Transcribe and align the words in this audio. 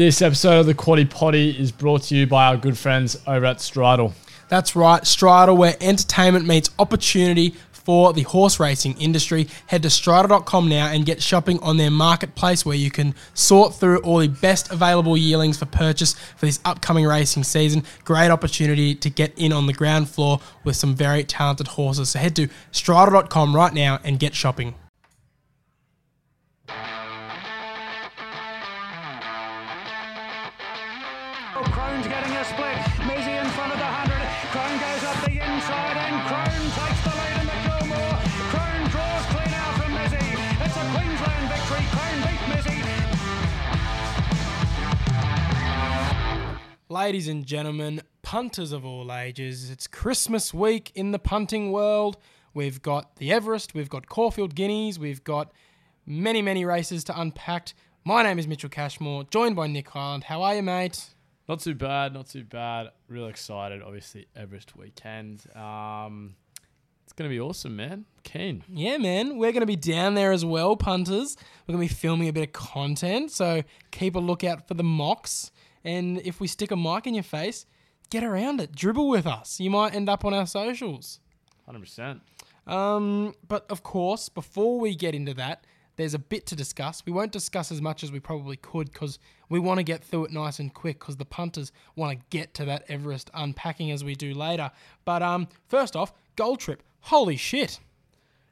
This 0.00 0.22
episode 0.22 0.60
of 0.60 0.64
the 0.64 0.72
Quaddie 0.72 1.10
Poddy 1.10 1.50
is 1.60 1.70
brought 1.70 2.04
to 2.04 2.16
you 2.16 2.26
by 2.26 2.46
our 2.46 2.56
good 2.56 2.78
friends 2.78 3.18
over 3.26 3.44
at 3.44 3.58
Stridyl. 3.58 4.14
That's 4.48 4.74
right, 4.74 5.02
Stridyl, 5.02 5.58
where 5.58 5.76
entertainment 5.78 6.46
meets 6.46 6.70
opportunity 6.78 7.54
for 7.70 8.14
the 8.14 8.22
horse 8.22 8.58
racing 8.58 8.98
industry. 8.98 9.46
Head 9.66 9.82
to 9.82 9.88
stridyl.com 9.88 10.70
now 10.70 10.86
and 10.86 11.04
get 11.04 11.22
shopping 11.22 11.60
on 11.60 11.76
their 11.76 11.90
marketplace 11.90 12.64
where 12.64 12.76
you 12.76 12.90
can 12.90 13.14
sort 13.34 13.74
through 13.74 13.98
all 13.98 14.20
the 14.20 14.28
best 14.28 14.72
available 14.72 15.18
yearlings 15.18 15.58
for 15.58 15.66
purchase 15.66 16.14
for 16.14 16.46
this 16.46 16.60
upcoming 16.64 17.04
racing 17.04 17.44
season. 17.44 17.84
Great 18.04 18.30
opportunity 18.30 18.94
to 18.94 19.10
get 19.10 19.38
in 19.38 19.52
on 19.52 19.66
the 19.66 19.74
ground 19.74 20.08
floor 20.08 20.40
with 20.64 20.76
some 20.76 20.94
very 20.94 21.24
talented 21.24 21.68
horses. 21.68 22.08
So 22.08 22.20
head 22.20 22.34
to 22.36 22.48
stridyl.com 22.72 23.54
right 23.54 23.74
now 23.74 24.00
and 24.02 24.18
get 24.18 24.34
shopping. 24.34 24.76
Ladies 46.90 47.28
and 47.28 47.46
gentlemen, 47.46 48.02
punters 48.22 48.72
of 48.72 48.84
all 48.84 49.12
ages, 49.12 49.70
it's 49.70 49.86
Christmas 49.86 50.52
week 50.52 50.90
in 50.96 51.12
the 51.12 51.20
punting 51.20 51.70
world. 51.70 52.16
We've 52.52 52.82
got 52.82 53.14
the 53.14 53.30
Everest, 53.30 53.74
we've 53.74 53.88
got 53.88 54.08
Caulfield 54.08 54.56
Guineas, 54.56 54.98
we've 54.98 55.22
got 55.22 55.52
many, 56.04 56.42
many 56.42 56.64
races 56.64 57.04
to 57.04 57.20
unpack. 57.20 57.74
My 58.02 58.24
name 58.24 58.40
is 58.40 58.48
Mitchell 58.48 58.70
Cashmore, 58.70 59.22
joined 59.22 59.54
by 59.54 59.68
Nick 59.68 59.88
Highland. 59.90 60.24
How 60.24 60.42
are 60.42 60.56
you, 60.56 60.64
mate? 60.64 61.14
Not 61.48 61.60
too 61.60 61.76
bad, 61.76 62.12
not 62.12 62.26
too 62.26 62.42
bad. 62.42 62.88
Real 63.06 63.28
excited, 63.28 63.82
obviously, 63.82 64.26
Everest 64.34 64.74
weekend. 64.74 65.44
Um, 65.54 66.34
it's 67.04 67.12
going 67.12 67.30
to 67.30 67.32
be 67.32 67.38
awesome, 67.38 67.76
man. 67.76 68.04
Keen. 68.24 68.64
Yeah, 68.68 68.96
man, 68.96 69.38
we're 69.38 69.52
going 69.52 69.60
to 69.60 69.66
be 69.66 69.76
down 69.76 70.14
there 70.14 70.32
as 70.32 70.44
well, 70.44 70.74
punters. 70.74 71.36
We're 71.68 71.74
going 71.76 71.86
to 71.86 71.94
be 71.94 72.00
filming 72.00 72.26
a 72.26 72.32
bit 72.32 72.48
of 72.48 72.52
content, 72.52 73.30
so 73.30 73.62
keep 73.92 74.16
a 74.16 74.18
lookout 74.18 74.66
for 74.66 74.74
the 74.74 74.82
mocks. 74.82 75.52
And 75.84 76.20
if 76.24 76.40
we 76.40 76.46
stick 76.46 76.70
a 76.70 76.76
mic 76.76 77.06
in 77.06 77.14
your 77.14 77.22
face, 77.22 77.66
get 78.10 78.24
around 78.24 78.60
it, 78.60 78.74
dribble 78.74 79.08
with 79.08 79.26
us. 79.26 79.60
You 79.60 79.70
might 79.70 79.94
end 79.94 80.08
up 80.08 80.24
on 80.24 80.34
our 80.34 80.46
socials. 80.46 81.20
100%. 81.68 82.20
Um, 82.66 83.34
but 83.48 83.66
of 83.70 83.82
course, 83.82 84.28
before 84.28 84.78
we 84.78 84.94
get 84.94 85.14
into 85.14 85.34
that, 85.34 85.64
there's 85.96 86.14
a 86.14 86.18
bit 86.18 86.46
to 86.46 86.56
discuss. 86.56 87.02
We 87.04 87.12
won't 87.12 87.32
discuss 87.32 87.70
as 87.70 87.82
much 87.82 88.02
as 88.02 88.10
we 88.10 88.20
probably 88.20 88.56
could 88.56 88.90
because 88.92 89.18
we 89.48 89.58
want 89.58 89.78
to 89.78 89.84
get 89.84 90.02
through 90.02 90.26
it 90.26 90.32
nice 90.32 90.58
and 90.58 90.72
quick 90.72 90.98
because 90.98 91.16
the 91.16 91.24
punters 91.24 91.72
want 91.94 92.18
to 92.18 92.24
get 92.30 92.54
to 92.54 92.64
that 92.66 92.84
Everest 92.88 93.30
unpacking 93.34 93.90
as 93.90 94.02
we 94.02 94.14
do 94.14 94.32
later. 94.32 94.70
But 95.04 95.22
um, 95.22 95.48
first 95.68 95.96
off, 95.96 96.12
Gold 96.36 96.60
Trip. 96.60 96.82
Holy 97.00 97.36
shit. 97.36 97.80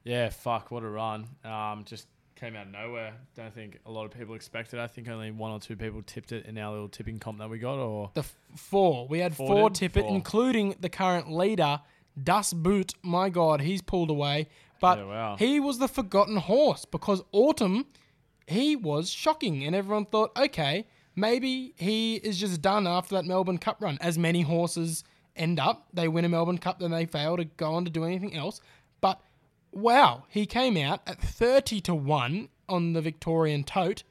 Yeah, 0.05 0.29
fuck, 0.31 0.71
what 0.71 0.83
a 0.83 0.89
run. 0.89 1.27
Um, 1.45 1.85
just 1.85 2.07
came 2.39 2.57
out 2.57 2.67
of 2.67 2.73
nowhere. 2.73 3.15
Don't 3.37 3.53
think 3.55 3.79
a 3.87 3.91
lot 3.91 4.05
of 4.05 4.13
people 4.13 4.35
expected. 4.35 4.79
I 4.79 4.87
think 4.87 5.09
only 5.09 5.31
one 5.31 5.51
or 5.51 5.59
two 5.61 5.77
people 5.77 6.03
tipped 6.03 6.33
it 6.33 6.47
in 6.47 6.57
our 6.59 6.71
little 6.73 6.89
tipping 6.89 7.19
comp 7.19 7.39
that 7.39 7.51
we 7.51 7.59
got. 7.59 7.79
Or 7.79 8.11
The 8.15 8.21
f- 8.21 8.37
four. 8.57 9.07
We 9.09 9.19
had 9.19 9.35
Four 9.35 9.47
four, 9.49 9.71
tip 9.71 9.97
it, 9.97 10.03
Four. 10.03 10.15
including 10.15 10.77
the 10.81 10.89
current 10.89 11.31
leader, 11.31 11.81
Das 12.23 12.53
Boot. 12.53 12.95
My 13.03 13.29
God, 13.29 13.61
he's 13.61 13.83
pulled 13.83 14.11
away. 14.11 14.49
But 14.81 14.99
Yeah, 14.99 15.05
wow. 15.07 15.37
he 15.37 15.59
was 15.61 15.79
the 15.79 15.89
forgotten 15.89 16.37
horse 16.37 16.85
because 16.85 17.23
Autumn, 17.33 17.87
he 18.47 18.77
was 18.77 19.11
shocking. 19.11 19.65
And 19.65 19.75
everyone 19.75 20.05
thought, 20.07 20.31
okay, 20.39 20.87
maybe 21.17 21.75
he 21.77 22.17
is 22.17 22.39
just 22.39 22.63
done 22.63 22.87
after 22.87 23.17
that 23.17 23.25
Melbourne 23.25 23.59
Cup 23.59 23.79
run. 23.81 23.99
As 24.01 24.17
many 24.17 24.43
horses 24.43 25.03
end 25.35 25.59
up, 25.61 25.89
they 25.93 26.09
win 26.09 26.25
a 26.25 26.29
Melbourne 26.29 26.59
Cup, 26.59 26.79
then 26.79 26.91
they 26.93 27.07
fail 27.07 27.37
to 27.37 27.45
go 27.45 27.73
on 27.75 27.85
to 27.85 27.91
do 27.91 28.05
anything 28.05 28.37
else. 28.37 28.61
Wow, 29.73 30.25
he 30.29 30.47
came 30.47 30.77
out 30.77 31.01
at 31.07 31.21
30 31.21 31.81
to 31.83 31.95
1 31.95 32.49
on 32.69 32.93
the 32.93 33.01
Victorian 33.01 33.65
tote 33.65 34.03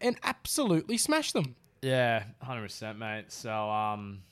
and 0.00 0.16
absolutely 0.22 0.96
smashed 0.96 1.32
them. 1.32 1.56
Yeah, 1.82 2.24
hundred 2.40 2.62
percent, 2.62 2.98
mate. 2.98 3.32
So, 3.32 3.50
um, 3.52 4.22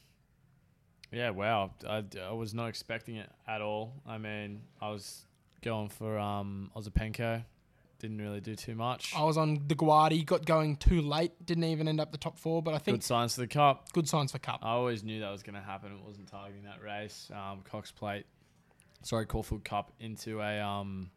yeah, 1.12 1.30
wow. 1.30 1.72
I, 1.88 2.04
I 2.22 2.32
was 2.32 2.54
not 2.54 2.68
expecting 2.68 3.16
it 3.16 3.28
at 3.48 3.60
all. 3.60 3.92
I 4.06 4.18
mean, 4.18 4.60
I 4.80 4.90
was 4.90 5.26
going 5.62 5.88
for 5.88 6.18
um 6.18 6.70
Ozapenko. 6.76 7.42
Didn't 7.98 8.18
really 8.18 8.40
do 8.40 8.54
too 8.54 8.74
much. 8.74 9.12
I 9.14 9.24
was 9.24 9.36
on 9.36 9.62
the 9.66 9.74
Guardi, 9.74 10.24
got 10.24 10.46
going 10.46 10.76
too 10.76 11.02
late, 11.02 11.32
didn't 11.44 11.64
even 11.64 11.86
end 11.86 12.00
up 12.00 12.12
the 12.12 12.18
top 12.18 12.38
four, 12.38 12.62
but 12.62 12.72
I 12.72 12.78
think 12.78 12.98
Good 12.98 13.04
signs 13.04 13.34
for 13.34 13.42
the 13.42 13.46
cup. 13.46 13.92
good 13.92 14.08
signs 14.08 14.32
for 14.32 14.38
Cup. 14.38 14.60
I 14.62 14.70
always 14.70 15.02
knew 15.04 15.20
that 15.20 15.30
was 15.30 15.42
going 15.42 15.56
to 15.56 15.60
happen. 15.60 15.92
It 15.92 16.02
wasn't 16.06 16.28
targeting 16.28 16.62
that 16.62 16.80
race. 16.82 17.30
Um, 17.34 17.60
Cox 17.62 17.90
Plate, 17.92 18.24
sorry, 19.02 19.26
Caulfield 19.26 19.64
Cup 19.64 19.92
into 20.00 20.40
a 20.40 20.60
um, 20.60 21.10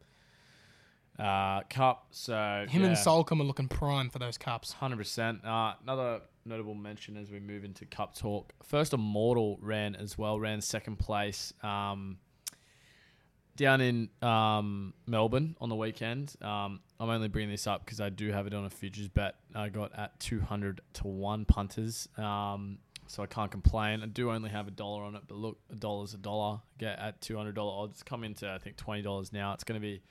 uh, 1.19 1.61
cup. 1.69 2.07
So 2.11 2.65
Him 2.67 2.81
yeah. 2.81 2.89
and 2.89 2.97
Soulcombe 2.97 3.41
are 3.41 3.45
looking 3.45 3.67
prime 3.67 4.09
for 4.09 4.19
those 4.19 4.37
Cups. 4.37 4.73
Hundred 4.73 4.97
percent. 4.97 5.45
Uh, 5.45 5.73
another 5.83 6.21
notable 6.45 6.73
mention 6.73 7.17
as 7.17 7.31
we 7.31 7.39
move 7.39 7.63
into 7.63 7.85
Cup 7.85 8.15
talk. 8.15 8.53
First, 8.63 8.93
Immortal 8.93 9.57
ran 9.61 9.95
as 9.95 10.17
well. 10.17 10.39
Ran 10.39 10.61
second 10.61 10.97
place 10.97 11.53
um, 11.63 12.17
down 13.55 13.81
in 13.81 14.09
um, 14.21 14.93
Melbourne 15.05 15.55
on 15.61 15.69
the 15.69 15.75
weekend. 15.75 16.35
Um, 16.41 16.79
I'm 16.99 17.09
only 17.09 17.27
bringing 17.27 17.51
this 17.51 17.67
up 17.67 17.85
because 17.85 18.01
I 18.01 18.09
do 18.09 18.31
have 18.31 18.47
it 18.47 18.53
on 18.53 18.65
a 18.65 18.69
futures 18.69 19.07
bet. 19.07 19.35
I 19.53 19.69
got 19.69 19.97
at 19.97 20.19
200 20.19 20.81
to 20.93 21.07
one 21.07 21.45
punters. 21.45 22.07
Um, 22.17 22.79
so 23.07 23.23
I 23.23 23.25
can't 23.25 23.51
complain. 23.51 24.01
I 24.01 24.07
do 24.07 24.31
only 24.31 24.49
have 24.49 24.67
a 24.67 24.71
dollar 24.71 25.03
on 25.03 25.15
it, 25.15 25.23
but 25.27 25.37
look, 25.37 25.57
a 25.71 25.75
dollar's 25.75 26.13
a 26.13 26.17
dollar. 26.17 26.61
Get 26.77 26.99
at 26.99 27.21
two 27.21 27.37
hundred 27.37 27.55
dollar 27.55 27.83
odds. 27.83 28.03
Come 28.03 28.23
into 28.23 28.49
I 28.49 28.57
think 28.57 28.77
twenty 28.77 29.01
dollars 29.01 29.31
now. 29.33 29.53
It's 29.53 29.63
going 29.63 29.79
to 29.79 29.85
be 29.85 30.01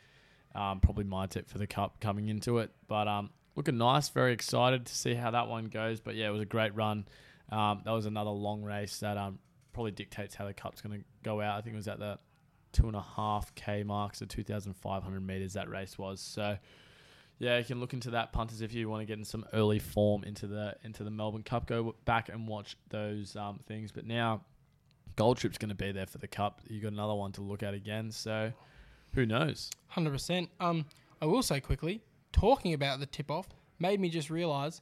um, 0.54 0.80
probably 0.80 1.04
my 1.04 1.26
tip 1.26 1.48
for 1.48 1.58
the 1.58 1.66
cup 1.66 2.00
coming 2.00 2.28
into 2.28 2.58
it. 2.58 2.70
But 2.88 3.08
um, 3.08 3.30
looking 3.56 3.78
nice, 3.78 4.08
very 4.08 4.32
excited 4.32 4.86
to 4.86 4.94
see 4.94 5.14
how 5.14 5.30
that 5.32 5.48
one 5.48 5.66
goes. 5.66 6.00
But 6.00 6.14
yeah, 6.14 6.28
it 6.28 6.32
was 6.32 6.42
a 6.42 6.46
great 6.46 6.74
run. 6.74 7.06
Um, 7.50 7.82
that 7.84 7.90
was 7.90 8.06
another 8.06 8.30
long 8.30 8.62
race 8.62 8.98
that 9.00 9.16
um, 9.16 9.38
probably 9.72 9.92
dictates 9.92 10.34
how 10.34 10.46
the 10.46 10.54
cup's 10.54 10.80
going 10.80 11.00
to 11.00 11.04
go 11.22 11.40
out. 11.40 11.58
I 11.58 11.60
think 11.60 11.74
it 11.74 11.76
was 11.76 11.88
at 11.88 11.98
the 11.98 12.18
two 12.72 12.86
and 12.86 12.96
a 12.96 13.04
half 13.16 13.54
k 13.54 13.82
marks, 13.82 14.18
so 14.18 14.26
two 14.26 14.42
thousand 14.42 14.74
five 14.74 15.02
hundred 15.02 15.26
meters 15.26 15.52
that 15.54 15.68
race 15.68 15.98
was. 15.98 16.20
So 16.20 16.56
yeah, 17.42 17.58
you 17.58 17.64
can 17.64 17.80
look 17.80 17.92
into 17.92 18.10
that 18.10 18.32
punters 18.32 18.60
if 18.60 18.72
you 18.72 18.88
want 18.88 19.00
to 19.00 19.04
get 19.04 19.18
in 19.18 19.24
some 19.24 19.44
early 19.52 19.80
form 19.80 20.22
into 20.22 20.46
the 20.46 20.76
into 20.84 21.02
the 21.02 21.10
Melbourne 21.10 21.42
Cup. 21.42 21.66
Go 21.66 21.96
back 22.04 22.28
and 22.28 22.46
watch 22.46 22.76
those 22.88 23.34
um, 23.34 23.58
things. 23.66 23.90
But 23.90 24.06
now 24.06 24.42
Gold 25.16 25.38
Trip's 25.38 25.58
going 25.58 25.70
to 25.70 25.74
be 25.74 25.90
there 25.90 26.06
for 26.06 26.18
the 26.18 26.28
Cup. 26.28 26.60
You 26.68 26.80
got 26.80 26.92
another 26.92 27.14
one 27.14 27.32
to 27.32 27.40
look 27.40 27.64
at 27.64 27.74
again. 27.74 28.12
So 28.12 28.52
who 29.14 29.26
knows? 29.26 29.72
Hundred 29.88 30.12
percent. 30.12 30.50
Um, 30.60 30.86
I 31.20 31.26
will 31.26 31.42
say 31.42 31.58
quickly, 31.58 32.00
talking 32.30 32.74
about 32.74 33.00
the 33.00 33.06
tip 33.06 33.28
off 33.28 33.48
made 33.80 33.98
me 33.98 34.08
just 34.08 34.30
realise 34.30 34.80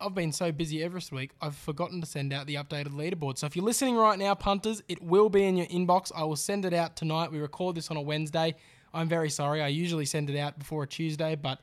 I've 0.00 0.14
been 0.14 0.30
so 0.30 0.52
busy 0.52 0.82
Everest 0.82 1.10
week, 1.10 1.32
I've 1.40 1.56
forgotten 1.56 2.00
to 2.00 2.06
send 2.06 2.32
out 2.32 2.46
the 2.46 2.54
updated 2.54 2.94
leaderboard. 2.94 3.36
So 3.36 3.46
if 3.46 3.56
you're 3.56 3.64
listening 3.64 3.96
right 3.96 4.18
now, 4.18 4.34
punters, 4.34 4.80
it 4.88 5.02
will 5.02 5.28
be 5.28 5.42
in 5.42 5.56
your 5.56 5.66
inbox. 5.66 6.12
I 6.14 6.22
will 6.22 6.36
send 6.36 6.64
it 6.64 6.72
out 6.72 6.94
tonight. 6.94 7.32
We 7.32 7.40
record 7.40 7.74
this 7.74 7.90
on 7.90 7.96
a 7.96 8.00
Wednesday. 8.00 8.54
I'm 8.94 9.08
very 9.08 9.28
sorry. 9.28 9.60
I 9.60 9.68
usually 9.68 10.04
send 10.04 10.30
it 10.30 10.38
out 10.38 10.56
before 10.58 10.84
a 10.84 10.86
Tuesday, 10.86 11.34
but 11.34 11.60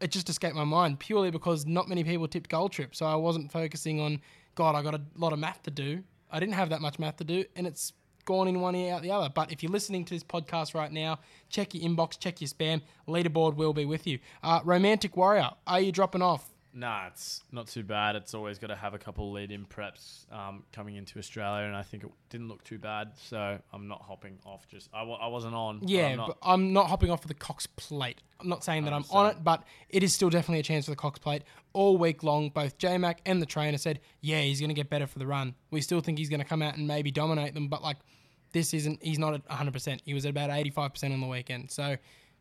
it 0.00 0.10
just 0.10 0.28
escaped 0.28 0.56
my 0.56 0.64
mind 0.64 0.98
purely 0.98 1.30
because 1.30 1.64
not 1.64 1.88
many 1.88 2.02
people 2.02 2.26
tipped 2.26 2.50
Gold 2.50 2.72
Trip. 2.72 2.94
So 2.94 3.06
I 3.06 3.14
wasn't 3.14 3.52
focusing 3.52 4.00
on, 4.00 4.20
God, 4.56 4.74
I 4.74 4.82
got 4.82 4.94
a 4.94 5.00
lot 5.16 5.32
of 5.32 5.38
math 5.38 5.62
to 5.62 5.70
do. 5.70 6.02
I 6.32 6.40
didn't 6.40 6.54
have 6.54 6.70
that 6.70 6.80
much 6.80 6.98
math 6.98 7.18
to 7.18 7.24
do, 7.24 7.44
and 7.54 7.68
it's 7.68 7.92
gone 8.24 8.48
in 8.48 8.60
one 8.60 8.74
ear 8.74 8.94
out 8.94 9.02
the 9.02 9.12
other. 9.12 9.30
But 9.32 9.52
if 9.52 9.62
you're 9.62 9.70
listening 9.70 10.04
to 10.06 10.14
this 10.14 10.24
podcast 10.24 10.74
right 10.74 10.90
now, 10.90 11.20
check 11.48 11.72
your 11.74 11.88
inbox, 11.88 12.18
check 12.18 12.40
your 12.40 12.48
spam. 12.48 12.82
Leaderboard 13.06 13.54
will 13.54 13.72
be 13.72 13.84
with 13.84 14.08
you. 14.08 14.18
Uh, 14.42 14.60
Romantic 14.64 15.16
Warrior, 15.16 15.50
are 15.66 15.80
you 15.80 15.92
dropping 15.92 16.22
off? 16.22 16.53
Nah, 16.76 17.06
it's 17.06 17.44
not 17.52 17.68
too 17.68 17.84
bad. 17.84 18.16
It's 18.16 18.34
always 18.34 18.58
got 18.58 18.66
to 18.66 18.74
have 18.74 18.94
a 18.94 18.98
couple 18.98 19.30
lead 19.30 19.52
in 19.52 19.64
preps 19.64 20.30
um, 20.32 20.64
coming 20.72 20.96
into 20.96 21.20
Australia, 21.20 21.66
and 21.66 21.76
I 21.76 21.82
think 21.82 22.02
it 22.02 22.10
didn't 22.30 22.48
look 22.48 22.64
too 22.64 22.78
bad. 22.78 23.12
So 23.14 23.58
I'm 23.72 23.86
not 23.86 24.02
hopping 24.02 24.38
off. 24.44 24.66
Just 24.66 24.88
I, 24.92 25.02
I 25.04 25.28
wasn't 25.28 25.54
on. 25.54 25.80
Yeah, 25.86 26.06
I'm 26.08 26.16
not- 26.16 26.26
but 26.26 26.38
I'm 26.42 26.72
not 26.72 26.88
hopping 26.88 27.10
off 27.12 27.22
for 27.22 27.28
the 27.28 27.34
Cox 27.34 27.68
Plate. 27.68 28.20
I'm 28.40 28.48
not 28.48 28.64
saying 28.64 28.84
that 28.86 28.92
I'm 28.92 29.04
on 29.10 29.30
it, 29.30 29.44
but 29.44 29.62
it 29.88 30.02
is 30.02 30.12
still 30.12 30.30
definitely 30.30 30.58
a 30.58 30.64
chance 30.64 30.86
for 30.86 30.90
the 30.90 30.96
Cox 30.96 31.20
Plate. 31.20 31.42
All 31.74 31.96
week 31.96 32.24
long, 32.24 32.50
both 32.50 32.76
J 32.76 32.98
Mac 32.98 33.20
and 33.24 33.40
the 33.40 33.46
trainer 33.46 33.78
said, 33.78 34.00
yeah, 34.20 34.40
he's 34.40 34.58
going 34.58 34.68
to 34.70 34.74
get 34.74 34.90
better 34.90 35.06
for 35.06 35.20
the 35.20 35.26
run. 35.28 35.54
We 35.70 35.80
still 35.80 36.00
think 36.00 36.18
he's 36.18 36.28
going 36.28 36.40
to 36.40 36.46
come 36.46 36.60
out 36.60 36.76
and 36.76 36.88
maybe 36.88 37.12
dominate 37.12 37.54
them, 37.54 37.68
but 37.68 37.82
like 37.84 37.98
this 38.52 38.74
isn't, 38.74 39.00
he's 39.02 39.18
not 39.20 39.34
at 39.34 39.48
100%. 39.48 40.00
He 40.04 40.12
was 40.12 40.26
at 40.26 40.30
about 40.30 40.50
85% 40.50 41.12
on 41.12 41.20
the 41.20 41.26
weekend. 41.28 41.70
So 41.70 41.96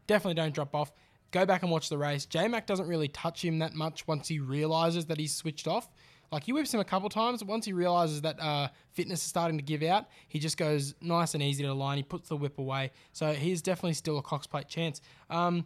definitely 0.07 0.35
don't 0.35 0.53
drop 0.55 0.73
off. 0.75 0.91
Go 1.33 1.45
back 1.45 1.63
and 1.63 1.71
watch 1.71 1.89
the 1.89 1.97
race. 1.97 2.25
J 2.25 2.47
Mac 2.47 2.65
doesn't 2.67 2.87
really 2.87 3.09
touch 3.09 3.43
him 3.43 3.59
that 3.59 3.73
much 3.73 4.07
once 4.07 4.27
he 4.27 4.39
realizes 4.39 5.07
that 5.07 5.19
he's 5.19 5.33
switched 5.33 5.67
off. 5.67 5.89
Like 6.31 6.45
he 6.45 6.53
whips 6.53 6.73
him 6.73 6.79
a 6.79 6.85
couple 6.85 7.09
times. 7.09 7.43
Once 7.43 7.65
he 7.65 7.73
realizes 7.73 8.21
that 8.21 8.39
uh, 8.39 8.69
fitness 8.91 9.21
is 9.21 9.27
starting 9.27 9.57
to 9.57 9.63
give 9.63 9.83
out, 9.83 10.05
he 10.27 10.39
just 10.39 10.57
goes 10.57 10.95
nice 11.01 11.33
and 11.33 11.43
easy 11.43 11.63
to 11.63 11.69
the 11.69 11.75
line. 11.75 11.97
He 11.97 12.03
puts 12.03 12.29
the 12.29 12.37
whip 12.37 12.59
away. 12.59 12.91
So 13.11 13.33
he's 13.33 13.61
definitely 13.61 13.95
still 13.95 14.17
a 14.19 14.21
Cox 14.21 14.47
Plate 14.47 14.67
chance. 14.67 15.01
Um, 15.29 15.65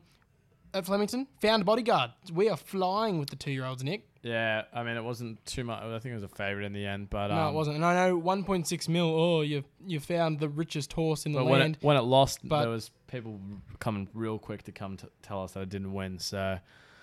at 0.73 0.85
Flemington. 0.85 1.27
Found 1.41 1.61
a 1.61 1.65
bodyguard. 1.65 2.11
We 2.33 2.49
are 2.49 2.57
flying 2.57 3.19
with 3.19 3.29
the 3.29 3.35
two-year-olds, 3.35 3.83
Nick. 3.83 4.07
Yeah, 4.27 4.63
I 4.73 4.83
mean, 4.83 4.97
it 4.97 5.03
wasn't 5.03 5.43
too 5.45 5.63
much. 5.63 5.81
I 5.83 5.99
think 5.99 6.11
it 6.11 6.15
was 6.15 6.23
a 6.23 6.27
favourite 6.27 6.65
in 6.65 6.73
the 6.73 6.85
end, 6.85 7.09
but 7.09 7.31
um, 7.31 7.37
No, 7.37 7.49
it 7.49 7.53
wasn't. 7.53 7.75
And 7.77 7.85
I 7.85 8.07
know 8.07 8.19
1.6 8.19 8.89
mil. 8.89 9.05
Oh, 9.07 9.41
you 9.41 9.63
you 9.85 9.99
found 9.99 10.39
the 10.39 10.49
richest 10.49 10.91
horse 10.93 11.25
in 11.25 11.31
the 11.31 11.43
when 11.43 11.59
land. 11.59 11.75
it, 11.77 11.83
when 11.83 11.95
it 11.97 12.01
lost, 12.01 12.39
But- 12.43 12.61
there 12.61 12.69
was 12.69 12.91
people 13.07 13.39
coming 13.79 14.07
real 14.13 14.37
quick 14.37 14.63
to 14.63 14.71
come 14.71 14.97
to 14.97 15.09
tell 15.21 15.43
us 15.43 15.53
that 15.53 15.61
it 15.61 15.69
didn't 15.69 15.93
win. 15.93 16.19
So 16.19 16.59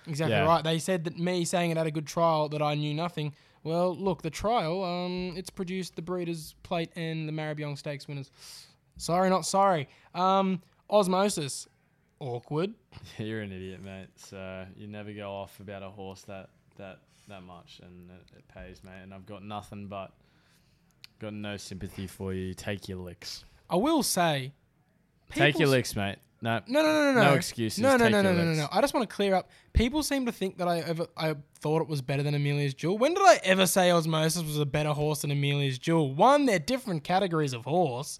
Exactly 0.07 0.35
Yeah. 0.35 0.45
right. 0.45 0.63
They 0.63 0.77
said 0.77 1.03
that 1.05 1.17
me 1.17 1.45
saying 1.45 1.71
it 1.71 1.77
had 1.77 1.87
a 1.87 1.91
good 1.91 2.05
trial 2.05 2.47
that 2.49 2.61
I 2.61 2.75
knew 2.75 2.93
nothing. 2.93 3.33
Well, 3.63 3.95
look, 3.95 4.21
the 4.21 4.29
trial, 4.29 4.83
um, 4.83 5.33
it's 5.35 5.49
produced 5.49 5.95
the 5.95 6.03
Breeders' 6.03 6.53
Plate 6.61 6.91
and 6.95 7.27
the 7.27 7.31
Maribyrnong 7.33 7.75
Stakes 7.75 8.07
winners. 8.07 8.29
Sorry, 8.97 9.31
not 9.31 9.47
sorry. 9.47 9.89
Um, 10.13 10.61
Ozzmosis, 10.91 11.65
awkward. 12.19 12.75
you're 13.17 13.41
an 13.41 13.51
idiot, 13.51 13.81
mate. 13.81 14.09
So 14.15 14.67
you 14.77 14.85
never 14.87 15.11
go 15.11 15.31
off 15.31 15.59
about 15.59 15.81
a 15.81 15.89
horse 15.89 16.21
that 16.23 16.49
that 16.77 16.99
that 17.27 17.43
much, 17.43 17.79
and 17.83 18.09
it, 18.11 18.37
it 18.37 18.47
pays, 18.47 18.81
mate. 18.83 19.01
And 19.03 19.13
I've 19.13 19.25
got 19.25 19.43
nothing 19.43 19.87
but 19.87 20.11
got 21.19 21.33
no 21.33 21.57
sympathy 21.57 22.07
for 22.07 22.33
you. 22.33 22.53
Take 22.53 22.87
your 22.87 22.99
licks. 22.99 23.45
I 23.69 23.75
will 23.77 24.03
say, 24.03 24.53
Take 25.31 25.39
your 25.39 25.51
people's- 25.51 25.69
licks, 25.71 25.95
mate. 25.95 26.17
No, 26.41 26.59
No, 26.67 26.83
no, 26.83 26.91
no, 26.91 27.13
no, 27.13 27.13
no. 27.13 27.29
No 27.29 27.33
excuses, 27.33 27.79
No, 27.79 27.91
no, 27.97 28.03
take 28.05 28.11
no, 28.11 28.21
no, 28.21 28.29
your 28.29 28.37
no, 28.37 28.43
no, 28.43 28.49
licks. 28.51 28.59
no. 28.59 28.67
I 28.77 28.81
just 28.81 28.93
want 28.93 29.09
to 29.09 29.15
clear 29.15 29.33
up. 29.33 29.49
People 29.73 30.03
seem 30.03 30.25
to 30.27 30.31
think 30.31 30.57
that 30.57 30.67
I 30.67 30.79
ever, 30.79 31.07
I 31.17 31.35
thought 31.59 31.81
it 31.81 31.87
was 31.87 32.01
better 32.01 32.21
than 32.21 32.35
Amelia's 32.35 32.73
Jewel. 32.75 32.97
When 32.97 33.13
did 33.15 33.23
I 33.23 33.39
ever 33.43 33.65
say 33.65 33.89
Ozzmosis 33.89 34.45
was 34.45 34.59
a 34.59 34.65
better 34.65 34.91
horse 34.91 35.21
than 35.21 35.31
Amelia's 35.31 35.79
Jewel? 35.79 36.13
One, 36.13 36.45
they're 36.45 36.59
different 36.59 37.03
categories 37.03 37.53
of 37.53 37.63
horse, 37.65 38.19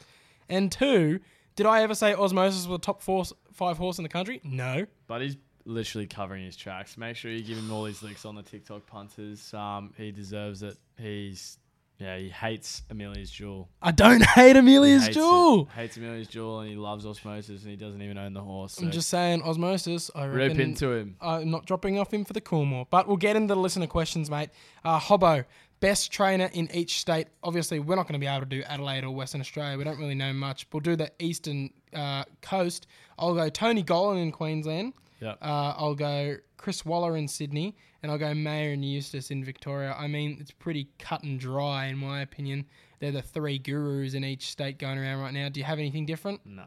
and 0.50 0.72
two, 0.72 1.20
did 1.56 1.66
I 1.68 1.84
ever 1.84 1.94
say 1.94 2.14
Ozzmosis 2.14 2.68
was 2.68 2.78
a 2.78 2.80
top 2.80 3.02
four, 3.04 3.26
five 3.54 3.78
horse 3.78 4.00
in 4.00 4.04
the 4.04 4.10
country? 4.10 4.40
No. 4.44 4.88
but 5.08 5.22
he's 5.22 5.36
literally 5.66 6.08
covering 6.08 6.46
his 6.46 6.56
tracks. 6.56 6.98
Make 6.98 7.16
sure 7.16 7.32
you 7.32 7.44
give 7.44 7.58
him 7.58 7.72
all 7.72 7.84
these 7.84 8.02
licks 8.04 8.26
on 8.26 8.36
the 8.36 8.44
TikTok 8.44 8.86
punters. 8.88 9.54
Um, 9.54 9.94
he 9.98 10.12
deserves 10.12 10.64
it. 10.64 10.78
He's 10.98 11.58
yeah, 11.98 12.18
he 12.18 12.28
hates 12.28 12.82
Amelia's 12.90 13.32
Jewel. 13.32 13.70
I 13.82 13.92
don't 13.92 14.22
hate 14.36 14.54
He 14.54 14.60
Amelia's 14.60 15.04
hates 15.06 15.16
Jewel. 15.16 15.62
It. 15.62 15.80
Hates 15.80 15.96
Amelia's 15.98 16.28
Jewel, 16.28 16.60
and 16.60 16.70
he 16.70 16.76
loves 16.76 17.06
Ozzmosis, 17.06 17.62
and 17.62 17.70
he 17.70 17.78
doesn't 17.78 18.02
even 18.02 18.18
own 18.18 18.34
the 18.34 18.42
horse. 18.42 18.78
I'm 18.80 18.92
just 18.92 19.10
saying, 19.10 19.42
Ozzmosis. 19.44 20.10
I 20.14 20.26
rip 20.26 20.60
into 20.60 20.92
him. 20.92 21.16
I'm 21.22 21.50
not 21.50 21.66
dropping 21.66 21.98
off 21.98 22.14
him 22.14 22.26
for 22.26 22.34
the 22.34 22.42
Coolmore. 22.42 22.88
But 22.90 23.08
we'll 23.08 23.16
get 23.18 23.38
into 23.38 23.54
the 23.54 23.60
listener 23.60 23.88
questions, 23.88 24.30
mate. 24.30 24.50
Uh, 24.84 25.00
Hobbo, 25.00 25.46
best 25.80 26.12
trainer 26.12 26.50
in 26.52 26.70
each 26.74 27.00
state. 27.00 27.28
Obviously, 27.44 27.80
we're 27.80 27.96
not 27.96 28.10
going 28.10 28.20
to 28.20 28.24
be 28.24 28.28
able 28.28 28.42
to 28.42 28.46
do 28.46 28.62
Adelaide 28.64 29.06
or 29.06 29.12
Western 29.12 29.40
Australia. 29.40 29.78
We 29.78 29.86
don't 29.86 29.98
really 30.00 30.16
know 30.16 30.34
much. 30.34 30.68
We'll 30.74 30.82
do 30.82 30.98
the 30.98 31.12
eastern 31.20 31.70
uh, 31.94 32.26
coast. 32.42 32.88
I'll 33.18 33.36
go 33.36 33.48
Tony 33.48 33.84
Gollan 33.84 34.22
in 34.22 34.34
Queensland. 34.34 34.94
Yep. 35.22 35.38
Uh, 35.42 35.74
I'll 35.78 35.96
go 35.96 36.38
Chris 36.58 36.86
Waller 36.86 37.18
in 37.18 37.28
Sydney, 37.28 37.76
and 38.04 38.12
I'll 38.12 38.18
go 38.18 38.34
Maher 38.34 38.72
and 38.72 38.84
Eustace 38.84 39.32
in 39.32 39.44
Victoria. 39.44 39.96
I 39.98 40.08
mean, 40.08 40.38
it's 40.40 40.52
pretty 40.52 40.90
cut 41.00 41.24
and 41.24 41.40
dry, 41.40 41.86
in 41.86 41.98
my 41.98 42.22
opinion. 42.22 42.66
They're 43.00 43.12
the 43.12 43.22
three 43.22 43.58
gurus 43.58 44.14
in 44.14 44.24
each 44.24 44.50
state 44.50 44.80
going 44.80 44.98
around 44.98 45.22
right 45.22 45.34
now. 45.34 45.50
Do 45.50 45.60
you 45.60 45.66
have 45.66 45.80
anything 45.80 46.06
different? 46.06 46.42
No. 46.46 46.66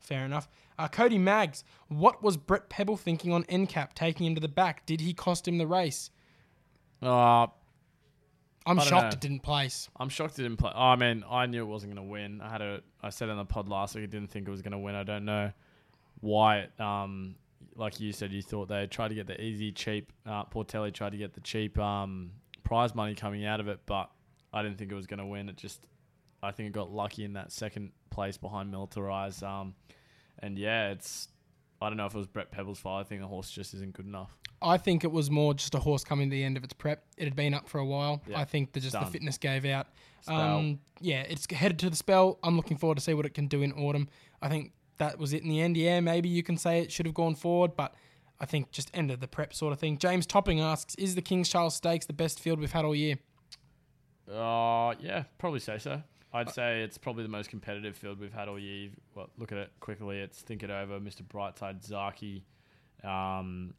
Fair 0.00 0.24
enough. 0.24 0.48
Uh, 0.78 0.88
Cody 0.88 1.18
Maggs, 1.18 1.64
what 1.88 2.22
was 2.22 2.36
Brett 2.36 2.68
Prebble 2.68 2.96
thinking 2.96 3.32
on 3.32 3.44
NCAP 3.44 3.94
taking 3.94 4.26
him 4.26 4.34
to 4.34 4.40
the 4.40 4.48
back? 4.48 4.86
Did 4.86 5.00
he 5.00 5.12
cost 5.12 5.46
him 5.46 5.58
the 5.58 5.66
race? 5.66 6.10
Uh, 7.02 7.46
I'm 8.64 8.78
shocked 8.80 8.90
know. 8.90 9.08
it 9.08 9.20
didn't 9.20 9.40
place. 9.40 9.88
I'm 9.98 10.08
shocked 10.08 10.38
it 10.38 10.42
didn't 10.42 10.58
play. 10.58 10.72
Oh, 10.74 10.80
I 10.80 10.96
mean, 10.96 11.24
I 11.28 11.46
knew 11.46 11.62
it 11.62 11.66
wasn't 11.66 11.94
going 11.94 12.06
to 12.06 12.10
win. 12.10 12.40
I 12.40 12.50
had 12.50 12.62
a. 12.62 12.80
I 13.02 13.10
said 13.10 13.28
in 13.28 13.36
the 13.36 13.44
pod 13.44 13.68
last 13.68 13.94
week, 13.94 14.04
I 14.04 14.06
didn't 14.06 14.30
think 14.30 14.46
it 14.46 14.50
was 14.50 14.62
going 14.62 14.72
to 14.72 14.78
win. 14.78 14.94
I 14.94 15.04
don't 15.04 15.24
know 15.24 15.52
why. 16.20 16.58
It, 16.58 16.80
um, 16.80 17.36
like 17.78 18.00
you 18.00 18.12
said, 18.12 18.32
you 18.32 18.42
thought 18.42 18.68
they 18.68 18.86
tried 18.88 19.08
to 19.08 19.14
get 19.14 19.28
the 19.28 19.40
easy, 19.40 19.70
cheap. 19.72 20.12
Uh, 20.26 20.44
Portelli 20.44 20.92
tried 20.92 21.12
to 21.12 21.16
get 21.16 21.32
the 21.32 21.40
cheap 21.40 21.78
um, 21.78 22.32
prize 22.64 22.94
money 22.94 23.14
coming 23.14 23.46
out 23.46 23.60
of 23.60 23.68
it, 23.68 23.80
but 23.86 24.10
I 24.52 24.62
didn't 24.62 24.78
think 24.78 24.90
it 24.90 24.96
was 24.96 25.06
going 25.06 25.20
to 25.20 25.26
win. 25.26 25.48
It 25.48 25.56
just, 25.56 25.86
I 26.42 26.50
think 26.50 26.68
it 26.68 26.72
got 26.72 26.90
lucky 26.90 27.24
in 27.24 27.34
that 27.34 27.52
second 27.52 27.92
place 28.10 28.36
behind 28.36 28.74
Militarize. 28.74 29.42
Um, 29.42 29.74
and 30.40 30.58
yeah, 30.58 30.90
it's. 30.90 31.28
I 31.80 31.88
don't 31.88 31.96
know 31.96 32.06
if 32.06 32.14
it 32.14 32.18
was 32.18 32.26
Brett 32.26 32.50
Prebble's 32.50 32.80
fault. 32.80 33.00
I 33.00 33.08
think 33.08 33.20
the 33.20 33.28
horse 33.28 33.48
just 33.48 33.72
isn't 33.74 33.92
good 33.92 34.06
enough. 34.06 34.36
I 34.60 34.76
think 34.76 35.04
it 35.04 35.12
was 35.12 35.30
more 35.30 35.54
just 35.54 35.76
a 35.76 35.78
horse 35.78 36.02
coming 36.02 36.28
to 36.28 36.34
the 36.34 36.42
end 36.42 36.56
of 36.56 36.64
its 36.64 36.72
prep. 36.72 37.04
It 37.16 37.24
had 37.24 37.36
been 37.36 37.54
up 37.54 37.68
for 37.68 37.78
a 37.78 37.84
while. 37.84 38.20
Yeah. 38.26 38.40
I 38.40 38.44
think 38.44 38.72
that 38.72 38.80
just 38.80 38.98
the 38.98 39.06
fitness 39.06 39.38
gave 39.38 39.64
out. 39.64 39.86
Um, 40.26 40.80
yeah, 41.00 41.20
it's 41.20 41.46
headed 41.52 41.78
to 41.78 41.90
the 41.90 41.94
spell. 41.94 42.40
I'm 42.42 42.56
looking 42.56 42.76
forward 42.76 42.96
to 42.96 43.00
see 43.00 43.14
what 43.14 43.26
it 43.26 43.34
can 43.34 43.46
do 43.46 43.62
in 43.62 43.72
autumn. 43.72 44.08
I 44.42 44.48
think 44.48 44.72
that 44.98 45.18
was 45.18 45.32
it 45.32 45.42
in 45.42 45.48
the 45.48 45.60
end. 45.60 45.76
Yeah, 45.76 46.00
maybe 46.00 46.28
you 46.28 46.42
can 46.42 46.56
say 46.56 46.80
it 46.80 46.92
should 46.92 47.06
have 47.06 47.14
gone 47.14 47.34
forward, 47.34 47.76
but 47.76 47.94
I 48.40 48.46
think 48.46 48.70
just 48.70 48.90
ended 48.94 49.20
the 49.20 49.28
prep 49.28 49.52
sort 49.54 49.72
of 49.72 49.78
thing. 49.78 49.98
James 49.98 50.26
Topping 50.26 50.60
asks, 50.60 50.94
"Is 50.96 51.14
the 51.14 51.22
King's 51.22 51.48
Charles 51.48 51.74
Stakes 51.74 52.06
the 52.06 52.12
best 52.12 52.38
field 52.40 52.60
we've 52.60 52.72
had 52.72 52.84
all 52.84 52.94
year?" 52.94 53.16
Uh, 54.30 54.94
yeah, 55.00 55.24
probably 55.38 55.60
say 55.60 55.78
so. 55.78 56.02
I'd 56.32 56.50
say 56.50 56.82
it's 56.82 56.98
probably 56.98 57.22
the 57.22 57.30
most 57.30 57.48
competitive 57.48 57.96
field 57.96 58.20
we've 58.20 58.34
had 58.34 58.48
all 58.48 58.58
year. 58.58 58.90
Well, 59.14 59.30
look 59.38 59.50
at 59.50 59.58
it 59.58 59.70
quickly. 59.80 60.18
It's 60.18 60.40
Think 60.42 60.62
It 60.62 60.68
Over, 60.70 61.00
Mr. 61.00 61.22
Brightside, 61.22 61.80
Zaaki, 61.88 62.42
um, 63.08 63.72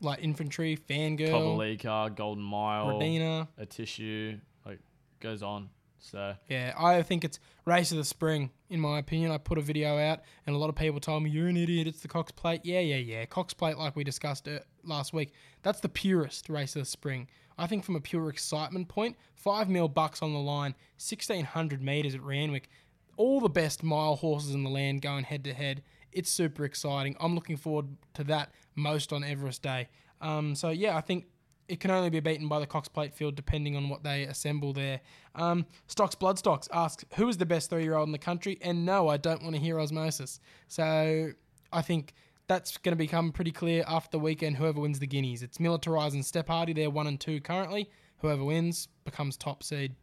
Like 0.00 0.20
infantry, 0.22 0.78
fangirl, 0.78 1.28
Kovalica, 1.28 2.14
Golden 2.16 2.42
Mile, 2.42 2.86
Rodina. 2.86 3.46
a 3.58 3.66
tissue, 3.66 4.38
like 4.64 4.80
goes 5.20 5.42
on. 5.42 5.68
So 6.02 6.34
Yeah, 6.48 6.74
I 6.76 7.00
think 7.02 7.24
it's 7.24 7.38
race 7.64 7.92
of 7.92 7.96
the 7.96 8.04
spring. 8.04 8.50
In 8.68 8.80
my 8.80 8.98
opinion, 8.98 9.30
I 9.30 9.38
put 9.38 9.56
a 9.56 9.62
video 9.62 9.98
out, 9.98 10.20
and 10.46 10.54
a 10.54 10.58
lot 10.58 10.68
of 10.68 10.74
people 10.74 10.98
told 10.98 11.22
me 11.22 11.30
you're 11.30 11.46
an 11.46 11.56
idiot. 11.56 11.86
It's 11.86 12.00
the 12.00 12.08
Cox 12.08 12.32
Plate. 12.32 12.62
Yeah, 12.64 12.80
yeah, 12.80 12.96
yeah. 12.96 13.24
Cox 13.24 13.54
Plate, 13.54 13.78
like 13.78 13.94
we 13.94 14.02
discussed 14.02 14.48
uh, 14.48 14.58
last 14.84 15.12
week, 15.12 15.32
that's 15.62 15.80
the 15.80 15.88
purest 15.88 16.48
race 16.48 16.74
of 16.74 16.82
the 16.82 16.86
spring. 16.86 17.28
I 17.56 17.66
think 17.66 17.84
from 17.84 17.96
a 17.96 18.00
pure 18.00 18.28
excitement 18.28 18.88
point, 18.88 19.16
five 19.36 19.68
mil 19.68 19.88
bucks 19.88 20.22
on 20.22 20.32
the 20.32 20.40
line, 20.40 20.74
sixteen 20.96 21.44
hundred 21.44 21.80
meters 21.82 22.14
at 22.14 22.22
Randwick, 22.22 22.68
all 23.16 23.40
the 23.40 23.48
best 23.48 23.82
mile 23.82 24.16
horses 24.16 24.54
in 24.54 24.64
the 24.64 24.70
land 24.70 25.02
going 25.02 25.24
head 25.24 25.44
to 25.44 25.54
head. 25.54 25.82
It's 26.10 26.30
super 26.30 26.64
exciting. 26.64 27.16
I'm 27.20 27.34
looking 27.34 27.56
forward 27.56 27.86
to 28.14 28.24
that 28.24 28.52
most 28.74 29.12
on 29.12 29.22
Everest 29.22 29.62
Day. 29.62 29.88
Um, 30.20 30.54
so 30.54 30.70
yeah, 30.70 30.96
I 30.96 31.00
think 31.00 31.26
it 31.72 31.80
can 31.80 31.90
only 31.90 32.10
be 32.10 32.20
beaten 32.20 32.48
by 32.48 32.60
the 32.60 32.66
Cox 32.66 32.86
Plate 32.86 33.14
field 33.14 33.34
depending 33.34 33.76
on 33.76 33.88
what 33.88 34.02
they 34.02 34.24
assemble 34.24 34.74
there. 34.74 35.00
Um, 35.34 35.64
Stocks 35.86 36.14
Bloodstocks 36.14 36.68
asks, 36.70 37.06
who 37.14 37.26
is 37.30 37.38
the 37.38 37.46
best 37.46 37.70
three 37.70 37.82
year 37.82 37.94
old 37.94 38.08
in 38.08 38.12
the 38.12 38.18
country? 38.18 38.58
And 38.60 38.84
no, 38.84 39.08
I 39.08 39.16
don't 39.16 39.42
want 39.42 39.54
to 39.56 39.60
hear 39.60 39.76
Ozzmosis. 39.76 40.38
So 40.68 41.30
I 41.72 41.80
think 41.80 42.12
that's 42.46 42.76
going 42.76 42.92
to 42.92 42.96
become 42.96 43.32
pretty 43.32 43.52
clear 43.52 43.84
after 43.88 44.18
the 44.18 44.18
weekend, 44.18 44.56
whoever 44.56 44.82
wins 44.82 44.98
the 44.98 45.06
Guineas. 45.06 45.42
It's 45.42 45.56
Militarize 45.56 46.12
and 46.12 46.26
Step 46.26 46.48
Hardy. 46.48 46.74
They're 46.74 46.90
one 46.90 47.06
and 47.06 47.18
two 47.18 47.40
currently. 47.40 47.88
Whoever 48.18 48.44
wins 48.44 48.88
becomes 49.06 49.38
top 49.38 49.62
seed. 49.62 49.94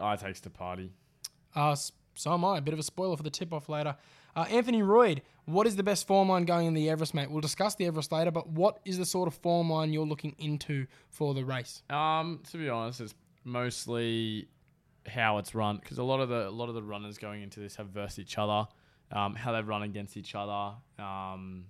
I 0.00 0.16
takes 0.16 0.40
the 0.40 0.50
party. 0.50 0.90
Uh, 1.54 1.76
so 2.16 2.32
am 2.32 2.44
I. 2.44 2.58
A 2.58 2.60
bit 2.60 2.74
of 2.74 2.80
a 2.80 2.82
spoiler 2.82 3.16
for 3.16 3.22
the 3.22 3.30
tip 3.30 3.52
off 3.52 3.68
later. 3.68 3.94
Uh, 4.34 4.46
Anthony 4.50 4.82
Royd, 4.82 5.22
what 5.44 5.66
is 5.66 5.76
the 5.76 5.82
best 5.82 6.06
form 6.06 6.28
line 6.28 6.44
going 6.44 6.66
in 6.66 6.74
the 6.74 6.88
Everest, 6.88 7.14
mate? 7.14 7.30
We'll 7.30 7.40
discuss 7.40 7.74
the 7.74 7.86
Everest 7.86 8.12
later, 8.12 8.30
but 8.30 8.48
what 8.48 8.78
is 8.84 8.96
the 8.98 9.04
sort 9.04 9.28
of 9.28 9.34
form 9.34 9.70
line 9.70 9.92
you're 9.92 10.06
looking 10.06 10.34
into 10.38 10.86
for 11.10 11.34
the 11.34 11.44
race? 11.44 11.82
Um, 11.90 12.40
to 12.50 12.56
be 12.58 12.68
honest, 12.68 13.00
it's 13.00 13.14
mostly 13.44 14.48
how 15.06 15.38
it's 15.38 15.54
run 15.54 15.76
because 15.78 15.98
a 15.98 16.02
lot 16.04 16.20
of 16.20 16.28
the 16.28 16.48
a 16.48 16.50
lot 16.50 16.68
of 16.68 16.74
the 16.74 16.82
runners 16.82 17.18
going 17.18 17.42
into 17.42 17.60
this 17.60 17.76
have 17.76 17.88
versed 17.88 18.18
each 18.18 18.38
other, 18.38 18.66
um, 19.10 19.34
how 19.34 19.52
they've 19.52 19.66
run 19.66 19.82
against 19.82 20.16
each 20.16 20.34
other. 20.34 20.76
Um, 20.98 21.66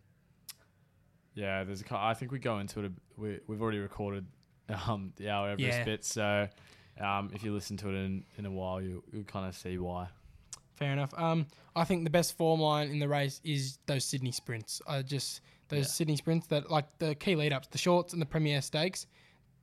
yeah, 1.35 1.65
there's 1.65 1.83
a. 1.83 1.97
I 1.97 2.15
think 2.15 2.31
we 2.31 2.39
go 2.39 2.59
into 2.59 2.81
it. 2.81 2.87
A, 2.87 2.93
we 3.21 3.41
we've 3.47 3.63
already 3.63 3.79
recorded 3.79 4.27
um 4.87 5.13
the 5.17 5.31
our 5.31 5.51
Everest 5.51 5.79
Yeah. 5.79 5.85
bit, 5.85 6.05
so 6.05 6.49
um, 7.01 7.31
if 7.35 7.43
you 7.43 7.53
listen 7.55 7.77
to 7.79 7.89
it 7.89 7.95
in 7.95 8.25
in 8.39 8.47
a 8.47 8.51
while, 8.51 8.81
you 8.83 9.03
you 9.13 9.25
kind 9.25 9.47
of 9.47 9.57
see 9.57 9.79
why. 9.79 10.09
Fair 10.83 10.93
enough. 10.93 11.15
Um, 11.17 11.47
I 11.77 11.85
think 11.85 12.03
the 12.03 12.11
best 12.11 12.37
form 12.37 12.61
line 12.61 12.89
in 12.89 12.99
the 12.99 13.09
race 13.09 13.41
is 13.45 13.79
those 13.87 14.05
Sydney 14.05 14.33
sprints. 14.33 14.83
I 14.87 15.03
just 15.03 15.41
those 15.69 15.85
Yeah. 15.85 15.91
Sydney 15.91 16.17
sprints 16.17 16.49
that 16.49 16.71
like 16.71 16.87
the 16.99 17.15
key 17.15 17.37
lead 17.37 17.53
ups, 17.53 17.69
the 17.69 17.79
shorts 17.79 18.13
and 18.13 18.21
the 18.21 18.27
Premier 18.27 18.61
Stakes. 18.61 19.07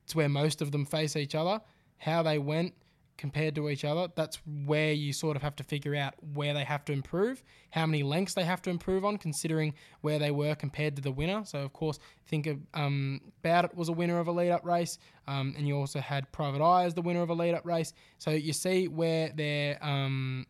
It's 0.04 0.14
where 0.14 0.30
most 0.30 0.62
of 0.62 0.72
them 0.72 0.86
face 0.86 1.16
each 1.16 1.34
other. 1.34 1.60
How 1.98 2.22
they 2.22 2.38
went 2.38 2.74
compared 3.18 3.54
to 3.54 3.68
each 3.68 3.84
other. 3.84 4.08
That's 4.16 4.38
where 4.64 4.92
you 4.94 5.12
sort 5.12 5.36
of 5.36 5.42
have 5.42 5.54
to 5.56 5.62
figure 5.62 5.94
out 5.94 6.14
where 6.32 6.54
they 6.54 6.64
have 6.64 6.86
to 6.86 6.92
improve, 6.94 7.44
how 7.70 7.84
many 7.84 8.02
lengths 8.02 8.32
they 8.32 8.44
have 8.44 8.62
to 8.62 8.70
improve 8.70 9.04
on, 9.04 9.18
considering 9.18 9.74
where 10.00 10.18
they 10.18 10.30
were 10.30 10.54
compared 10.54 10.96
to 10.96 11.02
the 11.02 11.12
winner. 11.12 11.44
So 11.44 11.58
of 11.60 11.74
course, 11.74 11.98
think 12.28 12.46
of 12.46 12.58
um, 12.72 13.20
Bowdit 13.44 13.74
was 13.74 13.90
a 13.90 13.92
winner 13.92 14.18
of 14.18 14.26
a 14.28 14.32
lead 14.32 14.50
up 14.52 14.64
race, 14.64 14.96
um, 15.28 15.54
and 15.58 15.68
you 15.68 15.76
also 15.76 16.00
had 16.00 16.32
Private 16.32 16.62
Eye 16.64 16.84
as 16.84 16.94
the 16.94 17.02
winner 17.02 17.20
of 17.20 17.28
a 17.28 17.34
lead 17.34 17.52
up 17.54 17.66
race. 17.66 17.92
So 18.16 18.30
you 18.30 18.54
see 18.54 18.88
where 18.88 19.30
they're 19.36 19.78
um, 19.84 20.46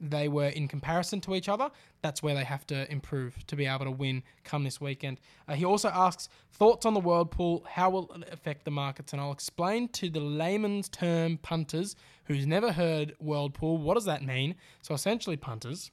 they 0.00 0.28
were 0.28 0.48
in 0.48 0.68
comparison 0.68 1.20
to 1.22 1.34
each 1.34 1.48
other, 1.48 1.70
that's 2.02 2.22
where 2.22 2.34
they 2.34 2.44
have 2.44 2.66
to 2.68 2.90
improve 2.90 3.46
to 3.46 3.56
be 3.56 3.66
able 3.66 3.84
to 3.84 3.90
win 3.90 4.22
come 4.44 4.64
this 4.64 4.80
weekend. 4.80 5.20
Uh, 5.46 5.54
he 5.54 5.64
also 5.64 5.88
asks 5.88 6.28
thoughts 6.52 6.86
on 6.86 6.94
the 6.94 7.00
world 7.00 7.30
pool. 7.30 7.64
How 7.68 7.90
will 7.90 8.10
it 8.12 8.32
affect 8.32 8.64
the 8.64 8.70
markets? 8.70 9.12
And 9.12 9.20
I'll 9.20 9.32
explain 9.32 9.88
to 9.88 10.10
the 10.10 10.20
layman's 10.20 10.88
term 10.88 11.38
punters 11.38 11.96
who's 12.24 12.46
never 12.46 12.72
heard 12.72 13.14
world 13.20 13.54
pool. 13.54 13.78
What 13.78 13.94
does 13.94 14.04
that 14.04 14.24
mean? 14.24 14.54
So 14.82 14.94
essentially, 14.94 15.36
punters, 15.36 15.90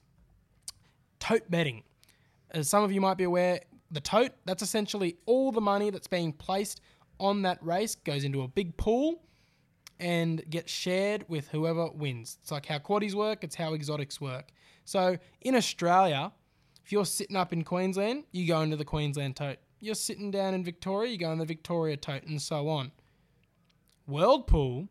tote 1.20 1.50
betting. 1.50 1.84
as 2.52 2.70
some 2.70 2.84
of 2.84 2.92
you 2.92 3.02
might 3.02 3.18
be 3.18 3.24
aware, 3.24 3.62
the 3.92 4.02
tote, 4.02 4.32
that's 4.46 4.62
essentially 4.64 5.18
all 5.26 5.52
the 5.52 5.62
money 5.62 5.90
that's 5.90 6.08
being 6.08 6.34
placed 6.34 6.82
on 7.20 7.44
that 7.44 7.64
race 7.64 7.96
goes 7.96 8.24
into 8.24 8.42
a 8.42 8.48
big 8.48 8.76
pool 8.78 9.22
and 10.00 10.44
get 10.50 10.70
shared 10.70 11.26
with 11.28 11.48
whoever 11.50 11.90
wins. 11.90 12.38
It's 12.42 12.52
like 12.52 12.66
how 12.66 12.80
quaddies 12.80 13.14
work, 13.14 13.44
it's 13.44 13.56
how 13.56 13.74
exotics 13.74 14.20
work. 14.20 14.52
So 14.84 15.18
in 15.42 15.56
Australia, 15.56 16.32
if 16.84 16.92
you're 16.92 17.06
sitting 17.06 17.36
up 17.36 17.54
in 17.54 17.64
Queensland, 17.64 18.26
you 18.32 18.48
go 18.48 18.62
into 18.62 18.76
the 18.76 18.86
Queensland 18.86 19.36
tote. 19.36 19.58
You're 19.80 19.96
sitting 19.96 20.32
down 20.32 20.54
in 20.54 20.64
Victoria, 20.64 21.12
you 21.12 21.18
go 21.18 21.32
in 21.32 21.40
the 21.40 21.46
Victoria 21.46 21.98
tote, 21.98 22.24
and 22.24 22.42
so 22.42 22.68
on. 22.68 22.92
World 24.08 24.48
pool, 24.48 24.88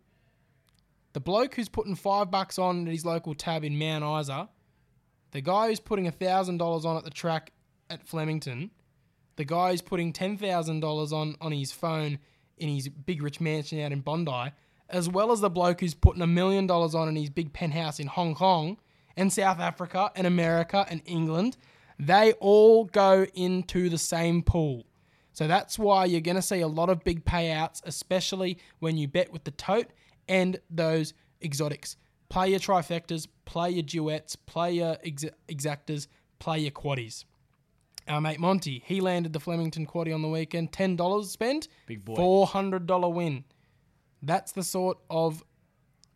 the 1.13 1.21
bloke 1.21 1.55
who's 1.55 1.69
putting 1.69 1.95
five 1.95 2.31
bucks 2.31 2.59
on 2.59 2.87
at 2.87 2.93
his 2.93 3.05
local 3.05 3.35
tab 3.35 3.65
in 3.65 3.79
Mount 3.79 4.05
Isa, 4.23 4.49
the 5.31 5.41
guy 5.41 5.69
who's 5.69 5.81
putting 5.81 6.11
thousand 6.11 6.59
dollars 6.59 6.85
on 6.85 6.97
at 6.97 7.05
the 7.05 7.11
track 7.11 7.53
at 7.91 8.07
Flemington, 8.07 8.71
the 9.37 9.45
guy 9.45 9.71
who's 9.71 9.83
putting 9.83 10.13
ten 10.13 10.37
thousand 10.37 10.81
dollars 10.81 11.13
on 11.13 11.37
on 11.41 11.53
his 11.53 11.71
phone 11.73 12.19
in 12.59 12.69
his 12.69 12.89
big 12.89 13.23
rich 13.23 13.41
mansion 13.41 13.81
out 13.81 13.93
in 13.93 14.01
Bondi, 14.01 14.53
as 14.95 15.09
well 15.09 15.33
as 15.33 15.41
the 15.41 15.51
bloke 15.51 15.81
who's 15.81 15.93
putting 15.93 16.23
a 16.23 16.27
million 16.27 16.67
dollars 16.67 16.95
on 16.95 17.09
in 17.09 17.17
his 17.17 17.29
big 17.29 17.53
penthouse 17.53 17.99
in 17.99 18.07
Hong 18.07 18.35
Kong 18.35 18.79
and 19.17 19.33
South 19.33 19.59
Africa 19.59 20.11
and 20.15 20.27
America 20.27 20.87
and 20.89 21.03
England, 21.05 21.57
they 21.99 22.33
all 22.35 22.85
go 22.85 23.27
into 23.35 23.89
the 23.89 23.99
same 23.99 24.43
pool. 24.43 24.85
So 25.33 25.49
that's 25.49 25.79
why 25.79 26.05
you're 26.05 26.21
going 26.21 26.37
to 26.37 26.43
see 26.43 26.61
a 26.61 26.69
lot 26.69 26.91
of 26.91 27.03
big 27.03 27.25
payouts, 27.25 27.83
especially 27.85 28.57
when 28.79 28.97
you 28.97 29.09
bet 29.09 29.33
with 29.33 29.43
the 29.43 29.51
tote 29.51 29.89
and 30.29 30.61
those 30.71 31.13
exotics. 31.43 31.97
Play 32.29 32.51
your 32.51 32.61
trifectas, 32.61 33.27
play 33.45 33.71
your 33.71 33.83
duets, 33.83 34.37
play 34.37 34.75
your 34.75 34.97
ex- 35.05 35.25
exactas, 35.49 36.07
play 36.39 36.61
your 36.61 36.71
quaddies. 36.71 37.25
Our 38.07 38.21
mate 38.21 38.39
Monty, 38.39 38.83
he 38.87 39.01
landed 39.01 39.33
the 39.33 39.41
Flemington 39.41 39.87
quaddie 39.87 40.15
on 40.15 40.23
the 40.23 40.29
weekend, 40.29 40.73
ten 40.73 40.95
dollars 40.95 41.31
spent, 41.31 41.69
Big 41.87 42.05
boy. 42.05 42.15
four 42.17 42.47
hundred 42.47 42.87
dollar 42.87 43.09
win. 43.09 43.45
That's 44.27 44.53
the 44.53 44.63
sort 44.63 44.99
of 45.11 45.43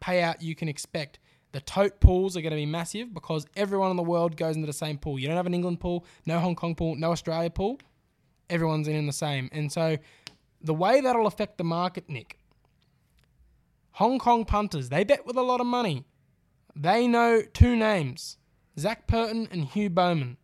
payout 0.00 0.40
you 0.40 0.54
can 0.54 0.68
expect. 0.68 1.18
The 1.52 1.60
tote 1.60 2.00
pools 2.00 2.36
are 2.36 2.40
going 2.40 2.50
to 2.50 2.56
be 2.56 2.66
massive 2.66 3.14
because 3.14 3.46
everyone 3.56 3.90
in 3.90 3.96
the 3.96 4.02
world 4.02 4.36
goes 4.36 4.54
into 4.56 4.66
the 4.66 4.72
same 4.72 4.98
pool. 4.98 5.18
You 5.18 5.26
don't 5.26 5.36
have 5.36 5.46
an 5.46 5.54
England 5.54 5.80
pool, 5.80 6.04
no 6.26 6.38
Hong 6.38 6.54
Kong 6.54 6.74
pool, 6.74 6.94
no 6.96 7.12
Australia 7.12 7.50
pool. 7.50 7.80
Everyone's 8.50 8.88
in, 8.88 8.96
in 8.96 9.06
the 9.06 9.12
same. 9.12 9.48
And 9.52 9.72
so 9.72 9.96
the 10.60 10.74
way 10.74 11.00
that'll 11.00 11.26
affect 11.26 11.58
the 11.58 11.64
market, 11.64 12.08
Nick, 12.08 12.38
Hong 13.92 14.18
Kong 14.18 14.44
punters, 14.44 14.90
they 14.90 15.04
bet 15.04 15.26
with 15.26 15.36
a 15.36 15.42
lot 15.42 15.60
of 15.60 15.66
money. 15.66 16.04
They 16.76 17.08
know 17.08 17.42
two 17.52 17.74
names 17.76 18.36
Zac 18.78 19.06
Purton 19.06 19.48
and 19.50 19.64
Hugh 19.64 19.90
Bowman. 19.90 20.36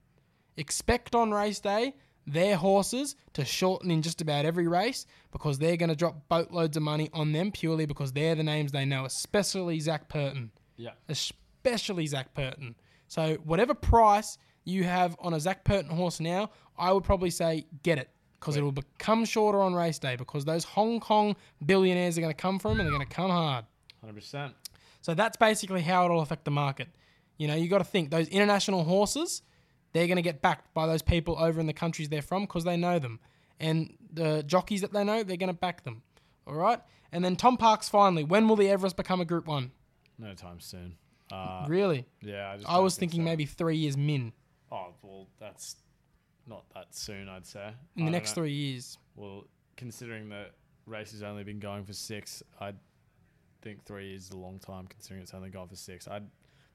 Expect 0.57 1.15
on 1.15 1.33
race 1.33 1.61
day 1.61 1.95
their 2.27 2.57
horses 2.57 3.17
to 3.35 3.45
shorten 3.45 3.91
in 3.91 4.03
just 4.03 4.21
about 4.21 4.45
every 4.45 4.67
race 4.67 5.07
because 5.33 5.59
they're 5.59 5.77
going 5.77 5.91
to 5.91 5.97
drop 5.97 6.29
boatloads 6.29 6.77
of 6.77 6.83
money 6.83 7.11
on 7.13 7.33
them 7.33 7.51
purely 7.53 7.87
because 7.87 8.13
they're 8.13 8.35
the 8.35 8.43
names 8.43 8.73
they 8.73 8.85
know, 8.85 9.05
especially 9.05 9.79
Zac 9.81 10.09
Purton. 10.09 10.51
Yeah. 10.77 10.91
Especially 11.09 12.07
Zac 12.07 12.35
Purton. 12.35 12.75
So, 13.09 13.37
whatever 13.45 13.75
price 13.75 14.39
you 14.65 14.85
have 14.85 15.17
on 15.21 15.35
a 15.35 15.41
Zac 15.41 15.65
Purton 15.65 15.91
horse 15.91 16.21
now, 16.21 16.51
I 16.79 16.93
would 16.93 17.05
probably 17.05 17.31
say 17.31 17.67
get 17.83 17.99
it 17.99 18.09
because 18.41 18.57
it 18.57 18.63
will 18.63 18.73
become 18.73 19.25
shorter 19.25 19.61
on 19.61 19.75
race 19.75 19.99
day 19.99 20.17
because 20.17 20.45
those 20.45 20.65
Hong 20.65 21.01
Kong 21.01 21.37
billionaires 21.65 22.19
are 22.19 22.21
going 22.21 22.35
to 22.35 22.41
come 22.41 22.59
for 22.59 22.71
from 22.71 22.81
and 22.81 22.81
they're 22.81 22.95
going 22.95 23.07
to 23.07 23.15
come 23.15 23.31
hard. 23.31 23.65
100%. 24.07 24.53
So 25.01 25.15
that's 25.15 25.37
basically 25.37 25.83
how 25.83 26.05
it'll 26.05 26.21
affect 26.21 26.45
the 26.45 26.51
market. 26.51 26.89
You 27.39 27.49
know, 27.49 27.55
you 27.55 27.69
got 27.69 27.79
to 27.79 27.85
think 27.85 28.11
those 28.11 28.29
international 28.29 28.85
horses, 28.85 29.43
they're 29.95 30.07
going 30.07 30.17
to 30.17 30.23
get 30.23 30.43
backed 30.43 30.75
by 30.75 30.87
those 30.87 31.01
people 31.01 31.37
over 31.39 31.59
in 31.59 31.67
the 31.67 31.73
countries 31.73 32.11
they're 32.11 32.21
from 32.21 32.43
because 32.43 32.65
they 32.65 32.77
know 32.77 32.99
them. 32.99 33.21
And 33.59 33.97
the 34.13 34.43
jockeys 34.43 34.83
that 34.83 34.93
they 34.93 35.05
know, 35.05 35.23
they're 35.23 35.39
going 35.39 35.49
to 35.49 35.59
back 35.59 35.85
them. 35.85 36.03
All 36.47 36.55
right? 36.55 36.81
And 37.13 37.25
then 37.25 37.37
Tom 37.37 37.57
Parks 37.57 37.89
finally, 37.89 38.25
when 38.25 38.49
will 38.49 38.57
the 38.57 38.69
Everest 38.69 38.97
become 38.97 39.21
a 39.21 39.25
Group 39.25 39.47
1? 39.47 39.71
No 40.19 40.35
time 40.35 40.61
soon. 40.61 40.97
Uh, 41.33 41.65
really? 41.69 42.05
yeah, 42.21 42.51
I, 42.51 42.57
just 42.57 42.69
I 42.69 42.79
was 42.81 42.97
think 42.97 43.13
thinking 43.13 43.23
so. 43.23 43.31
maybe 43.31 43.47
three 43.47 43.77
years 43.77 43.97
min 43.97 44.33
Oh, 44.71 44.89
well, 45.03 45.29
that's 45.39 45.77
not 46.47 46.65
that 46.75 46.95
soon, 46.95 47.29
I'd 47.29 47.47
say. 47.47 47.71
in 47.97 48.05
the 48.05 48.11
next 48.11 48.31
know. 48.31 48.43
three 48.43 48.53
years. 48.53 48.99
Well, 49.15 49.45
considering 49.77 50.29
the 50.29 50.47
race 50.87 51.13
has 51.13 51.23
only 51.23 51.45
been 51.45 51.61
going 51.61 51.85
for 51.85 51.93
six, 51.93 52.43
I'd 52.61 52.77
think 53.63 53.85
three 53.85 54.09
years 54.11 54.25
is 54.25 54.31
a 54.33 54.37
long 54.37 54.59
time 54.59 54.87
considering 54.89 55.23
it's 55.23 55.33
only 55.33 55.51
gone 55.51 55.69
for 55.69 55.77
six. 55.77 56.09
I'd 56.09 56.27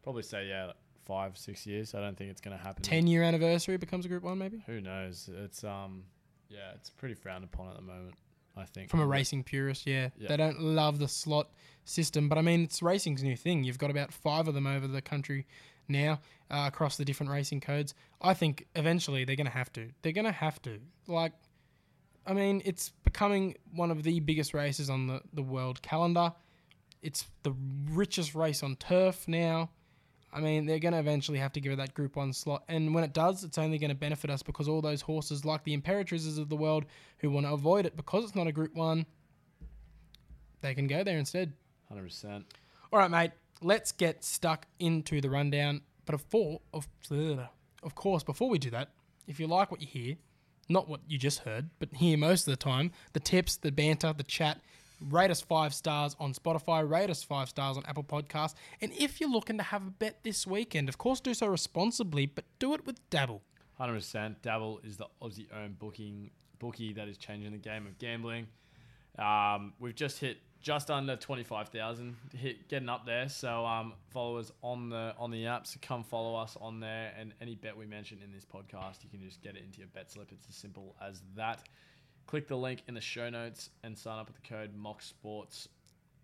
probably 0.04 0.24
say, 0.24 0.48
yeah, 0.48 0.72
five, 1.10 1.36
six 1.40 1.66
years. 1.66 1.96
I 1.96 2.02
don't 2.02 2.16
think 2.16 2.30
it's 2.30 2.40
going 2.40 2.56
to 2.56 2.64
happen. 2.64 2.84
10 2.84 3.08
year 3.08 3.24
anniversary 3.24 3.78
becomes 3.78 4.06
a 4.06 4.08
Group 4.08 4.22
1, 4.22 4.38
maybe? 4.38 4.64
Who 4.68 4.80
knows? 4.80 5.28
It's, 5.44 5.64
um, 5.64 6.04
yeah, 6.50 6.72
it's 6.76 6.92
pretty 6.92 7.16
frowned 7.16 7.44
upon 7.44 7.68
at 7.68 7.76
the 7.76 7.82
moment, 7.82 8.14
I 8.56 8.66
think. 8.66 8.92
From 8.92 9.00
a 9.00 9.08
racing 9.08 9.44
purist, 9.44 9.88
yeah. 9.88 10.10
Yeah. 10.20 10.28
They 10.30 10.38
don't 10.38 10.62
love 10.62 11.00
the 11.00 11.08
slot 11.08 11.50
system, 11.84 12.30
but 12.30 12.38
I 12.38 12.42
mean, 12.42 12.62
it's 12.62 12.84
racing's 12.84 13.24
new 13.24 13.36
thing. 13.36 13.64
You've 13.64 13.80
got 13.80 13.90
about 13.90 14.14
five 14.14 14.48
of 14.48 14.54
them 14.54 14.68
over 14.68 14.88
the 14.88 15.02
country 15.02 15.48
now 15.88 16.20
uh, 16.52 16.66
across 16.68 16.96
the 16.96 17.06
different 17.06 17.32
racing 17.32 17.62
codes. 17.62 17.96
I 18.22 18.36
think 18.36 18.68
eventually 18.76 19.26
they're 19.26 19.36
going 19.36 19.48
to 19.48 19.52
have 19.52 19.74
to. 19.74 19.90
They're 20.04 20.12
going 20.12 20.26
to 20.26 20.32
have 20.32 20.62
to. 20.62 20.80
Like, 21.08 21.34
I 22.28 22.34
mean, 22.34 22.62
it's 22.66 22.92
becoming 23.04 23.56
one 23.74 23.90
of 23.90 24.04
the 24.04 24.20
biggest 24.20 24.54
races 24.54 24.92
on 24.92 25.08
the, 25.08 25.22
the 25.34 25.42
world 25.42 25.82
calendar. 25.82 26.34
It's 27.02 27.26
the 27.42 27.56
richest 27.90 28.36
race 28.36 28.62
on 28.62 28.76
turf 28.76 29.28
now. 29.28 29.72
I 30.32 30.40
mean, 30.40 30.66
they're 30.66 30.80
going 30.80 30.94
to 30.94 31.00
eventually 31.00 31.40
have 31.40 31.54
to 31.54 31.62
give 31.62 31.72
it 31.74 31.78
that 31.78 31.94
Group 31.94 32.16
1 32.16 32.34
slot. 32.34 32.64
And 32.68 32.94
when 32.94 33.04
it 33.04 33.14
does, 33.14 33.44
it's 33.44 33.58
only 33.58 33.78
going 33.78 33.90
to 33.90 33.96
benefit 33.96 34.30
us 34.30 34.44
because 34.44 34.68
all 34.68 34.82
those 34.82 35.02
horses, 35.02 35.44
like 35.44 35.64
the 35.64 35.76
Imperatrices 35.76 36.38
of 36.38 36.50
the 36.50 36.56
world, 36.56 36.86
who 37.20 37.30
want 37.32 37.46
to 37.46 37.54
avoid 37.54 37.86
it 37.86 37.96
because 37.96 38.24
it's 38.24 38.36
not 38.36 38.48
a 38.48 38.52
Group 38.52 38.76
1, 38.76 39.06
they 40.62 40.74
can 40.76 40.88
go 40.88 41.04
there 41.04 41.18
instead. 41.18 41.54
100%. 41.92 42.44
All 42.92 43.00
right, 43.00 43.10
mate. 43.10 43.32
Let's 43.62 43.92
get 43.92 44.24
stuck 44.24 44.68
into 44.80 45.20
the 45.20 45.30
rundown. 45.30 45.82
But 46.06 46.14
before, 46.14 46.62
of, 46.74 46.88
of 47.84 47.96
course, 47.96 48.24
before 48.24 48.50
we 48.50 48.58
do 48.58 48.70
that, 48.70 48.90
if 49.28 49.40
you 49.40 49.48
like 49.48 49.72
what 49.72 49.82
you 49.82 49.88
hear, 49.88 50.16
not 50.70 50.88
what 50.88 51.02
you 51.08 51.18
just 51.18 51.40
heard, 51.40 51.70
but 51.80 51.94
hear 51.96 52.18
most 52.18 52.48
of 52.48 52.52
the 52.52 52.58
time, 52.58 52.92
the 53.14 53.20
tips, 53.20 53.58
the 53.58 53.72
banter, 53.72 54.14
the 54.14 54.24
chat, 54.24 54.62
rate 55.10 55.32
us 55.32 55.42
five 55.42 55.74
stars 55.74 56.16
on 56.20 56.34
Spotify, 56.34 56.88
rate 56.90 57.10
us 57.10 57.24
five 57.24 57.50
stars 57.50 57.78
on 57.78 57.84
Apple 57.86 58.04
Podcasts. 58.04 58.56
And 58.82 58.92
if 58.94 59.20
you're 59.20 59.30
looking 59.30 59.58
to 59.58 59.64
have 59.64 59.88
a 59.88 59.92
bet 59.92 60.24
this 60.24 60.46
weekend, 60.46 60.90
of 60.90 60.98
course, 60.98 61.20
do 61.20 61.34
so 61.34 61.48
responsibly, 61.48 62.26
but 62.26 62.46
do 62.60 62.74
it 62.74 62.86
with 62.86 62.98
Dabble. 63.10 63.42
100%. 63.80 64.36
Dabble 64.42 64.82
is 64.84 64.98
the 64.98 65.08
Aussie 65.22 65.48
owned 65.56 65.80
booking 65.80 66.32
bookie 66.60 66.94
that 66.94 67.08
is 67.08 67.18
changing 67.18 67.52
the 67.52 67.58
game 67.58 67.88
of 67.88 67.98
gambling. 67.98 68.48
Um, 69.18 69.74
we've 69.80 69.96
just 69.96 70.20
hit 70.20 70.38
just 70.62 70.92
under 70.92 71.16
25,000 71.16 72.16
hit 72.36 72.68
getting 72.68 72.90
up 72.90 73.06
there. 73.06 73.30
So 73.30 73.66
um, 73.66 73.94
follow 74.12 74.38
us 74.38 74.52
on 74.62 74.90
the 74.90 75.14
on 75.18 75.32
the 75.32 75.48
app. 75.48 75.66
So 75.66 75.80
come 75.82 76.04
follow 76.04 76.36
us 76.36 76.58
on 76.60 76.80
there 76.80 77.14
and 77.18 77.34
any 77.42 77.56
bet 77.56 77.76
we 77.76 77.86
mention 77.86 78.20
in 78.24 78.32
this 78.32 78.46
podcast, 78.46 79.04
you 79.04 79.10
can 79.10 79.22
just 79.22 79.42
get 79.42 79.56
it 79.56 79.64
into 79.64 79.80
your 79.80 79.88
bet 79.88 80.12
slip. 80.12 80.32
It's 80.32 80.48
as 80.50 80.56
simple 80.56 80.96
as 81.02 81.22
that. 81.36 81.64
Click 82.28 82.48
the 82.48 82.56
link 82.58 82.84
in 82.88 82.94
the 82.94 83.02
show 83.02 83.30
notes 83.30 83.72
and 83.84 83.98
sign 83.98 84.20
up 84.20 84.28
with 84.28 84.36
the 84.36 84.48
code 84.48 84.76
Mock 84.76 85.02
Sports 85.02 85.68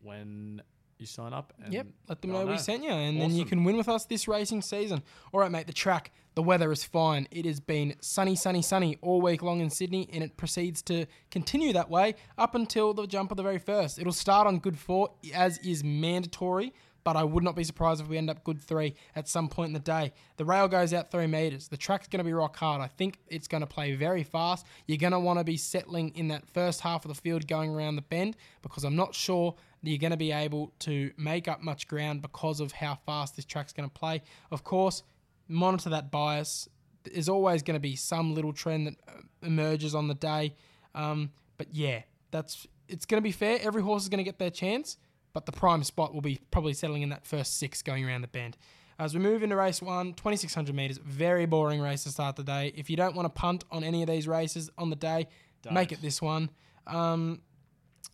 when 0.02 0.62
you 0.98 1.06
sign 1.06 1.34
up. 1.34 1.54
And 1.64 1.74
Yep, 1.74 1.88
let 2.08 2.22
them 2.22 2.32
they'll 2.32 2.46
know 2.46 2.52
we 2.52 2.58
sent 2.58 2.84
you, 2.84 2.90
and 2.92 3.22
then 3.22 3.32
you 3.32 3.46
can 3.46 3.64
win 3.64 3.78
with 3.78 3.90
us 3.90 4.06
this 4.06 4.28
racing 4.28 4.62
season. 4.62 5.04
All 5.34 5.40
right, 5.40 5.52
mate. 5.52 5.68
The 5.68 5.74
track, 5.74 6.12
the 6.36 6.44
weather 6.44 6.72
is 6.72 6.84
fine. 6.84 7.28
It 7.32 7.46
has 7.46 7.60
been 7.60 7.96
sunny, 8.02 8.36
sunny, 8.36 8.62
sunny 8.62 8.98
all 9.02 9.22
week 9.22 9.42
long 9.42 9.60
in 9.60 9.70
Sydney, 9.70 10.08
and 10.14 10.24
it 10.24 10.38
proceeds 10.38 10.82
to 10.84 11.06
continue 11.32 11.74
that 11.74 11.90
way 11.90 12.16
up 12.38 12.56
until 12.56 12.94
the 12.94 13.08
jump 13.08 13.32
of 13.32 13.38
the 13.38 13.44
very 13.44 13.60
first. 13.60 14.00
It'll 14.00 14.14
start 14.14 14.48
on 14.48 14.60
good 14.60 14.78
four, 14.78 15.10
as 15.34 15.58
is 15.60 15.84
mandatory. 15.84 16.74
But 17.06 17.16
I 17.16 17.24
would 17.24 17.44
not 17.44 17.56
be 17.56 17.64
surprised 17.64 18.02
if 18.02 18.10
we 18.10 18.18
end 18.18 18.30
up 18.30 18.44
good 18.44 18.60
three 18.60 18.96
at 19.16 19.30
some 19.30 19.48
point 19.48 19.68
in 19.68 19.74
the 19.74 19.80
day. 19.80 20.12
The 20.36 20.44
rail 20.44 20.68
goes 20.68 20.94
out 20.94 21.12
three 21.12 21.28
meters. 21.28 21.70
The 21.70 21.78
track's 21.78 22.10
going 22.10 22.18
to 22.18 22.26
be 22.26 22.34
rock 22.34 22.58
hard. 22.58 22.82
I 22.82 22.88
think 22.88 23.20
it's 23.28 23.48
going 23.48 23.62
to 23.62 23.68
play 23.68 23.96
very 23.96 24.24
fast. 24.24 24.66
You're 24.88 24.98
going 24.98 25.14
to 25.14 25.20
want 25.20 25.40
to 25.40 25.46
be 25.46 25.56
settling 25.56 26.10
in 26.16 26.28
that 26.30 26.46
first 26.50 26.82
half 26.82 27.06
of 27.06 27.10
the 27.10 27.16
field 27.16 27.48
going 27.48 27.74
around 27.74 27.96
the 27.96 28.02
bend 28.02 28.36
because 28.62 28.84
I'm 28.84 28.98
not 28.98 29.16
sure 29.16 29.56
you're 29.82 30.00
going 30.00 30.12
to 30.12 30.18
be 30.18 30.32
able 30.32 30.74
to 30.80 31.12
make 31.16 31.48
up 31.48 31.62
much 31.62 31.88
ground 31.88 32.22
because 32.22 32.60
of 32.60 32.72
how 32.72 32.98
fast 33.06 33.36
this 33.36 33.46
track's 33.46 33.72
going 33.72 33.88
to 33.88 33.94
play. 33.94 34.22
Of 34.52 34.64
course, 34.64 35.04
monitor 35.48 35.90
that 35.92 36.12
bias. 36.12 36.68
There's 37.04 37.30
always 37.30 37.62
going 37.62 37.76
to 37.76 37.80
be 37.82 37.96
some 37.96 38.34
little 38.34 38.52
trend 38.52 38.88
that 38.88 38.96
uh, 39.08 39.22
emerges 39.44 39.94
on 39.94 40.08
the 40.08 40.16
day. 40.16 40.56
Um, 40.96 41.32
but 41.58 41.68
yeah, 41.72 42.02
that's 42.32 42.68
it's 42.88 43.06
going 43.06 43.22
to 43.22 43.24
be 43.24 43.32
fair. 43.32 43.60
Every 43.62 43.82
horse 43.82 44.04
is 44.04 44.10
going 44.10 44.20
to 44.20 44.24
get 44.24 44.40
their 44.40 44.50
chance, 44.50 44.98
but 45.36 45.46
the 45.46 45.52
prime 45.52 45.84
spot 45.84 46.14
will 46.14 46.22
be 46.22 46.40
probably 46.50 46.74
settling 46.74 47.02
in 47.02 47.10
that 47.10 47.26
first 47.28 47.60
six 47.60 47.82
going 47.82 48.06
around 48.06 48.22
the 48.22 48.28
bend. 48.30 48.56
As 48.98 49.14
we 49.14 49.20
move 49.20 49.44
into 49.44 49.58
race 49.58 49.82
one, 49.82 50.14
2600 50.14 50.74
meters, 50.74 50.98
very 50.98 51.46
boring 51.46 51.82
race 51.82 52.06
to 52.06 52.10
start 52.10 52.38
the 52.38 52.44
day. 52.44 52.72
If 52.78 52.90
you 52.90 52.96
don't 52.96 53.18
want 53.18 53.26
to 53.26 53.30
punt 53.30 53.66
on 53.70 53.84
any 53.84 54.02
of 54.02 54.08
these 54.08 54.30
races 54.30 54.70
on 54.78 54.90
the 54.90 54.96
day, 54.96 55.28
make 55.70 55.90
Don't. 55.90 56.00
it 56.00 56.02
this 56.02 56.22
one. 56.22 56.50
Um, 56.88 57.42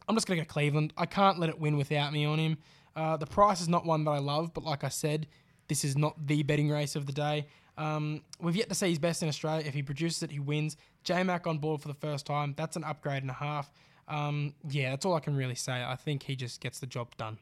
I'm 0.10 0.16
just 0.16 0.26
going 0.26 0.40
to 0.40 0.46
go 0.46 0.52
Cleveland. 0.52 0.94
I 0.98 1.06
can't 1.06 1.38
let 1.38 1.50
it 1.50 1.60
win 1.60 1.78
without 1.78 2.12
me 2.12 2.26
on 2.26 2.40
him. 2.40 2.58
Uh, 2.96 3.18
the 3.18 3.28
price 3.28 3.62
is 3.62 3.70
not 3.70 3.86
one 3.86 4.04
that 4.06 4.12
I 4.12 4.18
love, 4.18 4.52
but 4.56 4.64
like 4.64 4.84
I 4.84 4.90
said, 4.90 5.28
this 5.68 5.86
is 5.86 5.96
not 5.96 6.16
the 6.26 6.42
betting 6.42 6.72
race 6.72 6.96
of 6.96 7.06
the 7.06 7.14
day. 7.14 7.46
Um, 7.78 8.24
we've 8.40 8.56
yet 8.56 8.68
to 8.70 8.76
see 8.76 8.90
his 8.90 8.98
best 8.98 9.22
in 9.22 9.30
Australia. 9.30 9.64
If 9.68 9.76
he 9.76 9.84
produces 9.84 10.24
it, 10.24 10.32
he 10.32 10.40
wins. 10.40 10.76
J 11.04 11.22
Mac 11.22 11.46
on 11.46 11.60
board 11.60 11.82
for 11.82 11.88
the 11.88 11.94
first 11.94 12.26
time. 12.26 12.56
That's 12.58 12.78
an 12.78 12.84
upgrade 12.84 13.22
and 13.22 13.30
a 13.30 13.36
half. 13.36 13.72
Um, 14.08 14.54
yeah, 14.70 14.92
that's 14.92 15.06
all 15.06 15.14
I 15.16 15.20
can 15.20 15.36
really 15.36 15.56
say. 15.56 15.84
I 15.84 15.96
think 15.96 16.24
he 16.24 16.36
just 16.36 16.62
gets 16.62 16.80
the 16.80 16.88
job 16.88 17.16
done. 17.18 17.38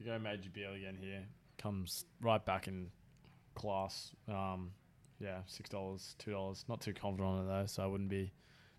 You 0.00 0.06
go 0.06 0.18
Major 0.18 0.50
Beal 0.50 0.72
again 0.74 0.96
here. 1.00 1.22
Comes 1.58 2.04
right 2.20 2.44
back 2.44 2.66
in 2.68 2.90
class. 3.54 4.10
Um, 4.28 4.70
yeah, 5.20 5.38
six 5.46 5.68
dollars, 5.70 6.14
two 6.18 6.32
dollars. 6.32 6.64
Not 6.68 6.80
too 6.80 6.92
confident 6.92 7.28
on 7.28 7.44
it 7.44 7.48
though, 7.48 7.66
so 7.66 7.82
I 7.82 7.86
wouldn't 7.86 8.10
be 8.10 8.32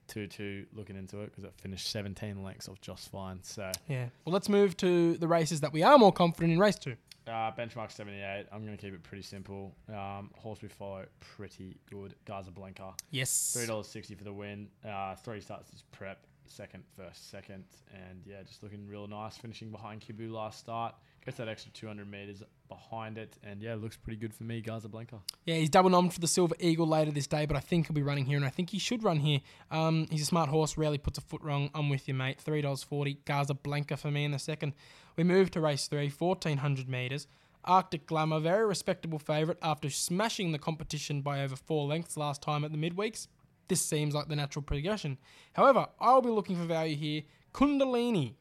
too 0.08 0.28
too 0.28 0.66
looking 0.74 0.96
into 0.98 1.22
it 1.22 1.32
because 1.32 1.46
it 1.46 1.54
finished 1.58 1.90
17 1.90 2.44
lengths 2.44 2.68
off 2.70 2.80
just 2.82 3.10
fine. 3.10 3.40
So 3.42 3.72
Yeah. 3.88 4.06
Well, 4.24 4.34
let's 4.34 4.50
move 4.50 4.78
to 4.78 5.18
the 5.18 5.28
races 5.28 5.62
that 5.62 5.74
we 5.74 5.82
are 5.82 5.98
more 5.98 6.12
confident 6.12 6.54
in. 6.54 6.60
Race 6.60 6.76
two. 6.78 6.96
uh, 7.28 7.52
benchmark 7.54 7.92
78. 7.92 8.46
I'm 8.52 8.64
gonna 8.66 8.78
keep 8.78 8.94
it 8.94 9.02
pretty 9.02 9.24
simple. 9.24 9.74
Um, 9.90 10.30
horse 10.36 10.62
we 10.62 10.68
follow 10.68 11.06
pretty 11.22 11.78
good. 11.90 12.14
Gaza 12.26 12.52
Blanca. 12.52 12.94
Yes. 13.10 13.54
Three 13.58 13.66
dollars 13.66 13.88
sixty 13.88 14.14
for 14.14 14.26
the 14.26 14.34
win. 14.34 14.68
Uh, 14.88 15.16
three 15.16 15.42
starts 15.42 15.72
this 15.72 15.84
prep. 15.92 16.20
Second, 16.48 16.84
first, 16.96 17.32
second, 17.32 17.64
and 17.94 18.22
yeah, 18.26 18.44
just 18.44 18.62
looking 18.64 18.88
real 18.88 19.08
nice. 19.08 19.38
Finishing 19.38 19.72
behind 19.72 20.02
Kibu 20.02 20.32
last 20.32 20.60
start. 20.60 20.96
Gets 21.26 21.38
that 21.38 21.48
extra 21.48 21.72
200 21.72 22.10
meters 22.10 22.44
behind 22.70 23.18
it, 23.18 23.36
and 23.44 23.62
yeah, 23.62 23.74
looks 23.76 23.98
pretty 23.98 24.18
good 24.18 24.34
for 24.34 24.44
me, 24.44 24.62
Gaza 24.62 24.88
Blanca. 24.88 25.18
Yeah, 25.46 25.56
he's 25.56 25.72
double 25.72 25.90
nommed 25.90 26.14
for 26.14 26.20
the 26.20 26.28
Silver 26.28 26.56
Eagle 26.60 26.88
later 26.88 27.12
this 27.12 27.26
day, 27.26 27.46
but 27.46 27.58
I 27.58 27.62
think 27.62 27.88
he'll 27.88 27.96
be 27.96 28.04
running 28.04 28.26
here, 28.26 28.38
and 28.38 28.46
I 28.46 28.50
think 28.50 28.70
he 28.70 28.80
should 28.80 29.04
run 29.04 29.18
here. 29.18 29.40
Um, 29.72 30.08
he's 30.12 30.22
a 30.22 30.26
smart 30.26 30.50
horse, 30.50 30.78
rarely 30.78 31.00
puts 31.00 31.18
a 31.18 31.22
foot 31.22 31.42
wrong. 31.42 31.72
I'm 31.74 31.90
with 31.90 32.08
you, 32.08 32.14
mate. 32.14 32.40
Three 32.40 32.62
dollars 32.62 32.84
forty. 32.84 33.20
Gaza 33.26 33.56
Blanca 33.56 33.98
for 33.98 34.12
me 34.12 34.24
in 34.24 34.32
the 34.32 34.40
second. 34.40 34.74
We 35.18 35.24
move 35.24 35.50
to 35.52 35.62
race 35.62 35.88
three, 35.88 36.10
1400 36.10 36.90
meters. 36.90 37.28
Arctic 37.64 38.06
Glamour, 38.06 38.40
very 38.40 38.66
respectable 38.66 39.18
favourite 39.18 39.58
after 39.62 39.90
smashing 39.90 40.52
the 40.52 40.60
competition 40.60 41.22
by 41.22 41.42
over 41.42 41.56
four 41.56 41.88
lengths 41.88 42.16
last 42.16 42.42
time 42.42 42.64
at 42.64 42.72
the 42.72 42.78
midweeks. 42.78 43.28
This 43.68 43.82
seems 43.82 44.14
like 44.14 44.28
the 44.28 44.36
natural 44.36 44.64
progression. 44.64 45.18
However, 45.54 45.88
I'll 46.00 46.22
be 46.22 46.30
looking 46.30 46.56
for 46.56 46.66
value 46.66 46.96
here. 46.96 47.24
Kundalini, 47.54 48.34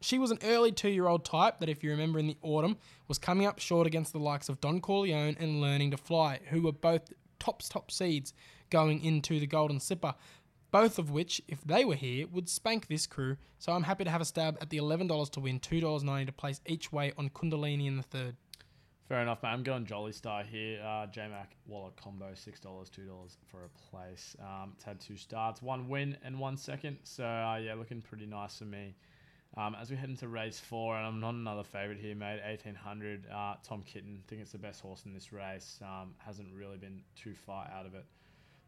she 0.00 0.18
was 0.18 0.30
an 0.30 0.38
early 0.44 0.70
two 0.70 0.90
year 0.90 1.08
old 1.08 1.24
type 1.24 1.60
that, 1.60 1.68
if 1.68 1.82
you 1.82 1.90
remember 1.90 2.18
in 2.18 2.26
the 2.26 2.36
autumn, 2.42 2.76
was 3.08 3.18
coming 3.18 3.46
up 3.46 3.58
short 3.58 3.86
against 3.86 4.12
the 4.12 4.18
likes 4.18 4.48
of 4.48 4.60
Don 4.60 4.80
Corleone 4.80 5.36
and 5.40 5.60
Learning 5.60 5.90
to 5.90 5.96
Fly, 5.96 6.40
who 6.50 6.62
were 6.62 6.72
both 6.72 7.12
top 7.38 7.62
top 7.68 7.90
seeds 7.90 8.32
going 8.70 9.02
into 9.02 9.40
the 9.40 9.46
Golden 9.46 9.80
Slipper. 9.80 10.14
Both 10.70 10.98
of 10.98 11.10
which, 11.10 11.40
if 11.46 11.62
they 11.62 11.84
were 11.84 11.94
here, 11.94 12.26
would 12.26 12.48
spank 12.48 12.88
this 12.88 13.06
crew. 13.06 13.36
So 13.58 13.72
I'm 13.72 13.84
happy 13.84 14.02
to 14.04 14.10
have 14.10 14.20
a 14.20 14.24
stab 14.24 14.58
at 14.60 14.70
the 14.70 14.78
$11 14.78 15.30
to 15.30 15.40
win, 15.40 15.60
$2.90 15.60 16.26
to 16.26 16.32
place 16.32 16.60
each 16.66 16.92
way 16.92 17.12
on 17.16 17.30
Kundalini 17.30 17.86
in 17.86 17.96
the 17.96 18.02
third. 18.02 18.36
Fair 19.08 19.20
enough, 19.20 19.42
mate. 19.42 19.50
I'm 19.50 19.62
going 19.62 19.84
Jolly 19.84 20.12
Star 20.12 20.42
here. 20.42 20.82
Uh, 20.82 21.06
J 21.06 21.28
Mac 21.28 21.56
wallet 21.66 21.94
combo, 21.96 22.30
$6, 22.32 22.58
$2 22.58 23.36
for 23.46 23.64
a 23.64 23.68
place. 23.90 24.34
Um, 24.40 24.72
it's 24.74 24.84
had 24.84 24.98
two 24.98 25.16
starts, 25.16 25.60
one 25.60 25.90
win 25.90 26.16
and 26.24 26.38
one 26.38 26.56
second. 26.56 26.96
So, 27.02 27.22
uh, 27.22 27.60
yeah, 27.62 27.74
looking 27.74 28.00
pretty 28.00 28.24
nice 28.24 28.58
for 28.58 28.64
me. 28.64 28.94
Um, 29.58 29.76
as 29.78 29.90
we 29.90 29.96
head 29.96 30.08
into 30.08 30.26
race 30.26 30.58
four, 30.58 30.96
and 30.96 31.06
I'm 31.06 31.20
not 31.20 31.34
another 31.34 31.62
favourite 31.62 32.00
here, 32.00 32.14
mate. 32.14 32.40
1800, 32.46 33.26
uh, 33.30 33.54
Tom 33.62 33.82
Kitten. 33.82 34.22
think 34.26 34.40
it's 34.40 34.52
the 34.52 34.58
best 34.58 34.80
horse 34.80 35.04
in 35.04 35.12
this 35.12 35.34
race. 35.34 35.78
Um, 35.82 36.14
hasn't 36.16 36.48
really 36.54 36.78
been 36.78 37.02
too 37.14 37.34
far 37.34 37.70
out 37.76 37.84
of 37.84 37.94
it. 37.94 38.06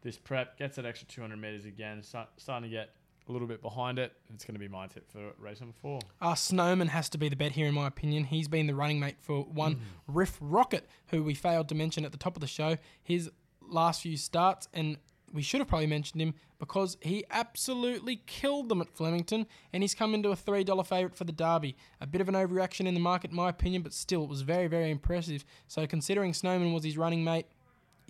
This 0.01 0.17
prep 0.17 0.57
gets 0.59 0.75
that 0.75 0.85
extra 0.85 1.07
200 1.07 1.35
metres 1.35 1.65
again. 1.65 2.03
Start, 2.03 2.29
starting 2.37 2.69
to 2.69 2.75
get 2.75 2.91
a 3.27 3.31
little 3.31 3.47
bit 3.47 3.61
behind 3.61 3.99
it. 3.99 4.13
It's 4.33 4.45
going 4.45 4.55
to 4.55 4.59
be 4.59 4.67
my 4.67 4.87
tip 4.87 5.09
for 5.11 5.31
race 5.39 5.59
number 5.59 5.75
four. 5.81 5.99
Uh, 6.21 6.35
Snowman 6.35 6.87
has 6.89 7.09
to 7.09 7.17
be 7.17 7.29
the 7.29 7.35
bet 7.35 7.51
here, 7.51 7.67
in 7.67 7.73
my 7.73 7.87
opinion. 7.87 8.25
He's 8.25 8.47
been 8.47 8.67
the 8.67 8.75
running 8.75 8.99
mate 8.99 9.17
for 9.19 9.41
one 9.43 9.81
Riff 10.07 10.37
Rocket, 10.39 10.87
who 11.07 11.23
we 11.23 11.33
failed 11.33 11.69
to 11.69 11.75
mention 11.75 12.05
at 12.05 12.11
the 12.11 12.17
top 12.17 12.35
of 12.35 12.41
the 12.41 12.47
show. 12.47 12.77
His 13.03 13.29
last 13.67 14.01
few 14.01 14.17
starts, 14.17 14.67
and 14.73 14.97
we 15.33 15.41
should 15.41 15.59
have 15.59 15.67
probably 15.67 15.87
mentioned 15.87 16.21
him 16.21 16.33
because 16.59 16.97
he 17.01 17.25
absolutely 17.29 18.21
killed 18.25 18.69
them 18.69 18.81
at 18.81 18.89
Flemington, 18.89 19.45
and 19.73 19.83
he's 19.83 19.93
come 19.93 20.13
into 20.15 20.29
a 20.29 20.35
$3 20.35 20.85
favourite 20.87 21.15
for 21.15 21.23
the 21.23 21.31
Derby. 21.31 21.75
A 22.01 22.07
bit 22.07 22.21
of 22.21 22.29
an 22.29 22.35
overreaction 22.35 22.87
in 22.87 22.93
the 22.93 22.99
market, 22.99 23.31
in 23.31 23.35
my 23.35 23.49
opinion, 23.49 23.81
but 23.81 23.93
still, 23.93 24.23
it 24.23 24.29
was 24.29 24.41
very, 24.41 24.67
very 24.67 24.89
impressive. 24.89 25.45
So, 25.67 25.85
considering 25.85 26.33
Snowman 26.33 26.73
was 26.73 26.83
his 26.83 26.97
running 26.97 27.23
mate, 27.23 27.45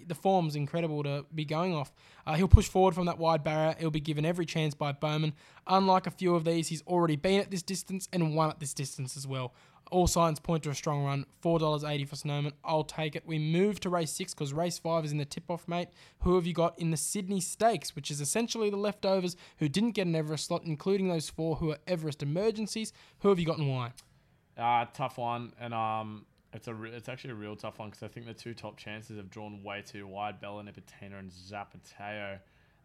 the 0.06 0.16
form's 0.16 0.56
incredible 0.56 1.04
to 1.04 1.26
be 1.34 1.46
going 1.46 1.74
off. 1.74 1.94
Uh, 2.26 2.36
he'll 2.36 2.48
push 2.48 2.68
forward 2.68 2.96
from 2.96 3.06
that 3.06 3.18
wide 3.18 3.44
barrier. 3.44 3.76
He'll 3.80 3.92
be 3.92 4.00
given 4.00 4.26
every 4.26 4.46
chance 4.46 4.74
by 4.74 4.92
Bowman. 4.92 5.34
Unlike 5.66 6.08
a 6.08 6.12
few 6.12 6.36
of 6.36 6.44
these, 6.44 6.68
he's 6.68 6.82
already 6.84 7.16
been 7.16 7.40
at 7.40 7.52
this 7.52 7.62
distance 7.62 8.08
and 8.12 8.36
won 8.36 8.50
at 8.50 8.60
this 8.60 8.74
distance 8.74 9.16
as 9.18 9.26
well. 9.26 9.54
All 9.90 10.08
signs 10.08 10.40
point 10.40 10.64
to 10.64 10.70
a 10.70 10.76
strong 10.76 11.06
run. 11.06 11.26
$4.80 11.42 12.08
for 12.10 12.16
Snowman. 12.18 12.52
I'll 12.64 12.84
take 12.84 13.16
it. 13.16 13.26
We 13.26 13.40
move 13.40 13.80
to 13.82 13.90
race 13.90 14.12
six 14.12 14.34
because 14.34 14.52
race 14.52 14.78
five 14.78 15.06
is 15.06 15.14
in 15.14 15.18
the 15.18 15.26
tip 15.26 15.50
off, 15.50 15.68
mate. 15.68 15.90
Who 16.24 16.36
have 16.36 16.46
you 16.46 16.54
got 16.54 16.78
in 16.78 16.92
the 16.92 16.98
Sydney 16.98 17.40
Stakes, 17.40 17.96
which 17.96 18.12
is 18.12 18.20
essentially 18.20 18.70
the 18.70 18.76
leftovers 18.76 19.38
who 19.60 19.70
didn't 19.70 19.92
get 19.92 20.08
an 20.08 20.16
Everest 20.16 20.48
slot, 20.48 20.64
including 20.66 21.08
those 21.08 21.30
four 21.30 21.56
who 21.56 21.72
are 21.72 21.78
Everest 21.88 22.22
emergencies? 22.22 22.92
Who 23.20 23.30
have 23.30 23.40
you 23.40 23.46
got 23.46 23.60
and 23.60 23.70
why? 23.70 23.94
Uh, 24.58 24.86
tough 24.92 25.20
one, 25.20 25.54
and 25.60 25.74
um, 25.74 26.26
it's 26.58 26.68
a 26.68 26.74
re- 26.74 26.92
it's 26.92 27.08
actually 27.08 27.32
a 27.32 27.36
real 27.36 27.56
tough 27.56 27.78
one 27.78 27.90
because 27.90 28.02
I 28.04 28.08
think 28.08 28.26
the 28.26 28.34
two 28.34 28.56
top 28.56 28.78
chances 28.78 29.18
have 29.18 29.30
drawn 29.30 29.64
way 29.64 29.84
too 29.86 30.08
wide. 30.08 30.42
Bella 30.42 30.64
Nipotina 30.64 31.20
and 31.20 31.32
Zapateo. 31.32 32.40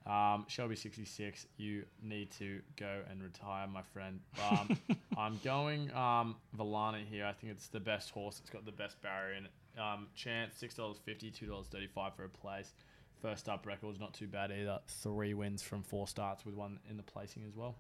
Um, 0.06 0.44
Shelby 0.46 0.76
sixty 0.76 1.06
six. 1.06 1.46
You 1.56 1.84
need 2.02 2.30
to 2.32 2.60
go 2.76 3.00
and 3.10 3.22
retire, 3.22 3.66
my 3.66 3.80
friend. 3.80 4.20
Um, 4.50 4.78
I'm 5.16 5.40
going 5.42 5.90
um, 5.94 6.36
Valana 6.56 7.02
here. 7.04 7.24
I 7.24 7.32
think 7.32 7.52
it's 7.52 7.68
the 7.68 7.80
best 7.80 8.10
horse. 8.10 8.40
It's 8.40 8.50
got 8.50 8.66
the 8.66 8.72
best 8.72 9.00
barrier 9.00 9.36
in 9.36 9.44
it. 9.46 9.80
Um, 9.80 10.08
chance 10.14 10.54
six 10.54 10.74
dollars 10.74 10.98
fifty, 11.02 11.30
two 11.30 11.46
dollars 11.46 11.68
thirty 11.68 11.88
five 11.88 12.14
for 12.14 12.24
a 12.24 12.28
place. 12.28 12.74
First 13.22 13.48
up 13.48 13.66
record's 13.66 14.00
not 14.00 14.12
too 14.12 14.26
bad 14.26 14.52
either. 14.52 14.80
Three 14.86 15.32
wins 15.32 15.62
from 15.62 15.82
four 15.82 16.06
starts 16.06 16.44
with 16.44 16.56
one 16.56 16.78
in 16.90 16.98
the 16.98 17.02
placing 17.04 17.44
as 17.48 17.56
well. 17.56 17.76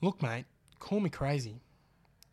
Look, 0.00 0.22
mate, 0.22 0.44
call 0.78 1.00
me 1.00 1.10
crazy. 1.10 1.60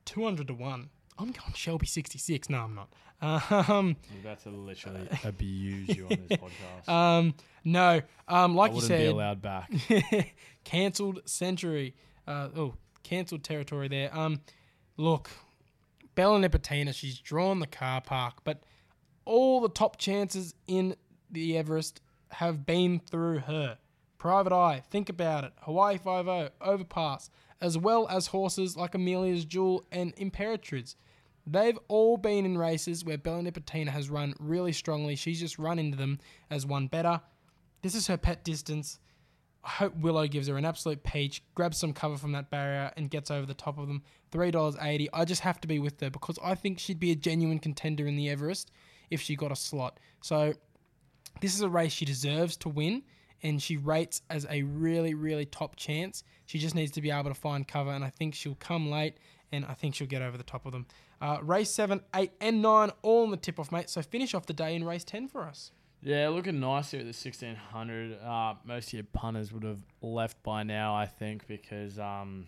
200 0.05 0.47
to 0.47 0.53
1. 0.53 0.89
I'm 1.17 1.31
going 1.31 1.53
Shelby 1.53 1.85
66. 1.85 2.49
No, 2.49 2.59
I'm 2.59 2.75
not. 2.75 2.89
Um, 3.21 3.95
I'm 4.11 4.19
about 4.21 4.41
to 4.43 4.49
literally 4.49 5.07
abuse 5.23 5.95
you 5.95 6.05
on 6.05 6.17
this 6.27 6.37
podcast. 6.37 6.89
um, 6.89 7.33
no, 7.63 8.01
um, 8.27 8.51
I 8.51 8.55
like 8.55 8.71
you 8.71 8.75
wouldn't 8.75 8.99
be 8.99 9.05
allowed 9.05 9.41
back. 9.41 9.71
cancelled 10.63 11.21
century. 11.25 11.95
Uh, 12.27 12.49
oh, 12.55 12.73
cancelled 13.03 13.43
territory 13.43 13.87
there. 13.87 14.15
Um, 14.15 14.41
look, 14.97 15.29
Bella 16.15 16.39
Nipotina, 16.39 16.93
she's 16.93 17.19
drawn 17.19 17.59
the 17.59 17.67
car 17.67 18.01
park, 18.01 18.35
but 18.43 18.61
all 19.23 19.61
the 19.61 19.69
top 19.69 19.97
chances 19.97 20.53
in 20.67 20.95
the 21.31 21.57
Everest 21.57 22.01
have 22.29 22.65
been 22.65 22.99
through 22.99 23.39
her. 23.39 23.77
Private 24.17 24.53
Eye, 24.53 24.83
think 24.89 25.09
about 25.09 25.43
it. 25.43 25.53
Hawaii 25.61 25.97
5 25.97 26.25
0, 26.25 26.49
Overpass, 26.61 27.29
as 27.61 27.77
well 27.77 28.07
as 28.09 28.27
horses 28.27 28.75
like 28.75 28.95
Amelia's 28.95 29.45
Jewel 29.45 29.85
and 29.91 30.15
Imperatriz. 30.15 30.95
They've 31.47 31.77
all 31.87 32.17
been 32.17 32.45
in 32.45 32.57
races 32.57 33.05
where 33.05 33.17
Bella 33.17 33.43
Nipotina 33.43 33.89
has 33.89 34.09
run 34.09 34.33
really 34.39 34.71
strongly. 34.71 35.15
She's 35.15 35.39
just 35.39 35.59
run 35.59 35.77
into 35.77 35.97
them 35.97 36.19
as 36.49 36.65
one 36.65 36.87
better. 36.87 37.21
This 37.81 37.93
is 37.93 38.07
her 38.07 38.17
pet 38.17 38.43
distance. 38.43 38.99
I 39.63 39.69
hope 39.69 39.95
Willow 39.97 40.27
gives 40.27 40.47
her 40.47 40.57
an 40.57 40.65
absolute 40.65 41.03
peach, 41.03 41.43
grabs 41.55 41.77
some 41.77 41.93
cover 41.93 42.17
from 42.17 42.31
that 42.33 42.49
barrier, 42.49 42.91
and 42.97 43.09
gets 43.09 43.31
over 43.31 43.45
the 43.45 43.53
top 43.53 43.77
of 43.77 43.87
them. 43.87 44.03
$3.80. 44.31 45.07
I 45.13 45.25
just 45.25 45.41
have 45.41 45.59
to 45.61 45.67
be 45.67 45.79
with 45.79 45.99
her 46.01 46.09
because 46.09 46.37
I 46.43 46.55
think 46.55 46.79
she'd 46.79 46.99
be 46.99 47.11
a 47.11 47.15
genuine 47.15 47.59
contender 47.59 48.07
in 48.07 48.15
the 48.15 48.29
Everest 48.29 48.71
if 49.09 49.21
she 49.21 49.35
got 49.35 49.51
a 49.51 49.55
slot. 49.55 49.99
So, 50.21 50.53
this 51.41 51.53
is 51.53 51.61
a 51.61 51.69
race 51.69 51.91
she 51.91 52.05
deserves 52.05 52.57
to 52.57 52.69
win, 52.69 53.03
and 53.45 53.61
she 53.61 53.77
rates 53.77 54.23
as 54.29 54.47
a 54.49 54.63
really, 54.63 55.13
really 55.13 55.45
top 55.45 55.75
chance. 55.75 56.23
She 56.45 56.57
just 56.57 56.73
needs 56.73 56.91
to 56.93 57.01
be 57.01 57.11
able 57.11 57.29
to 57.29 57.35
find 57.35 57.67
cover, 57.67 57.91
and 57.91 58.03
I 58.03 58.09
think 58.09 58.33
she'll 58.33 58.55
come 58.55 58.89
late, 58.89 59.17
and 59.51 59.63
I 59.65 59.73
think 59.73 59.93
she'll 59.95 60.07
get 60.07 60.23
over 60.23 60.35
the 60.35 60.43
top 60.43 60.65
of 60.65 60.71
them. 60.71 60.87
Uh, 61.21 61.37
race 61.41 61.69
7, 61.69 62.01
8, 62.15 62.31
and 62.41 62.61
9, 62.61 62.91
all 63.03 63.23
in 63.23 63.31
the 63.31 63.37
tip 63.37 63.59
off, 63.59 63.71
mate. 63.71 63.89
So, 63.89 64.01
finish 64.01 64.33
off 64.33 64.47
the 64.47 64.53
day 64.53 64.75
in 64.75 64.83
race 64.83 65.03
10 65.03 65.27
for 65.27 65.43
us. 65.43 65.71
Yeah, 66.01 66.29
looking 66.29 66.59
nice 66.59 66.91
here 66.91 66.99
at 66.99 67.03
the 67.03 67.09
1600. 67.09 68.19
Uh, 68.19 68.55
most 68.65 68.87
of 68.87 68.93
your 68.93 69.03
punters 69.13 69.53
would 69.53 69.63
have 69.63 69.79
left 70.01 70.41
by 70.43 70.63
now, 70.63 70.95
I 70.95 71.05
think, 71.05 71.47
because 71.47 71.99
um, 71.99 72.47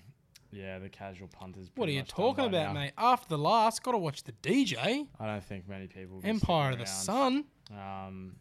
yeah, 0.51 0.79
the 0.79 0.89
casual 0.89 1.27
punters. 1.27 1.69
What 1.75 1.89
are 1.89 1.91
you 1.91 2.03
talking 2.03 2.45
about, 2.45 2.73
now. 2.73 2.81
mate? 2.81 2.93
After 2.97 3.29
the 3.29 3.37
last, 3.37 3.83
got 3.83 3.91
to 3.91 3.97
watch 3.97 4.23
the 4.23 4.31
DJ. 4.31 5.07
I 5.19 5.25
don't 5.25 5.43
think 5.43 5.67
many 5.67 5.87
people. 5.87 6.21
Empire 6.23 6.71
of 6.71 6.77
the 6.77 6.83
around. 6.83 6.87
Sun. 6.87 7.45
Um, 7.71 8.35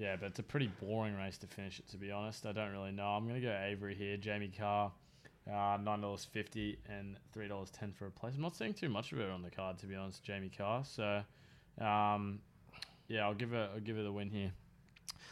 yeah, 0.00 0.16
but 0.16 0.26
it's 0.26 0.38
a 0.38 0.42
pretty 0.42 0.70
boring 0.80 1.14
race 1.14 1.36
to 1.38 1.46
finish 1.46 1.78
it. 1.78 1.86
To 1.88 1.98
be 1.98 2.10
honest, 2.10 2.46
I 2.46 2.52
don't 2.52 2.72
really 2.72 2.90
know. 2.90 3.04
I'm 3.04 3.26
gonna 3.28 3.40
go 3.40 3.54
Avery 3.62 3.94
here. 3.94 4.16
Jamie 4.16 4.50
Carr, 4.56 4.90
uh, 5.46 5.76
nine 5.82 6.00
dollars 6.00 6.24
fifty 6.24 6.78
and 6.88 7.18
three 7.32 7.48
dollars 7.48 7.68
ten 7.70 7.92
for 7.92 8.06
a 8.06 8.10
place. 8.10 8.34
I'm 8.34 8.40
not 8.40 8.56
seeing 8.56 8.72
too 8.72 8.88
much 8.88 9.12
of 9.12 9.18
her 9.18 9.30
on 9.30 9.42
the 9.42 9.50
card, 9.50 9.78
to 9.80 9.86
be 9.86 9.94
honest. 9.94 10.24
Jamie 10.24 10.50
Carr. 10.56 10.84
So, 10.86 11.22
um, 11.78 12.40
yeah, 13.08 13.26
I'll 13.26 13.34
give 13.34 13.50
her. 13.50 13.68
I'll 13.74 13.80
give 13.80 13.96
her 13.96 14.02
the 14.02 14.12
win 14.12 14.30
here. 14.30 14.52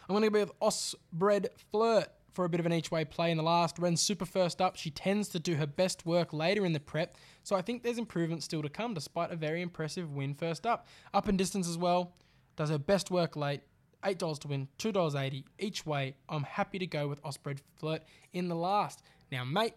I'm 0.07 0.14
going 0.14 0.22
to 0.22 0.31
go 0.31 0.40
with 0.40 0.61
Osbred 0.61 1.46
Flirt 1.70 2.09
for 2.33 2.44
a 2.44 2.48
bit 2.48 2.61
of 2.61 2.66
an 2.66 2.72
each 2.72 2.90
way 2.90 3.04
play 3.04 3.31
in 3.31 3.37
the 3.37 3.42
last. 3.42 3.78
Ren's 3.78 4.00
super 4.00 4.24
first 4.24 4.61
up. 4.61 4.76
She 4.76 4.90
tends 4.90 5.28
to 5.31 5.38
do 5.38 5.54
her 5.57 5.66
best 5.66 6.07
work 6.07 6.33
later 6.33 6.64
in 6.64 6.72
the 6.72 6.81
prep, 6.81 7.14
so 7.42 7.57
I 7.57 7.62
think 7.62 7.83
there's 7.83 7.98
improvement 7.98 8.42
still 8.42 8.62
to 8.62 8.68
come 8.68 8.94
despite 8.94 9.31
a 9.31 9.37
very 9.37 9.61
impressive 9.61 10.12
win 10.12 10.35
first 10.35 10.66
up. 10.66 10.87
Up 11.12 11.28
in 11.28 11.37
distance 11.37 11.68
as 11.68 11.76
well. 11.76 12.14
does 12.57 12.70
her 12.70 12.78
best 12.78 13.11
work 13.11 13.37
late. 13.37 13.62
Eight 14.04 14.18
dollars 14.18 14.38
to 14.40 14.48
win, 14.48 14.68
two 14.78 14.92
dollars 14.92 15.14
eighty 15.14 15.44
each 15.58 15.84
way. 15.84 16.14
I'm 16.28 16.44
happy 16.44 16.78
to 16.78 16.87
go 16.87 17.08
with 17.08 17.20
Osprey 17.24 17.56
Flirt 17.78 18.02
in 18.32 18.48
the 18.48 18.54
last. 18.54 19.02
Now, 19.32 19.44
mate, 19.44 19.74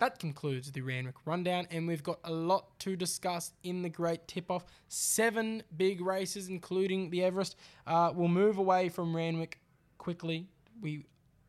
that 0.00 0.18
concludes 0.18 0.70
the 0.70 0.82
Randwick 0.82 1.14
rundown, 1.24 1.66
and 1.70 1.88
we've 1.88 2.02
got 2.02 2.18
a 2.24 2.30
lot 2.30 2.78
to 2.80 2.94
discuss 2.94 3.52
in 3.62 3.82
the 3.82 3.88
great 3.88 4.28
tip 4.28 4.50
off. 4.50 4.66
Seven 4.88 5.62
big 5.76 6.00
races, 6.00 6.48
including 6.48 7.10
the 7.10 7.24
Everest. 7.24 7.56
Uh, 7.86 8.12
we'll 8.14 8.28
move 8.28 8.58
away 8.58 8.88
from 8.88 9.16
Randwick 9.16 9.60
quickly. 9.98 10.48
We 10.80 11.06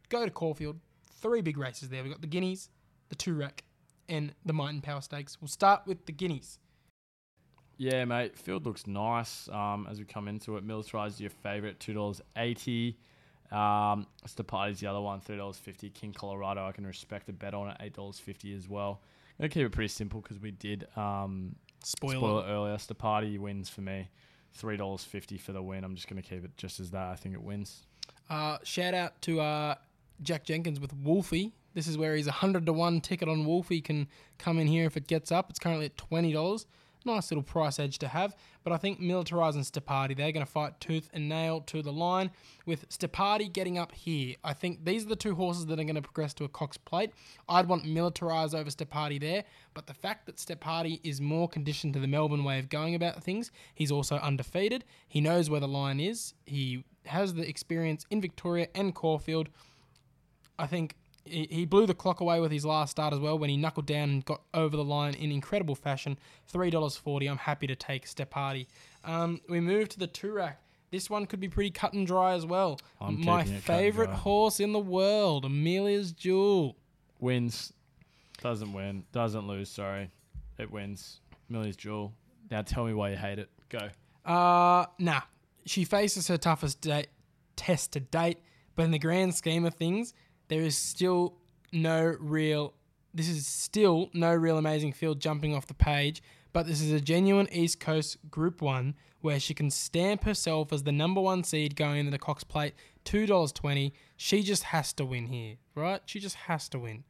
go 0.09 0.23
to 0.23 0.31
Caulfield. 0.31 0.79
Three 1.21 1.41
big 1.41 1.57
races 1.57 1.89
there. 1.89 2.03
We've 2.03 2.11
got 2.11 2.21
the 2.21 2.27
Guineas, 2.27 2.69
the 3.09 3.15
Toorak, 3.15 3.59
and 4.07 4.33
the 4.45 4.53
Might 4.53 4.81
Power 4.81 5.01
Stakes. 5.01 5.41
We'll 5.41 5.47
start 5.47 5.81
with 5.85 6.05
the 6.05 6.11
Guineas. 6.11 6.59
Yeah, 7.83 8.05
mate. 8.05 8.37
Field 8.37 8.65
looks 8.65 8.87
nice. 8.87 9.49
Um, 9.49 9.87
as 9.91 9.99
we 9.99 10.05
come 10.05 10.29
into 10.29 10.55
it, 10.55 10.65
Militarize 10.65 11.19
your 11.19 11.29
favorite, 11.29 11.81
two 11.81 11.93
dollars 11.93 12.21
eighty. 12.37 12.97
Um, 13.51 14.07
Stapati's 14.25 14.79
the 14.79 14.87
other 14.87 15.01
one, 15.01 15.19
three 15.19 15.35
dollars 15.35 15.57
fifty. 15.57 15.89
King 15.89 16.13
Colorado, 16.13 16.65
I 16.65 16.71
can 16.71 16.87
respect 16.87 17.27
a 17.27 17.33
bet 17.33 17.53
on 17.53 17.69
it, 17.71 17.77
eight 17.81 17.93
dollars 17.93 18.19
fifty 18.19 18.55
as 18.55 18.69
well. 18.69 19.01
I'm 19.37 19.43
gonna 19.43 19.49
keep 19.49 19.65
it 19.65 19.71
pretty 19.71 19.89
simple 19.89 20.21
because 20.21 20.39
we 20.39 20.51
did 20.51 20.87
um, 20.95 21.55
Spoiler. 21.83 22.15
spoil 22.15 22.39
it 22.39 22.45
earlier. 22.47 22.75
Stapati 22.77 23.37
wins 23.37 23.67
for 23.67 23.81
me, 23.81 24.09
three 24.53 24.77
dollars 24.77 25.03
fifty 25.03 25.37
for 25.37 25.51
the 25.51 25.61
win. 25.61 25.83
I'm 25.83 25.95
just 25.95 26.07
gonna 26.07 26.21
keep 26.21 26.45
it 26.45 26.55
just 26.55 26.79
as 26.79 26.91
that. 26.91 27.09
I 27.09 27.15
think 27.17 27.35
it 27.35 27.41
wins. 27.43 27.83
Uh, 28.29 28.59
shout 28.63 28.93
out 28.93 29.21
to 29.23 29.41
uh, 29.41 29.75
Jack 30.21 30.45
Jenkins 30.45 30.79
with 30.79 30.93
Wolfie. 30.93 31.51
This 31.73 31.87
is 31.87 31.97
where 31.97 32.15
he's 32.15 32.27
a 32.27 32.31
hundred 32.31 32.65
to 32.67 32.71
one 32.73 33.01
ticket 33.01 33.27
on 33.27 33.45
Wolfie 33.45 33.81
can 33.81 34.07
come 34.37 34.57
in 34.57 34.67
here 34.67 34.85
if 34.85 34.95
it 34.95 35.07
gets 35.07 35.33
up. 35.33 35.49
It's 35.49 35.59
currently 35.59 35.87
at 35.87 35.97
twenty 35.97 36.31
dollars. 36.31 36.65
Nice 37.05 37.31
little 37.31 37.43
price 37.43 37.79
edge 37.79 37.99
to 37.99 38.07
have. 38.07 38.35
But 38.63 38.71
I 38.71 38.77
think 38.77 39.01
Militarize 39.01 39.55
and 39.55 39.63
Stapati, 39.63 40.15
they're 40.15 40.31
going 40.31 40.45
to 40.45 40.51
fight 40.51 40.79
tooth 40.79 41.09
and 41.13 41.27
nail 41.27 41.61
to 41.61 41.81
the 41.81 41.91
line. 41.91 42.31
With 42.65 42.87
Stapati 42.89 43.51
getting 43.51 43.77
up 43.77 43.91
here, 43.91 44.35
I 44.43 44.53
think 44.53 44.85
these 44.85 45.05
are 45.05 45.09
the 45.09 45.15
two 45.15 45.35
horses 45.35 45.65
that 45.65 45.79
are 45.79 45.83
going 45.83 45.95
to 45.95 46.01
progress 46.01 46.33
to 46.35 46.45
a 46.45 46.49
Cox 46.49 46.77
plate. 46.77 47.11
I'd 47.49 47.67
want 47.67 47.83
Militarize 47.83 48.55
over 48.55 48.69
Stapati 48.69 49.19
there. 49.19 49.43
But 49.73 49.87
the 49.87 49.93
fact 49.93 50.25
that 50.27 50.37
Stapati 50.37 51.01
is 51.03 51.19
more 51.19 51.49
conditioned 51.49 51.93
to 51.95 51.99
the 51.99 52.07
Melbourne 52.07 52.43
way 52.43 52.59
of 52.59 52.69
going 52.69 52.95
about 52.95 53.21
things, 53.21 53.51
he's 53.75 53.91
also 53.91 54.15
undefeated. 54.17 54.85
He 55.07 55.19
knows 55.19 55.49
where 55.49 55.59
the 55.59 55.67
line 55.67 55.99
is. 55.99 56.33
He 56.45 56.85
has 57.05 57.33
the 57.33 57.47
experience 57.47 58.05
in 58.09 58.21
Victoria 58.21 58.67
and 58.73 58.95
Caulfield. 58.95 59.49
I 60.57 60.67
think 60.67 60.95
he 61.25 61.65
blew 61.65 61.85
the 61.85 61.93
clock 61.93 62.19
away 62.19 62.39
with 62.39 62.51
his 62.51 62.65
last 62.65 62.91
start 62.91 63.13
as 63.13 63.19
well 63.19 63.37
when 63.39 63.49
he 63.49 63.57
knuckled 63.57 63.85
down 63.85 64.09
and 64.09 64.25
got 64.25 64.41
over 64.53 64.75
the 64.75 64.83
line 64.83 65.13
in 65.13 65.31
incredible 65.31 65.75
fashion. 65.75 66.17
Three 66.47 66.69
dollars 66.69 66.97
forty. 66.97 67.27
I'm 67.27 67.37
happy 67.37 67.67
to 67.67 67.75
take 67.75 68.05
Stepati. 68.05 68.67
Um, 69.03 69.41
we 69.47 69.59
move 69.59 69.89
to 69.89 69.99
the 69.99 70.07
Toorak. 70.07 70.55
This 70.91 71.09
one 71.09 71.25
could 71.25 71.39
be 71.39 71.49
pretty 71.49 71.71
cut 71.71 71.93
and 71.93 72.05
dry 72.05 72.33
as 72.33 72.45
well. 72.45 72.79
I'm 73.01 73.19
My 73.19 73.43
keeping 73.43 73.53
cut 73.53 73.55
and 73.55 73.63
favorite 73.63 74.09
horse 74.09 74.59
in 74.59 74.73
the 74.73 74.79
world, 74.79 75.45
Amelia's 75.45 76.11
Jewel. 76.11 76.75
Wins, 77.19 77.73
doesn't 78.41 78.73
win, 78.73 79.05
doesn't 79.11 79.47
lose. 79.47 79.69
Sorry, 79.69 80.11
it 80.59 80.69
wins. 80.69 81.21
Amelia's 81.49 81.77
jewel. 81.77 82.13
Now 82.51 82.61
tell 82.61 82.85
me 82.85 82.93
why 82.93 83.11
you 83.11 83.15
hate 83.15 83.39
it. 83.39 83.49
Go. 83.69 83.89
Uh, 84.25 84.85
nah. 84.99 85.21
She 85.65 85.85
faces 85.85 86.27
her 86.27 86.37
toughest 86.37 86.81
date, 86.81 87.07
test 87.55 87.93
to 87.93 88.01
date, 88.01 88.39
but 88.75 88.83
in 88.83 88.91
the 88.91 88.99
grand 88.99 89.33
scheme 89.33 89.65
of 89.65 89.75
things, 89.75 90.13
there 90.47 90.61
is 90.61 90.77
still 90.77 91.35
no 91.71 92.15
real. 92.19 92.73
This 93.13 93.29
is 93.29 93.45
still 93.45 94.09
no 94.13 94.33
real 94.33 94.57
amazing 94.57 94.93
field 94.93 95.19
jumping 95.19 95.55
off 95.55 95.67
the 95.67 95.73
page, 95.73 96.23
but 96.51 96.65
this 96.67 96.81
is 96.81 96.91
a 96.91 96.99
genuine 96.99 97.47
East 97.51 97.79
Coast 97.79 98.17
Group 98.29 98.61
One 98.61 98.95
where 99.21 99.39
she 99.39 99.53
can 99.53 99.69
stamp 99.71 100.25
herself 100.25 100.73
as 100.73 100.83
the 100.83 100.91
number 100.91 101.21
one 101.21 101.43
seed 101.43 101.75
going 101.75 101.99
into 101.99 102.11
the 102.11 102.19
Cox 102.19 102.43
Plate, 102.43 102.73
two 103.03 103.25
dollars 103.25 103.51
twenty. 103.51 103.93
She 104.17 104.43
just 104.43 104.63
has 104.63 104.93
to 104.93 105.05
win 105.05 105.27
here, 105.27 105.55
right? 105.75 106.01
She 106.05 106.19
just 106.19 106.35
has 106.35 106.67
to 106.69 106.79
win. 106.79 107.03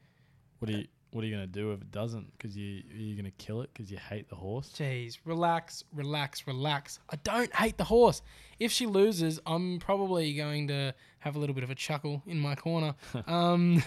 What 0.59 0.71
do 0.71 0.77
you 0.77 0.85
What 1.13 1.23
are 1.23 1.28
you 1.28 1.34
gonna 1.36 1.47
do 1.47 1.71
if 1.71 1.82
it 1.82 1.91
doesn't? 1.91 2.32
Because 2.38 2.58
you 2.58 2.82
are 2.91 2.97
you 2.97 3.15
gonna 3.15 3.32
kill 3.32 3.62
it 3.62 3.69
because 3.73 3.91
you 3.91 3.97
hate 3.97 4.30
the 4.30 4.36
horse? 4.36 4.73
Jeez, 4.76 5.19
relax, 5.26 5.84
relax, 5.93 6.47
relax. 6.47 6.99
I 7.10 7.17
don't 7.17 7.54
hate 7.56 7.78
the 7.78 7.84
horse. 7.84 8.21
If 8.60 8.71
she 8.71 8.88
loses, 8.88 9.39
I'm 9.45 9.80
probably 9.80 10.34
going 10.34 10.67
to 10.69 10.93
have 11.19 11.36
a 11.36 11.39
little 11.39 11.54
bit 11.54 11.63
of 11.63 11.69
a 11.69 11.76
chuckle 11.76 12.23
in 12.26 12.39
my 12.39 12.56
corner. 12.56 12.95
Um, 13.28 13.84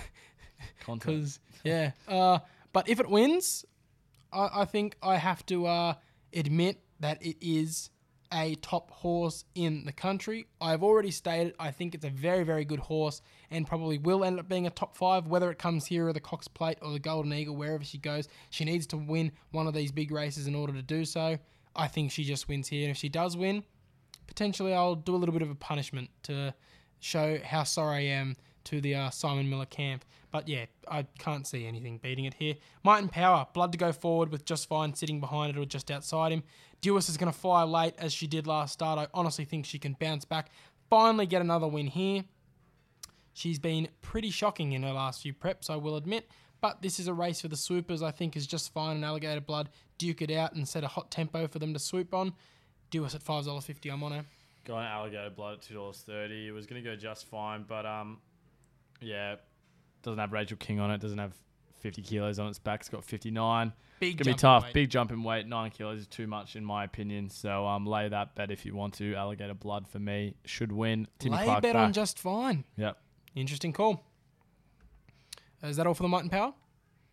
Content. 0.80 1.00
because 1.14 1.40
yeah. 1.64 1.90
Uh, 2.08 2.38
but 2.72 2.88
if 2.88 3.00
it 3.00 3.08
wins, 3.08 3.64
I, 4.32 4.62
I 4.62 4.64
think 4.64 4.96
I 5.02 5.16
have 5.16 5.44
to 5.46 5.66
uh, 5.66 5.94
admit 6.32 6.80
that 7.00 7.20
it 7.24 7.36
is 7.40 7.90
a 8.36 8.54
top 8.56 8.90
horse 8.90 9.44
in 9.54 9.84
the 9.86 9.92
country. 9.92 10.46
I've 10.60 10.82
already 10.82 11.10
stated 11.10 11.54
I 11.58 11.70
think 11.70 11.94
it's 11.94 12.04
a 12.04 12.10
very, 12.10 12.44
very 12.44 12.64
good 12.64 12.78
horse 12.78 13.22
and 13.50 13.66
probably 13.66 13.96
will 13.96 14.24
end 14.24 14.38
up 14.38 14.48
being 14.48 14.66
a 14.66 14.70
top 14.70 14.96
five, 14.96 15.26
whether 15.26 15.50
it 15.50 15.58
comes 15.58 15.86
here 15.86 16.08
or 16.08 16.12
the 16.12 16.20
Cox 16.20 16.46
Plate 16.46 16.78
or 16.82 16.92
the 16.92 16.98
Golden 16.98 17.32
Eagle, 17.32 17.56
wherever 17.56 17.82
she 17.82 17.98
goes. 17.98 18.28
She 18.50 18.64
needs 18.64 18.86
to 18.88 18.98
win 18.98 19.32
one 19.52 19.66
of 19.66 19.74
these 19.74 19.90
big 19.90 20.10
races 20.10 20.46
in 20.46 20.54
order 20.54 20.74
to 20.74 20.82
do 20.82 21.04
so. 21.06 21.38
I 21.74 21.88
think 21.88 22.12
she 22.12 22.24
just 22.24 22.46
wins 22.46 22.68
here. 22.68 22.82
And 22.82 22.90
if 22.90 22.98
she 22.98 23.08
does 23.08 23.36
win, 23.36 23.64
potentially 24.26 24.74
I'll 24.74 24.94
do 24.94 25.14
a 25.14 25.16
little 25.16 25.32
bit 25.32 25.42
of 25.42 25.50
a 25.50 25.54
punishment 25.54 26.10
to 26.24 26.54
show 27.00 27.38
how 27.42 27.64
sorry 27.64 28.10
I 28.10 28.16
am 28.16 28.36
to 28.64 28.80
the 28.80 28.94
uh, 28.94 29.10
Simon 29.10 29.48
Miller 29.48 29.66
camp. 29.66 30.04
But 30.30 30.48
yeah, 30.48 30.66
I 30.88 31.06
can't 31.18 31.46
see 31.46 31.66
anything 31.66 31.98
beating 31.98 32.26
it 32.26 32.34
here. 32.34 32.56
Might 32.84 32.98
and 32.98 33.10
Power, 33.10 33.46
blood 33.54 33.72
to 33.72 33.78
go 33.78 33.92
forward 33.92 34.30
with 34.30 34.44
just 34.44 34.68
fine 34.68 34.94
sitting 34.94 35.20
behind 35.20 35.56
it 35.56 35.58
or 35.58 35.64
just 35.64 35.90
outside 35.90 36.32
him. 36.32 36.42
Dewis 36.80 37.08
is 37.08 37.16
going 37.16 37.32
to 37.32 37.38
fly 37.38 37.62
late 37.64 37.94
as 37.98 38.12
she 38.12 38.26
did 38.26 38.46
last 38.46 38.72
start. 38.72 38.98
I 38.98 39.08
honestly 39.14 39.44
think 39.44 39.66
she 39.66 39.78
can 39.78 39.96
bounce 39.98 40.24
back. 40.24 40.50
Finally 40.88 41.26
get 41.26 41.42
another 41.42 41.66
win 41.66 41.86
here. 41.86 42.24
She's 43.32 43.58
been 43.58 43.88
pretty 44.00 44.30
shocking 44.30 44.72
in 44.72 44.82
her 44.82 44.92
last 44.92 45.22
few 45.22 45.34
preps, 45.34 45.68
I 45.68 45.76
will 45.76 45.96
admit. 45.96 46.28
But 46.60 46.80
this 46.80 46.98
is 46.98 47.06
a 47.06 47.12
race 47.12 47.40
for 47.40 47.48
the 47.48 47.56
swoopers, 47.56 48.02
I 48.02 48.10
think, 48.10 48.36
is 48.36 48.46
just 48.46 48.72
fine. 48.72 48.96
And 48.96 49.04
Alligator 49.04 49.40
Blood 49.40 49.68
duke 49.98 50.22
it 50.22 50.30
out 50.30 50.54
and 50.54 50.66
set 50.66 50.84
a 50.84 50.88
hot 50.88 51.10
tempo 51.10 51.46
for 51.46 51.58
them 51.58 51.74
to 51.74 51.78
swoop 51.78 52.14
on. 52.14 52.32
Dewis 52.90 53.14
at 53.14 53.22
$5.50, 53.22 53.92
I'm 53.92 54.02
on 54.02 54.12
her. 54.12 54.24
Going 54.64 54.84
alligator 54.84 55.30
blood 55.30 55.54
at 55.54 55.62
two 55.62 55.74
dollars 55.74 56.02
thirty. 56.04 56.48
It 56.48 56.50
was 56.50 56.66
gonna 56.66 56.82
go 56.82 56.96
just 56.96 57.26
fine, 57.26 57.64
but 57.68 57.86
um, 57.86 58.18
yeah, 59.00 59.36
doesn't 60.02 60.18
have 60.18 60.32
Rachel 60.32 60.56
King 60.56 60.80
on 60.80 60.90
it. 60.90 61.00
Doesn't 61.00 61.18
have 61.18 61.34
fifty 61.86 62.02
kilos 62.02 62.40
on 62.40 62.48
its 62.48 62.58
back. 62.58 62.80
It's 62.80 62.88
got 62.88 63.04
fifty 63.04 63.30
nine. 63.30 63.72
Big 64.00 64.16
Gonna 64.16 64.24
be 64.24 64.30
jump 64.32 64.36
in 64.36 64.38
tough. 64.38 64.62
weight. 64.64 64.74
Big 64.74 64.90
jump 64.90 65.12
in 65.12 65.22
weight. 65.22 65.46
Nine 65.46 65.70
kilos 65.70 66.00
is 66.00 66.06
too 66.08 66.26
much 66.26 66.56
in 66.56 66.64
my 66.64 66.82
opinion. 66.82 67.30
So 67.30 67.64
um, 67.64 67.86
lay 67.86 68.08
that 68.08 68.34
bet 68.34 68.50
if 68.50 68.66
you 68.66 68.74
want 68.74 68.94
to. 68.94 69.14
Alligator 69.14 69.54
blood 69.54 69.86
for 69.86 70.00
me 70.00 70.34
should 70.44 70.72
win. 70.72 71.06
Timmy 71.20 71.36
Lay 71.36 71.44
Clark 71.44 71.62
bet 71.62 71.74
back. 71.74 71.84
on 71.86 71.92
just 71.92 72.18
fine. 72.18 72.64
Yep. 72.76 72.98
Interesting 73.36 73.72
call. 73.72 74.04
Is 75.62 75.76
that 75.76 75.86
all 75.86 75.94
for 75.94 76.02
the 76.02 76.08
Might 76.08 76.22
and 76.22 76.30
Power? 76.30 76.52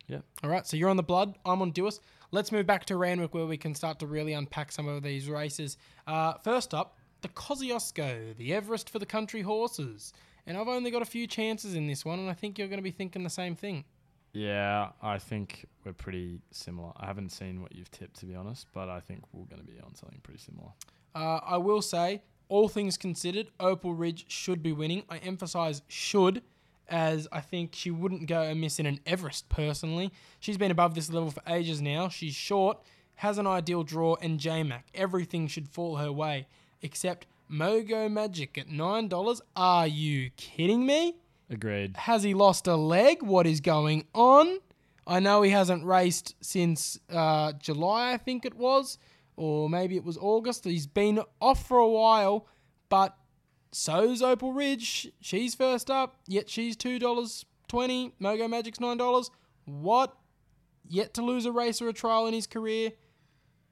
Yep. 0.07 0.25
All 0.43 0.49
right, 0.49 0.65
so 0.65 0.75
you're 0.75 0.89
on 0.89 0.97
the 0.97 1.03
blood. 1.03 1.35
I'm 1.45 1.61
on 1.61 1.71
Dewis. 1.71 1.99
Let's 2.31 2.51
move 2.51 2.65
back 2.65 2.85
to 2.85 2.97
Randwick 2.97 3.33
where 3.33 3.45
we 3.45 3.57
can 3.57 3.75
start 3.75 3.99
to 3.99 4.07
really 4.07 4.33
unpack 4.33 4.71
some 4.71 4.87
of 4.87 5.03
these 5.03 5.29
races. 5.29 5.77
Uh, 6.07 6.33
first 6.43 6.73
up, 6.73 6.97
the 7.21 7.29
Kosciuszko, 7.29 8.35
the 8.35 8.53
Everest 8.53 8.89
for 8.89 8.99
the 8.99 9.05
country 9.05 9.41
horses. 9.43 10.11
And 10.45 10.57
I've 10.57 10.67
only 10.67 10.91
got 10.91 11.01
a 11.01 11.05
few 11.05 11.25
chances 11.25 11.73
in 11.73 11.87
this 11.87 12.03
one, 12.03 12.19
and 12.19 12.29
I 12.29 12.33
think 12.33 12.59
you're 12.59 12.67
going 12.67 12.79
to 12.79 12.83
be 12.83 12.91
thinking 12.91 13.23
the 13.23 13.29
same 13.29 13.55
thing. 13.55 13.85
Yeah, 14.33 14.89
I 15.01 15.19
think 15.19 15.67
we're 15.85 15.93
pretty 15.93 16.39
similar. 16.51 16.91
I 16.97 17.05
haven't 17.05 17.29
seen 17.29 17.61
what 17.61 17.75
you've 17.75 17.91
tipped 17.91 18.19
to 18.21 18.25
be 18.25 18.35
honest, 18.35 18.67
but 18.73 18.89
I 18.89 18.99
think 18.99 19.21
we're 19.31 19.45
going 19.45 19.61
to 19.61 19.71
be 19.71 19.79
on 19.79 19.93
something 19.93 20.19
pretty 20.23 20.39
similar. 20.39 20.69
Uh, 21.13 21.39
I 21.45 21.57
will 21.57 21.83
say, 21.83 22.23
all 22.49 22.67
things 22.67 22.97
considered, 22.97 23.47
Opal 23.59 23.93
Ridge 23.93 24.25
should 24.27 24.63
be 24.63 24.71
winning. 24.71 25.03
I 25.07 25.17
emphasize 25.17 25.83
should, 25.87 26.41
as 26.89 27.27
I 27.31 27.41
think 27.41 27.75
she 27.75 27.91
wouldn't 27.91 28.27
go 28.27 28.41
amiss 28.41 28.79
in 28.79 28.87
an 28.87 28.99
Everest 29.05 29.49
personally. 29.49 30.11
She's 30.39 30.57
been 30.57 30.71
above 30.71 30.95
this 30.95 31.11
level 31.11 31.29
for 31.29 31.43
ages 31.47 31.79
now. 31.81 32.09
She's 32.09 32.33
short, 32.33 32.79
has 33.15 33.37
an 33.37 33.45
ideal 33.45 33.83
draw, 33.83 34.15
and 34.19 34.39
JMac. 34.39 34.81
Everything 34.95 35.47
should 35.47 35.69
fall 35.69 35.97
her 35.97 36.11
way, 36.11 36.47
except 36.81 37.27
Mogo 37.51 38.11
Magic 38.11 38.57
at 38.57 38.67
$9. 38.67 39.41
Are 39.55 39.87
you 39.87 40.31
kidding 40.37 40.87
me? 40.87 41.17
Agreed. 41.53 41.95
Has 41.95 42.23
he 42.23 42.33
lost 42.33 42.67
a 42.67 42.75
leg? 42.75 43.21
What 43.21 43.45
is 43.45 43.61
going 43.61 44.07
on? 44.13 44.57
I 45.05 45.19
know 45.19 45.41
he 45.41 45.51
hasn't 45.51 45.85
raced 45.85 46.35
since 46.41 46.99
uh, 47.11 47.53
July, 47.53 48.13
I 48.13 48.17
think 48.17 48.45
it 48.45 48.55
was, 48.55 48.97
or 49.35 49.69
maybe 49.69 49.95
it 49.95 50.03
was 50.03 50.17
August. 50.17 50.65
He's 50.65 50.87
been 50.87 51.21
off 51.39 51.67
for 51.67 51.77
a 51.77 51.87
while, 51.87 52.47
but 52.89 53.15
so's 53.71 54.21
Opal 54.21 54.53
Ridge. 54.53 55.11
She's 55.19 55.55
first 55.55 55.91
up, 55.91 56.15
yet 56.27 56.49
she's 56.49 56.75
two 56.75 56.99
dollars 56.99 57.45
twenty. 57.67 58.13
Mogo 58.21 58.49
Magic's 58.49 58.79
nine 58.79 58.97
dollars. 58.97 59.29
What? 59.65 60.15
Yet 60.87 61.13
to 61.15 61.21
lose 61.21 61.45
a 61.45 61.51
race 61.51 61.81
or 61.81 61.89
a 61.89 61.93
trial 61.93 62.27
in 62.27 62.33
his 62.33 62.47
career. 62.47 62.91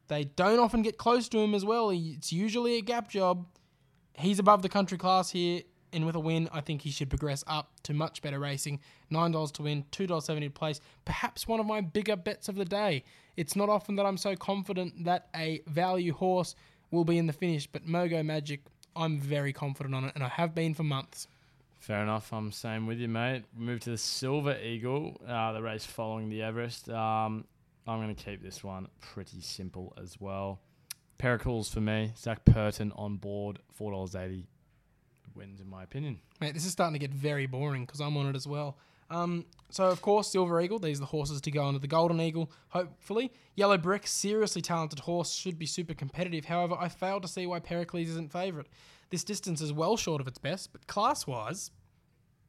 They 0.08 0.26
don't 0.26 0.60
often 0.60 0.82
get 0.82 0.98
close 0.98 1.30
to 1.30 1.40
him 1.40 1.56
as 1.56 1.64
well. 1.64 1.90
It's 1.90 2.34
usually 2.34 2.78
a 2.78 2.82
gap 2.82 3.10
job. 3.10 3.48
He's 4.14 4.40
above 4.40 4.62
the 4.62 4.70
country 4.70 4.98
class 4.98 5.32
here, 5.32 5.62
and 5.94 6.06
with 6.06 6.16
a 6.16 6.20
win, 6.20 6.50
I 6.52 6.62
think 6.62 6.82
he 6.82 6.92
should 6.92 7.10
progress 7.10 7.44
up 7.48 7.72
to 7.84 7.94
much 7.94 8.22
better 8.22 8.40
racing. 8.40 8.80
Nine 9.10 9.32
dollars 9.32 9.52
to 9.54 9.64
win, 9.64 9.86
two 9.92 10.08
dollars 10.08 10.26
seventy 10.26 10.48
to 10.48 10.54
place. 10.54 10.80
Perhaps 11.06 11.48
one 11.48 11.60
of 11.60 11.66
my 11.66 11.82
bigger 11.82 12.16
bets 12.16 12.48
of 12.50 12.56
the 12.56 12.66
day. 12.66 13.04
It's 13.38 13.56
not 13.56 13.70
often 13.70 13.96
that 13.96 14.06
I'm 14.06 14.18
so 14.18 14.36
confident 14.36 15.06
that 15.06 15.28
a 15.36 15.62
value 15.68 16.14
horse 16.14 16.56
will 16.92 17.06
be 17.06 17.18
in 17.18 17.28
the 17.28 17.34
finish. 17.34 17.68
But 17.68 17.86
Mogo 17.86 18.24
Magic, 18.26 18.62
I'm 18.96 19.20
very 19.20 19.54
confident 19.54 19.96
on 19.96 20.06
it, 20.06 20.12
and 20.16 20.24
I 20.24 20.28
have 20.30 20.54
been 20.54 20.74
for 20.74 20.84
months. 20.84 21.28
Fair 21.80 22.04
enough. 22.04 22.32
I'm 22.32 22.52
same 22.52 22.86
with 22.86 23.00
you, 23.00 23.08
mate. 23.08 23.44
Move 23.58 23.80
to 23.82 23.90
the 23.92 23.98
Silver 23.98 24.58
Eagle, 24.62 25.20
uh, 25.28 25.52
the 25.54 25.62
race 25.62 25.86
following 25.86 26.30
the 26.30 26.44
Everest. 26.44 26.90
Um, 26.90 27.46
I'm 27.88 28.00
going 28.00 28.14
to 28.14 28.24
keep 28.24 28.44
this 28.44 28.64
one 28.64 28.88
pretty 29.00 29.42
simple 29.42 29.94
as 30.02 30.20
well. 30.20 30.60
Pericles 31.18 31.70
for 31.70 31.82
me. 31.82 32.12
Zac 32.18 32.46
Purton 32.46 32.92
on 32.96 33.18
board, 33.18 33.60
four 33.74 33.92
dollars 33.92 34.16
eighty. 34.16 34.46
Wins 35.36 35.60
in 35.60 35.70
my 35.70 35.84
opinion. 35.84 36.20
Mate, 36.40 36.54
this 36.54 36.66
is 36.66 36.72
starting 36.72 36.94
to 36.94 37.00
get 37.00 37.12
very 37.12 37.46
boring 37.46 37.86
because 37.86 38.00
I'm 38.00 38.18
on 38.18 38.28
it 38.28 38.36
as 38.36 38.48
well. 38.48 38.78
Um, 39.10 39.46
so 39.70 39.90
of 39.90 40.02
course, 40.02 40.32
Silver 40.32 40.62
Eagle. 40.62 40.80
These 40.80 41.00
are 41.00 41.02
the 41.02 41.08
horses 41.08 41.42
to 41.42 41.52
go 41.52 41.66
under 41.66 41.80
the 41.80 41.88
Golden 41.88 42.22
Eagle. 42.22 42.52
Hopefully, 42.70 43.32
Yellow 43.56 43.78
Brick, 43.78 44.08
seriously 44.08 44.62
talented 44.62 45.00
horse, 45.00 45.34
should 45.34 45.60
be 45.60 45.66
super 45.66 45.94
competitive. 45.94 46.46
However, 46.46 46.76
I 46.80 46.88
fail 46.88 47.20
to 47.20 47.28
see 47.28 47.46
why 47.46 47.60
Pericles 47.60 48.10
isn't 48.10 48.32
favourite. 48.32 48.68
This 49.10 49.26
distance 49.26 49.60
is 49.60 49.74
well 49.74 49.98
short 49.98 50.22
of 50.22 50.28
its 50.28 50.38
best, 50.38 50.72
but 50.72 50.88
class-wise, 50.88 51.72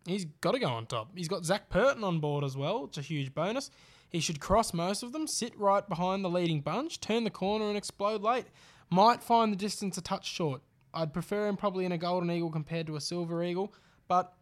he's 0.06 0.24
got 0.40 0.52
to 0.52 0.60
go 0.60 0.68
on 0.68 0.86
top. 0.86 1.10
He's 1.16 1.26
got 1.26 1.44
Zac 1.44 1.68
Purton 1.68 2.04
on 2.04 2.20
board 2.20 2.44
as 2.44 2.56
well. 2.56 2.84
It's 2.84 2.98
a 2.98 3.02
huge 3.02 3.34
bonus. 3.34 3.68
He 4.08 4.20
should 4.20 4.40
cross 4.40 4.72
most 4.72 5.02
of 5.02 5.12
them, 5.12 5.26
sit 5.26 5.58
right 5.58 5.88
behind 5.88 6.24
the 6.24 6.30
leading 6.30 6.60
bunch, 6.60 7.00
turn 7.00 7.24
the 7.24 7.30
corner 7.30 7.66
and 7.66 7.76
explode 7.76 8.22
late. 8.22 8.46
Might 8.90 9.24
find 9.24 9.50
the 9.50 9.56
distance 9.56 9.98
a 9.98 10.02
touch 10.02 10.30
short. 10.30 10.60
I'd 10.94 11.12
prefer 11.12 11.48
him 11.48 11.56
probably 11.56 11.84
in 11.84 11.92
a 11.92 11.98
Golden 11.98 12.30
Eagle 12.30 12.50
compared 12.50 12.86
to 12.88 12.96
a 12.96 13.00
Silver 13.00 13.42
Eagle, 13.42 13.72
but 14.08 14.32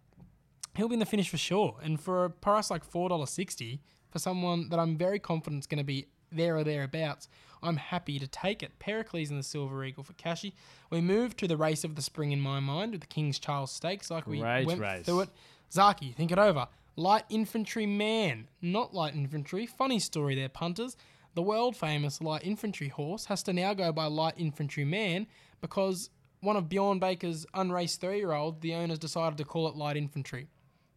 he'll 0.74 0.88
be 0.88 0.94
in 0.94 1.00
the 1.00 1.06
finish 1.06 1.28
for 1.28 1.36
sure. 1.36 1.76
And 1.82 2.00
for 2.00 2.24
a 2.24 2.30
price 2.30 2.70
like 2.70 2.88
$4.60, 2.88 3.78
for 4.10 4.18
someone 4.18 4.68
that 4.70 4.78
I'm 4.78 4.96
very 4.96 5.18
confident 5.18 5.62
is 5.62 5.66
going 5.66 5.78
to 5.78 5.84
be 5.84 6.06
there 6.32 6.56
or 6.56 6.64
thereabouts, 6.64 7.28
I'm 7.62 7.76
happy 7.76 8.18
to 8.18 8.26
take 8.26 8.62
it. 8.62 8.78
Pericles 8.78 9.30
and 9.30 9.38
the 9.38 9.42
Silver 9.42 9.84
Eagle 9.84 10.02
for 10.02 10.14
Cashy. 10.14 10.54
We 10.90 11.00
move 11.00 11.36
to 11.36 11.46
the 11.46 11.56
race 11.56 11.84
of 11.84 11.94
the 11.94 12.02
spring 12.02 12.32
in 12.32 12.40
my 12.40 12.58
mind 12.60 12.92
with 12.92 13.02
the 13.02 13.06
King's 13.06 13.38
Charles 13.38 13.70
Stakes, 13.70 14.10
like 14.10 14.26
we 14.26 14.40
Great 14.40 14.66
went 14.66 14.80
race. 14.80 15.04
through 15.04 15.20
it. 15.20 15.30
Zaki, 15.72 16.12
think 16.12 16.32
it 16.32 16.38
over. 16.38 16.66
Light 16.96 17.24
infantry 17.28 17.86
man, 17.86 18.48
not 18.60 18.94
light 18.94 19.14
infantry. 19.14 19.66
Funny 19.66 19.98
story 19.98 20.34
there, 20.34 20.48
punters. 20.48 20.96
The 21.34 21.42
world 21.42 21.76
famous 21.76 22.20
light 22.20 22.42
infantry 22.44 22.88
horse 22.88 23.26
has 23.26 23.42
to 23.44 23.52
now 23.52 23.72
go 23.74 23.92
by 23.92 24.06
light 24.06 24.34
infantry 24.36 24.84
man 24.84 25.28
because 25.60 26.10
one 26.40 26.56
of 26.56 26.68
Bjorn 26.68 26.98
Baker's 26.98 27.46
unraced 27.54 28.00
three 28.00 28.18
year 28.18 28.32
old, 28.32 28.60
the 28.60 28.74
owners 28.74 28.98
decided 28.98 29.38
to 29.38 29.44
call 29.44 29.68
it 29.68 29.76
light 29.76 29.96
infantry. 29.96 30.48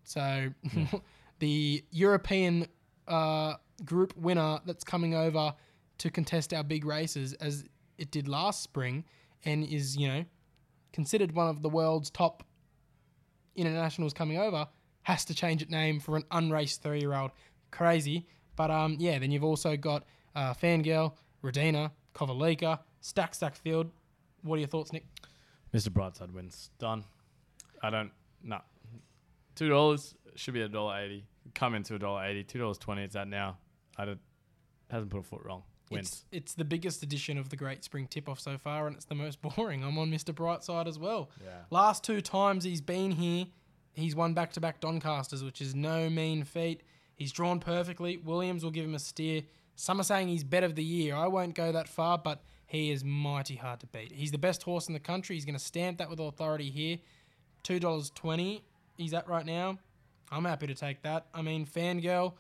So 0.04 0.50
the 1.40 1.84
European 1.92 2.68
uh, 3.08 3.56
group 3.86 4.16
winner 4.18 4.60
that's 4.66 4.84
coming 4.84 5.16
over 5.16 5.54
to 6.00 6.10
contest 6.10 6.54
our 6.54 6.64
big 6.64 6.86
races 6.86 7.34
as 7.34 7.66
it 7.98 8.12
did 8.12 8.28
last 8.28 8.64
spring 8.64 9.04
and 9.46 9.64
is, 9.66 9.98
you 9.98 10.08
know, 10.08 10.26
considered 10.92 11.34
one 11.34 11.48
of 11.48 11.62
the 11.62 11.70
world's 11.70 12.10
top 12.10 12.44
internationals 13.56 14.14
coming 14.14 14.38
over 14.38 14.68
has 15.04 15.26
to 15.26 15.36
change 15.36 15.62
its 15.62 15.72
name 15.72 16.00
for 16.00 16.16
an 16.16 16.24
unraced 16.32 16.82
three 16.82 17.00
year 17.00 17.14
old. 17.14 17.32
Crazy. 17.72 18.26
But 18.56 18.72
um, 18.72 18.98
yeah, 19.00 19.20
then 19.20 19.32
you've 19.32 19.44
also 19.44 19.76
got 19.76 20.06
uh, 20.36 20.54
Fangirl, 20.54 21.14
Radina, 21.44 21.92
Kovalica, 22.16 22.80
Stack 23.02 23.36
Stack 23.36 23.56
Field. 23.56 23.92
What 24.44 24.56
are 24.56 24.60
your 24.60 24.68
thoughts, 24.68 24.94
Nick? 24.94 25.06
Mr. 25.74 25.90
Brightside 25.90 26.32
wins. 26.32 26.70
Done. 26.80 27.04
I 27.82 27.90
don't. 27.90 28.12
Nah. 28.44 28.60
Two 29.56 29.70
dollars 29.70 30.16
should 30.36 30.54
be 30.54 30.62
a 30.62 30.68
dollar 30.68 31.00
eighty. 31.00 31.26
Come 31.54 31.76
into 31.76 31.96
a 31.96 32.00
dollar 32.00 32.26
eighty. 32.26 32.44
Two 32.44 32.60
dollars 32.60 32.78
twenty. 32.78 33.04
It's 33.04 33.16
at 33.16 33.28
now. 33.28 33.58
I 33.98 34.06
did, 34.06 34.20
hasn't 34.90 35.12
put 35.12 35.20
a 35.20 35.24
foot 35.24 35.42
wrong. 35.44 35.64
Wins. 35.92 36.08
It's, 36.08 36.26
it's 36.32 36.54
the 36.56 36.66
biggest 36.66 37.04
edition 37.04 37.38
of 37.38 37.50
the 37.50 37.56
Great 37.56 37.84
Spring 37.84 38.08
Tip 38.08 38.30
Off 38.30 38.40
so 38.40 38.58
far, 38.58 38.88
and 38.88 38.96
it's 38.96 39.06
the 39.06 39.16
most 39.16 39.42
boring. 39.56 39.84
I'm 39.84 39.98
on 39.98 40.10
Mr. 40.10 40.34
Brightside 40.34 40.88
as 40.88 40.98
well. 40.98 41.30
Yeah. 41.44 41.52
Last 41.70 42.04
two 42.04 42.22
times 42.22 42.64
he's 42.64 42.82
been 42.82 43.12
here, 43.12 43.46
he's 43.94 44.16
won 44.16 44.34
back 44.34 44.54
to 44.54 44.60
back 44.60 44.82
Doncasters, 44.82 45.44
which 45.44 45.62
is 45.62 45.76
no 45.76 46.10
mean 46.10 46.44
feat. 46.44 46.82
He's 47.16 47.32
drawn 47.32 47.60
perfectly. 47.60 48.18
Williams 48.18 48.64
will 48.64 48.72
give 48.72 48.86
him 48.86 48.96
a 48.96 49.00
steer. 49.00 49.44
Some 49.76 50.00
are 50.00 50.04
saying 50.04 50.28
he's 50.30 50.44
bet 50.44 50.64
of 50.64 50.76
the 50.76 50.84
year. 50.84 51.16
I 51.16 51.28
won't 51.28 51.54
go 51.54 51.72
that 51.72 51.88
far, 51.88 52.18
but 52.18 52.42
he 52.74 52.90
is 52.90 53.04
mighty 53.04 53.56
hard 53.56 53.80
to 53.82 53.86
beat. 53.86 54.12
He's 54.12 54.32
the 54.32 54.40
best 54.40 54.64
horse 54.64 54.88
in 54.88 54.96
the 54.96 55.00
country. 55.00 55.36
He's 55.36 55.46
going 55.46 55.58
to 55.58 55.64
stamp 55.64 56.00
that 56.00 56.10
with 56.10 56.20
authority 56.20 56.72
here. 56.72 56.98
$2.20 57.64 58.62
he's 58.98 59.14
at 59.14 59.28
right 59.28 59.46
now. 59.46 59.78
I'm 60.32 60.44
happy 60.44 60.66
to 60.66 60.74
take 60.74 61.04
that. 61.04 61.28
I 61.36 61.44
mean, 61.44 61.68
Fangirl, 61.68 62.34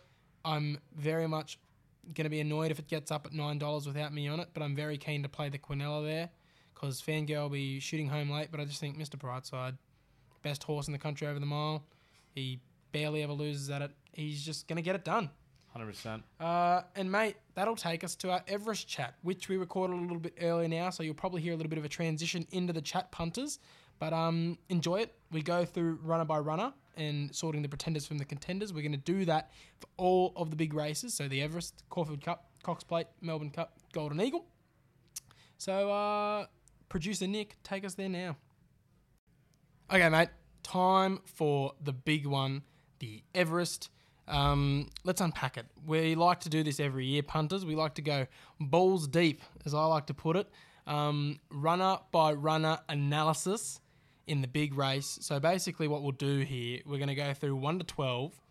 I'm 0.44 0.80
very 0.96 1.28
much 1.28 1.60
going 2.16 2.24
to 2.24 2.32
be 2.32 2.40
annoyed 2.40 2.72
if 2.72 2.80
it 2.80 2.88
gets 2.88 3.12
up 3.12 3.28
at 3.28 3.32
$9 3.32 3.86
without 3.86 4.12
me 4.12 4.28
on 4.28 4.40
it, 4.40 4.50
but 4.56 4.64
I'm 4.64 4.76
very 4.76 4.98
keen 4.98 5.22
to 5.22 5.30
play 5.30 5.50
the 5.50 5.60
Quinella 5.60 6.04
there 6.04 6.30
because 6.74 7.00
Fangirl 7.00 7.44
will 7.44 7.50
be 7.50 7.80
shooting 7.80 8.08
home 8.08 8.32
late, 8.32 8.50
but 8.50 8.60
I 8.60 8.66
just 8.66 8.80
think 8.80 8.98
Mr. 8.98 9.16
Brightside, 9.16 9.78
best 10.42 10.64
horse 10.64 10.88
in 10.88 10.94
the 10.94 11.00
country 11.00 11.28
over 11.28 11.40
the 11.40 11.46
mile. 11.46 11.86
He 12.34 12.60
barely 12.92 13.22
ever 13.22 13.34
loses 13.34 13.70
at 13.70 13.84
it. 13.84 13.92
He's 14.14 14.44
just 14.44 14.68
going 14.68 14.78
to 14.78 14.82
get 14.82 14.96
it 14.96 15.06
done. 15.06 15.30
Hundred 15.74 15.88
percent. 15.88 16.24
Uh, 16.40 16.84
and 16.96 17.12
mate, 17.12 17.36
that'll 17.56 17.76
take 17.76 18.04
us 18.04 18.16
to 18.18 18.32
our 18.32 18.44
Everest 18.48 18.88
chat, 18.88 19.16
which 19.24 19.50
we 19.50 19.58
recorded 19.58 19.98
a 19.98 20.02
little 20.02 20.20
bit 20.20 20.36
earlier 20.40 20.68
now, 20.68 20.92
so 20.92 21.02
you'll 21.02 21.16
probably 21.16 21.42
hear 21.42 21.54
a 21.54 21.56
little 21.56 21.70
bit 21.70 21.80
of 21.80 21.86
a 21.86 21.90
transition 21.90 22.46
into 22.52 22.74
the 22.74 22.82
chat 22.82 23.12
punters. 23.12 23.58
But 24.00 24.14
um, 24.14 24.60
enjoy 24.70 24.98
it. 24.98 25.16
We 25.32 25.42
go 25.42 25.66
through 25.66 26.00
runner 26.04 26.26
by 26.26 26.40
runner 26.40 26.74
and 26.96 27.34
sorting 27.34 27.64
the 27.64 27.70
pretenders 27.70 28.06
from 28.06 28.20
the 28.20 28.26
contenders. 28.26 28.72
We're 28.72 28.82
going 28.82 28.92
to 28.92 28.98
do 28.98 29.26
that 29.26 29.52
for 29.80 29.88
all 29.98 30.34
of 30.36 30.52
the 30.52 30.56
big 30.56 30.76
races. 30.76 31.16
So 31.16 31.28
the 31.28 31.42
Everest, 31.42 31.84
Caulfield 31.90 32.22
Cup, 32.22 32.50
Cox 32.62 32.84
Plate, 32.84 33.08
Melbourne 33.22 33.50
Cup, 33.50 33.78
Golden 33.94 34.22
Eagle. 34.22 34.46
So 35.58 35.92
uh, 35.92 36.46
producer 36.90 37.26
Nick, 37.26 37.56
take 37.64 37.84
us 37.84 37.96
there 37.96 38.10
now. 38.10 38.36
Okay, 39.92 40.10
mate. 40.10 40.30
Time 40.62 41.20
for 41.26 41.74
the 41.82 41.94
big 41.94 42.28
one, 42.28 42.62
the 43.00 43.24
Everest. 43.34 43.90
Um, 44.28 44.90
let's 45.04 45.22
unpack 45.22 45.58
it. 45.58 45.66
We 45.86 46.16
like 46.16 46.40
to 46.42 46.50
do 46.50 46.64
this 46.64 46.80
every 46.80 47.06
year, 47.06 47.24
punters. 47.24 47.66
We 47.66 47.76
like 47.76 47.96
to 47.96 48.02
go 48.02 48.28
balls 48.60 49.08
deep, 49.08 49.42
as 49.66 49.74
I 49.74 49.86
like 49.86 50.08
to 50.08 50.14
put 50.14 50.36
it. 50.36 50.50
Um, 50.88 51.40
runner 51.50 51.98
by 52.12 52.34
runner 52.34 52.80
analysis 52.90 53.80
in 54.28 54.42
the 54.42 54.48
big 54.48 54.76
race. 54.76 55.18
So 55.22 55.40
basically, 55.40 55.88
what 55.88 56.02
we'll 56.02 56.12
do 56.12 56.40
here, 56.40 56.80
we're 56.86 56.98
going 56.98 57.10
to 57.10 57.16
go 57.16 57.34
through 57.34 57.56
1 57.56 57.80
to 57.80 57.86
12, 57.86 58.42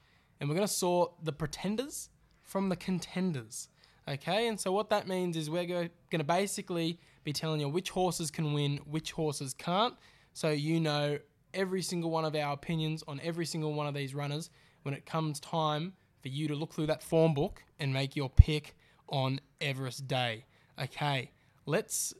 and 0.40 0.48
we're 0.48 0.56
going 0.56 0.66
to 0.66 0.72
sort 0.72 1.12
the 1.22 1.32
pretenders 1.32 2.10
from 2.42 2.68
the 2.68 2.76
contenders. 2.76 3.68
Okay, 4.08 4.48
and 4.48 4.58
so 4.58 4.72
what 4.72 4.90
that 4.90 5.06
means 5.06 5.36
is 5.36 5.48
we're 5.48 5.64
going 5.64 5.90
to 6.10 6.24
basically 6.24 6.98
be 7.22 7.32
telling 7.32 7.60
you 7.60 7.68
which 7.68 7.90
horses 7.90 8.30
can 8.30 8.52
win, 8.52 8.78
which 8.84 9.12
horses 9.12 9.54
can't. 9.54 9.94
So 10.34 10.50
you 10.50 10.80
know 10.80 11.18
every 11.54 11.82
single 11.82 12.10
one 12.10 12.24
of 12.24 12.34
our 12.34 12.52
opinions 12.52 13.04
on 13.06 13.20
every 13.22 13.46
single 13.46 13.74
one 13.74 13.86
of 13.86 13.94
these 13.94 14.14
runners 14.14 14.50
when 14.82 14.94
it 14.94 15.06
comes 15.06 15.40
time 15.40 15.94
for 16.20 16.28
you 16.28 16.48
to 16.48 16.54
look 16.54 16.72
through 16.72 16.86
that 16.86 17.02
form 17.02 17.34
book 17.34 17.62
and 17.78 17.92
make 17.92 18.16
your 18.16 18.30
pick 18.30 18.74
on 19.08 19.40
Everest 19.60 20.06
Day. 20.06 20.44
Okay, 20.80 21.30
let's 21.66 22.14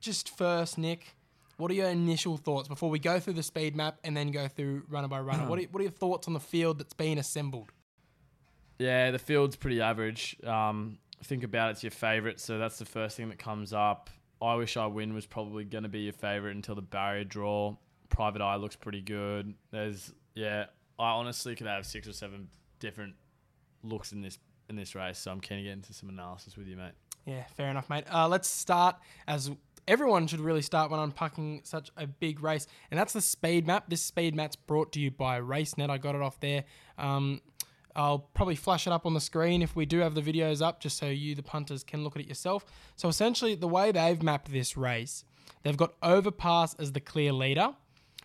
just 0.00 0.36
first, 0.36 0.78
Nick, 0.78 1.16
what 1.56 1.70
are 1.70 1.74
your 1.74 1.88
initial 1.88 2.36
thoughts 2.36 2.68
before 2.68 2.90
we 2.90 2.98
go 2.98 3.20
through 3.20 3.34
the 3.34 3.42
speed 3.42 3.76
map 3.76 3.98
and 4.02 4.16
then 4.16 4.30
go 4.30 4.48
through 4.48 4.82
runner 4.88 5.08
by 5.08 5.20
runner? 5.20 5.48
what, 5.48 5.58
are, 5.58 5.62
what 5.64 5.80
are 5.80 5.84
your 5.84 5.92
thoughts 5.92 6.26
on 6.26 6.34
the 6.34 6.40
field 6.40 6.78
that's 6.78 6.94
been 6.94 7.18
assembled? 7.18 7.72
Yeah, 8.78 9.12
the 9.12 9.18
field's 9.18 9.56
pretty 9.56 9.80
average. 9.80 10.36
Um, 10.44 10.98
think 11.22 11.44
about 11.44 11.70
it's 11.72 11.82
your 11.82 11.92
favourite, 11.92 12.40
so 12.40 12.58
that's 12.58 12.78
the 12.78 12.84
first 12.84 13.16
thing 13.16 13.28
that 13.28 13.38
comes 13.38 13.72
up. 13.72 14.10
I 14.42 14.56
wish 14.56 14.76
I 14.76 14.86
win 14.86 15.14
was 15.14 15.26
probably 15.26 15.64
going 15.64 15.84
to 15.84 15.88
be 15.88 16.00
your 16.00 16.12
favourite 16.12 16.56
until 16.56 16.74
the 16.74 16.82
barrier 16.82 17.24
draw. 17.24 17.76
Private 18.08 18.42
Eye 18.42 18.56
looks 18.56 18.76
pretty 18.76 19.00
good. 19.00 19.54
There's 19.70 20.12
yeah, 20.34 20.66
I 20.98 21.10
honestly 21.10 21.54
could 21.56 21.66
have 21.66 21.86
six 21.86 22.06
or 22.06 22.12
seven 22.12 22.48
different 22.78 23.14
looks 23.82 24.12
in 24.12 24.22
this 24.22 24.38
in 24.68 24.76
this 24.76 24.94
race, 24.94 25.18
so 25.18 25.30
I'm 25.30 25.40
keen 25.40 25.58
to 25.58 25.64
get 25.64 25.72
into 25.72 25.92
some 25.92 26.08
analysis 26.08 26.56
with 26.56 26.66
you, 26.66 26.76
mate. 26.76 26.92
Yeah, 27.26 27.44
fair 27.56 27.68
enough, 27.68 27.90
mate. 27.90 28.04
Uh, 28.12 28.28
let's 28.28 28.48
start 28.48 28.96
as 29.26 29.50
everyone 29.86 30.26
should 30.26 30.40
really 30.40 30.62
start 30.62 30.90
when 30.90 31.00
unpacking 31.00 31.60
such 31.64 31.90
a 31.96 32.06
big 32.06 32.42
race, 32.42 32.66
and 32.90 32.98
that's 32.98 33.12
the 33.12 33.20
speed 33.20 33.66
map. 33.66 33.84
This 33.88 34.02
speed 34.02 34.34
map's 34.34 34.56
brought 34.56 34.92
to 34.92 35.00
you 35.00 35.10
by 35.10 35.40
RaceNet. 35.40 35.90
I 35.90 35.98
got 35.98 36.14
it 36.14 36.22
off 36.22 36.40
there. 36.40 36.64
Um, 36.98 37.40
I'll 37.96 38.18
probably 38.18 38.56
flash 38.56 38.86
it 38.86 38.92
up 38.92 39.06
on 39.06 39.14
the 39.14 39.20
screen 39.20 39.62
if 39.62 39.76
we 39.76 39.86
do 39.86 39.98
have 40.00 40.14
the 40.14 40.22
videos 40.22 40.60
up, 40.60 40.80
just 40.80 40.96
so 40.96 41.06
you, 41.06 41.34
the 41.34 41.42
punters, 41.42 41.84
can 41.84 42.02
look 42.02 42.16
at 42.16 42.22
it 42.22 42.28
yourself. 42.28 42.64
So 42.96 43.08
essentially, 43.08 43.54
the 43.54 43.68
way 43.68 43.92
they've 43.92 44.20
mapped 44.20 44.50
this 44.50 44.76
race, 44.76 45.24
they've 45.62 45.76
got 45.76 45.94
Overpass 46.02 46.74
as 46.74 46.92
the 46.92 47.00
clear 47.00 47.32
leader, 47.32 47.74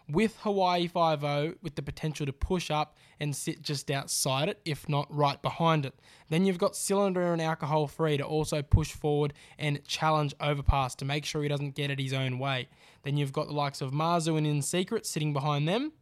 with 0.10 0.38
Hawaii 0.41 0.88
5 0.88 1.22
with 1.62 1.76
the 1.76 1.82
potential 1.82 2.26
to 2.26 2.34
push 2.34 2.72
up 2.72 2.98
and 3.19 3.36
sit 3.36 3.62
just 3.62 3.91
outside 3.91 4.50
it, 4.50 4.60
if 4.65 4.89
not 4.89 5.08
right 5.15 5.41
behind 5.41 5.86
it. 5.86 5.93
Then 6.30 6.45
you've 6.45 6.58
got 6.58 6.76
Cylinder 6.76 7.32
and 7.32 7.41
Alcohol 7.41 7.88
Free 7.88 8.17
to 8.17 8.24
also 8.24 8.62
push 8.62 8.91
forward 8.91 9.34
and 9.58 9.84
challenge 9.86 10.34
Overpass 10.39 10.95
to 10.95 11.06
make 11.06 11.26
sure 11.26 11.43
he 11.43 11.50
doesn't 11.50 11.76
get 11.76 11.91
it 11.91 12.00
his 12.00 12.13
own 12.13 12.39
way. 12.39 12.69
Then 13.04 13.17
you've 13.17 13.34
got 13.34 13.48
the 13.48 13.54
likes 13.54 13.82
of 13.82 13.91
Marzu 13.91 14.38
and 14.38 14.48
In 14.48 14.62
Secret 14.62 15.06
sitting 15.06 15.32
behind 15.32 15.67
them. 15.67 15.93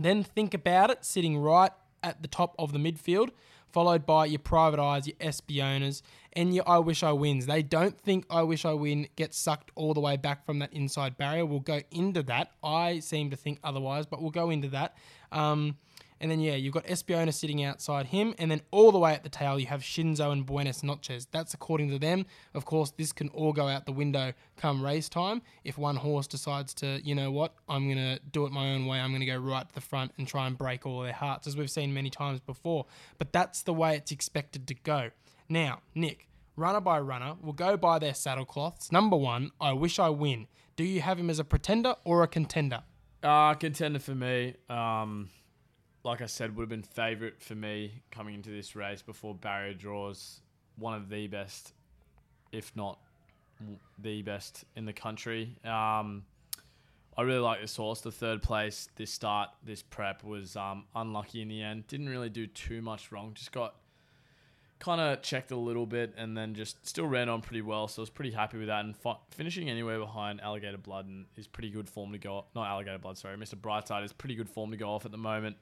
Then 0.00 0.22
think 0.22 0.54
about 0.54 0.90
it, 0.90 1.04
sitting 1.04 1.36
right 1.36 1.72
at 2.02 2.22
the 2.22 2.28
top 2.28 2.54
of 2.58 2.72
the 2.72 2.78
midfield, 2.78 3.30
followed 3.66 4.06
by 4.06 4.26
your 4.26 4.38
Private 4.38 4.80
Eyes, 4.80 5.06
your 5.06 5.16
Espionas, 5.20 6.02
and 6.38 6.54
your 6.54 6.62
I 6.68 6.78
Wish 6.78 7.02
I 7.02 7.10
Wins. 7.10 7.46
They 7.46 7.64
don't 7.64 7.98
think 8.00 8.24
I 8.30 8.42
Wish 8.42 8.64
I 8.64 8.72
Win 8.72 9.08
gets 9.16 9.36
sucked 9.36 9.72
all 9.74 9.92
the 9.92 10.00
way 10.00 10.16
back 10.16 10.46
from 10.46 10.60
that 10.60 10.72
inside 10.72 11.18
barrier. 11.18 11.44
We'll 11.44 11.58
go 11.58 11.80
into 11.90 12.22
that. 12.22 12.52
I 12.62 13.00
seem 13.00 13.30
to 13.30 13.36
think 13.36 13.58
otherwise, 13.64 14.06
but 14.06 14.22
we'll 14.22 14.30
go 14.30 14.50
into 14.50 14.68
that. 14.68 14.96
Um, 15.32 15.78
and 16.20 16.30
then, 16.30 16.38
yeah, 16.38 16.54
you've 16.54 16.74
got 16.74 16.86
Espiona 16.86 17.34
sitting 17.34 17.64
outside 17.64 18.06
him. 18.06 18.36
And 18.38 18.52
then 18.52 18.60
all 18.70 18.92
the 18.92 19.00
way 19.00 19.14
at 19.14 19.24
the 19.24 19.28
tail, 19.28 19.58
you 19.58 19.66
have 19.66 19.80
Shinzo 19.80 20.30
and 20.30 20.46
Buenos 20.46 20.84
Noches. 20.84 21.26
That's 21.32 21.54
according 21.54 21.90
to 21.90 21.98
them. 21.98 22.24
Of 22.54 22.64
course, 22.64 22.92
this 22.92 23.10
can 23.10 23.30
all 23.30 23.52
go 23.52 23.66
out 23.66 23.86
the 23.86 23.92
window 23.92 24.32
come 24.56 24.84
race 24.84 25.08
time. 25.08 25.42
If 25.64 25.76
one 25.76 25.96
horse 25.96 26.28
decides 26.28 26.72
to, 26.74 27.00
you 27.02 27.16
know 27.16 27.32
what, 27.32 27.52
I'm 27.68 27.86
going 27.86 27.98
to 28.16 28.20
do 28.30 28.46
it 28.46 28.52
my 28.52 28.74
own 28.74 28.86
way, 28.86 29.00
I'm 29.00 29.10
going 29.10 29.20
to 29.20 29.26
go 29.26 29.38
right 29.38 29.68
to 29.68 29.74
the 29.74 29.80
front 29.80 30.12
and 30.18 30.26
try 30.26 30.46
and 30.46 30.56
break 30.56 30.86
all 30.86 31.00
their 31.00 31.12
hearts, 31.12 31.48
as 31.48 31.56
we've 31.56 31.70
seen 31.70 31.92
many 31.92 32.10
times 32.10 32.38
before. 32.38 32.86
But 33.18 33.32
that's 33.32 33.62
the 33.62 33.74
way 33.74 33.96
it's 33.96 34.12
expected 34.12 34.68
to 34.68 34.74
go. 34.74 35.10
Now, 35.48 35.80
Nick, 35.94 36.27
runner 36.58 36.80
by 36.80 36.98
runner, 37.00 37.36
we'll 37.40 37.52
go 37.52 37.76
by 37.76 37.98
their 37.98 38.14
saddle 38.14 38.44
cloths. 38.44 38.90
Number 38.90 39.16
one, 39.16 39.52
I 39.60 39.72
wish 39.72 39.98
I 39.98 40.08
win. 40.10 40.48
Do 40.76 40.84
you 40.84 41.00
have 41.00 41.18
him 41.18 41.30
as 41.30 41.38
a 41.38 41.44
pretender 41.44 41.94
or 42.04 42.22
a 42.22 42.28
contender? 42.28 42.82
Uh, 43.22 43.54
contender 43.54 43.98
for 43.98 44.14
me. 44.14 44.54
Um, 44.68 45.30
like 46.04 46.20
I 46.20 46.26
said, 46.26 46.56
would 46.56 46.62
have 46.62 46.68
been 46.68 46.82
favourite 46.82 47.40
for 47.40 47.54
me 47.54 48.02
coming 48.10 48.34
into 48.34 48.50
this 48.50 48.76
race 48.76 49.02
before 49.02 49.34
barrier 49.34 49.74
draws. 49.74 50.40
One 50.76 50.94
of 50.94 51.08
the 51.08 51.26
best, 51.26 51.72
if 52.52 52.74
not 52.76 52.98
the 53.98 54.22
best 54.22 54.64
in 54.76 54.84
the 54.84 54.92
country. 54.92 55.56
Um, 55.64 56.24
I 57.16 57.22
really 57.22 57.40
like 57.40 57.60
this 57.60 57.74
horse. 57.74 58.00
The 58.00 58.12
third 58.12 58.42
place, 58.42 58.88
this 58.94 59.10
start, 59.10 59.50
this 59.64 59.82
prep 59.82 60.22
was 60.22 60.54
um, 60.54 60.84
unlucky 60.94 61.42
in 61.42 61.48
the 61.48 61.62
end. 61.62 61.88
Didn't 61.88 62.08
really 62.08 62.30
do 62.30 62.46
too 62.46 62.80
much 62.80 63.10
wrong. 63.10 63.32
Just 63.34 63.50
got 63.50 63.74
kind 64.78 65.00
of 65.00 65.22
checked 65.22 65.50
a 65.50 65.56
little 65.56 65.86
bit 65.86 66.14
and 66.16 66.36
then 66.36 66.54
just 66.54 66.86
still 66.86 67.06
ran 67.06 67.28
on 67.28 67.40
pretty 67.40 67.62
well. 67.62 67.88
So 67.88 68.00
I 68.00 68.02
was 68.02 68.10
pretty 68.10 68.30
happy 68.30 68.58
with 68.58 68.68
that. 68.68 68.84
And 68.84 68.96
fi- 68.96 69.18
finishing 69.30 69.68
anywhere 69.68 69.98
behind 69.98 70.40
Alligator 70.40 70.78
Blood 70.78 71.06
and 71.06 71.26
is 71.36 71.46
pretty 71.46 71.70
good 71.70 71.88
form 71.88 72.12
to 72.12 72.18
go. 72.18 72.44
Not 72.54 72.68
Alligator 72.68 72.98
Blood, 72.98 73.18
sorry. 73.18 73.36
Mr. 73.36 73.54
Brightside 73.54 74.04
is 74.04 74.12
pretty 74.12 74.34
good 74.34 74.48
form 74.48 74.70
to 74.70 74.76
go 74.76 74.90
off 74.90 75.04
at 75.04 75.10
the 75.10 75.18
moment. 75.18 75.56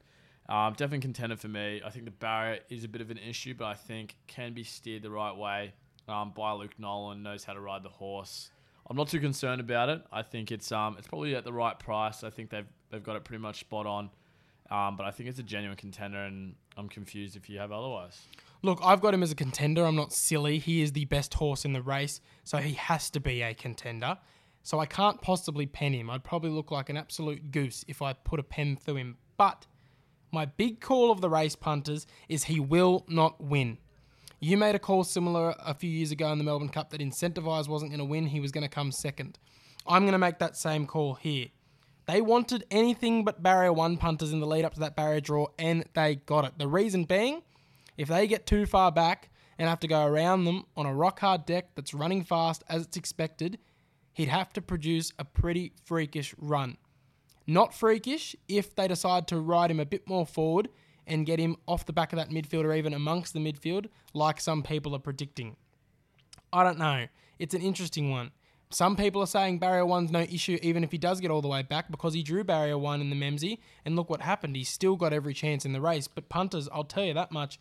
Um, 0.49 0.73
definitely 0.73 0.99
contender 0.99 1.35
for 1.35 1.47
me. 1.49 1.81
I 1.85 1.89
think 1.89 2.05
the 2.05 2.11
barrier 2.11 2.59
is 2.69 2.83
a 2.83 2.87
bit 2.87 3.01
of 3.01 3.11
an 3.11 3.17
issue, 3.17 3.53
but 3.53 3.65
I 3.65 3.73
think 3.73 4.15
can 4.27 4.53
be 4.53 4.63
steered 4.63 5.01
the 5.01 5.11
right 5.11 5.35
way 5.35 5.73
um, 6.07 6.31
by 6.35 6.53
Luke 6.53 6.75
Nolan. 6.77 7.23
Knows 7.23 7.43
how 7.43 7.53
to 7.53 7.59
ride 7.59 7.83
the 7.83 7.89
horse. 7.89 8.49
I'm 8.89 8.95
not 8.95 9.09
too 9.09 9.19
concerned 9.19 9.59
about 9.59 9.89
it. 9.89 10.01
I 10.11 10.21
think 10.21 10.51
it's 10.51 10.71
um 10.71 10.95
it's 10.97 11.07
probably 11.07 11.35
at 11.35 11.43
the 11.43 11.51
right 11.51 11.77
price. 11.77 12.23
I 12.23 12.29
think 12.29 12.49
they've 12.49 12.67
they've 12.89 13.03
got 13.03 13.17
it 13.17 13.25
pretty 13.25 13.41
much 13.41 13.59
spot 13.59 13.85
on. 13.85 14.09
Um, 14.69 14.97
but 14.97 15.05
I 15.05 15.11
think 15.11 15.29
it's 15.29 15.39
a 15.39 15.43
genuine 15.43 15.77
contender, 15.77 16.19
and 16.19 16.55
I'm 16.75 16.89
confused 16.89 17.35
if 17.35 17.49
you 17.49 17.59
have 17.59 17.71
otherwise. 17.71 18.21
Look, 18.63 18.79
I've 18.83 19.01
got 19.01 19.13
him 19.13 19.23
as 19.23 19.31
a 19.31 19.35
contender. 19.35 19.85
I'm 19.85 19.95
not 19.95 20.11
silly. 20.11 20.59
He 20.59 20.81
is 20.81 20.93
the 20.93 21.05
best 21.05 21.33
horse 21.35 21.63
in 21.63 21.73
the 21.73 21.81
race, 21.81 22.19
so 22.43 22.57
he 22.57 22.73
has 22.73 23.09
to 23.11 23.19
be 23.19 23.41
a 23.41 23.53
contender. 23.53 24.17
So 24.63 24.79
I 24.79 24.85
can't 24.85 25.21
possibly 25.21 25.65
pen 25.65 25.93
him. 25.93 26.09
I'd 26.09 26.25
probably 26.25 26.49
look 26.49 26.71
like 26.71 26.89
an 26.89 26.97
absolute 26.97 27.51
goose 27.51 27.85
if 27.87 28.01
I 28.01 28.11
put 28.13 28.39
a 28.39 28.43
pen 28.43 28.75
through 28.75 28.95
him. 28.95 29.17
But 29.37 29.65
my 30.31 30.45
big 30.45 30.81
call 30.81 31.11
of 31.11 31.21
the 31.21 31.29
race, 31.29 31.55
punters, 31.55 32.05
is 32.27 32.45
he 32.45 32.59
will 32.59 33.05
not 33.07 33.41
win. 33.41 33.77
You 34.39 34.57
made 34.57 34.75
a 34.75 34.79
call 34.79 35.03
similar 35.03 35.55
a 35.59 35.73
few 35.73 35.89
years 35.89 36.11
ago 36.11 36.31
in 36.31 36.37
the 36.37 36.43
Melbourne 36.43 36.69
Cup 36.69 36.89
that 36.89 37.01
Incentivise 37.01 37.67
wasn't 37.67 37.91
going 37.91 37.99
to 37.99 38.05
win, 38.05 38.27
he 38.27 38.39
was 38.39 38.51
going 38.51 38.63
to 38.63 38.69
come 38.69 38.91
second. 38.91 39.39
I'm 39.87 40.03
going 40.03 40.11
to 40.11 40.19
make 40.19 40.39
that 40.39 40.57
same 40.57 40.85
call 40.85 41.13
here. 41.13 41.47
They 42.07 42.21
wanted 42.21 42.65
anything 42.71 43.25
but 43.25 43.43
barrier 43.43 43.73
one 43.73 43.97
punters 43.97 44.31
in 44.31 44.39
the 44.39 44.47
lead 44.47 44.63
up 44.63 44.73
to 44.75 44.79
that 44.79 44.95
barrier 44.95 45.19
draw, 45.19 45.47
and 45.59 45.83
they 45.93 46.15
got 46.15 46.45
it. 46.45 46.53
The 46.57 46.67
reason 46.67 47.03
being, 47.03 47.43
if 47.97 48.07
they 48.07 48.27
get 48.27 48.45
too 48.45 48.65
far 48.65 48.91
back 48.91 49.29
and 49.59 49.67
have 49.67 49.81
to 49.81 49.87
go 49.87 50.05
around 50.05 50.45
them 50.45 50.65
on 50.77 50.85
a 50.85 50.93
rock 50.93 51.19
hard 51.19 51.45
deck 51.45 51.75
that's 51.75 51.93
running 51.93 52.23
fast 52.23 52.63
as 52.69 52.83
it's 52.83 52.95
expected, 52.95 53.59
he'd 54.13 54.29
have 54.29 54.53
to 54.53 54.61
produce 54.61 55.11
a 55.19 55.25
pretty 55.25 55.73
freakish 55.83 56.33
run. 56.37 56.77
Not 57.45 57.73
freakish 57.73 58.35
if 58.47 58.73
they 58.75 58.87
decide 58.87 59.27
to 59.27 59.39
ride 59.39 59.71
him 59.71 59.79
a 59.79 59.85
bit 59.85 60.07
more 60.07 60.25
forward 60.25 60.69
and 61.05 61.25
get 61.25 61.39
him 61.39 61.57
off 61.65 61.85
the 61.85 61.93
back 61.93 62.13
of 62.13 62.17
that 62.17 62.29
midfield 62.29 62.65
or 62.65 62.73
even 62.73 62.93
amongst 62.93 63.33
the 63.33 63.39
midfield, 63.39 63.87
like 64.13 64.39
some 64.39 64.63
people 64.63 64.95
are 64.95 64.99
predicting. 64.99 65.55
I 66.53 66.63
don't 66.63 66.77
know. 66.77 67.07
It's 67.39 67.53
an 67.53 67.61
interesting 67.61 68.11
one. 68.11 68.31
Some 68.69 68.97
people 68.97 69.21
are 69.21 69.27
saying 69.27 69.59
barrier 69.59 69.85
one's 69.85 70.11
no 70.11 70.21
issue 70.21 70.59
even 70.61 70.83
if 70.83 70.91
he 70.91 70.97
does 70.97 71.21
get 71.21 71.31
all 71.31 71.41
the 71.41 71.47
way 71.47 71.61
back 71.61 71.89
because 71.89 72.13
he 72.13 72.21
drew 72.21 72.43
barrier 72.43 72.77
one 72.77 72.99
in 72.99 73.09
the 73.09 73.15
Memsie, 73.15 73.59
and 73.85 73.95
look 73.95 74.09
what 74.09 74.21
happened. 74.21 74.55
He's 74.55 74.69
still 74.69 74.95
got 74.95 75.13
every 75.13 75.33
chance 75.33 75.65
in 75.65 75.73
the 75.73 75.81
race. 75.81 76.07
But 76.07 76.29
punters, 76.29 76.67
I'll 76.73 76.83
tell 76.83 77.05
you 77.05 77.13
that 77.13 77.31
much, 77.31 77.59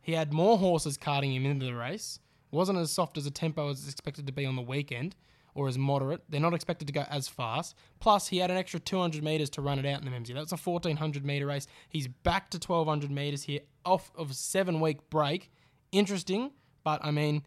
he 0.00 0.12
had 0.12 0.32
more 0.32 0.56
horses 0.56 0.96
carting 0.96 1.34
him 1.34 1.44
into 1.44 1.66
the 1.66 1.74
race. 1.74 2.18
Wasn't 2.50 2.78
as 2.78 2.90
soft 2.90 3.18
as 3.18 3.26
a 3.26 3.30
tempo 3.30 3.68
as 3.68 3.86
expected 3.86 4.26
to 4.26 4.32
be 4.32 4.46
on 4.46 4.56
the 4.56 4.62
weekend, 4.62 5.14
or 5.54 5.68
as 5.68 5.76
moderate. 5.76 6.22
They're 6.30 6.40
not 6.40 6.54
expected 6.54 6.86
to 6.86 6.94
go 6.94 7.04
as 7.10 7.28
fast. 7.28 7.74
Plus, 8.00 8.28
he 8.28 8.38
had 8.38 8.50
an 8.50 8.56
extra 8.56 8.80
200 8.80 9.22
metres 9.22 9.50
to 9.50 9.60
run 9.60 9.78
it 9.78 9.84
out 9.84 10.00
in 10.00 10.10
the 10.10 10.10
Memsie. 10.10 10.32
That's 10.32 10.52
a 10.52 10.56
1400 10.56 11.24
metre 11.26 11.46
race. 11.46 11.66
He's 11.90 12.06
back 12.06 12.50
to 12.50 12.56
1200 12.56 13.10
metres 13.10 13.42
here, 13.42 13.60
off 13.84 14.10
of 14.14 14.30
a 14.30 14.34
seven 14.34 14.80
week 14.80 15.10
break. 15.10 15.50
Interesting, 15.92 16.52
but 16.84 17.04
I 17.04 17.10
mean, 17.10 17.44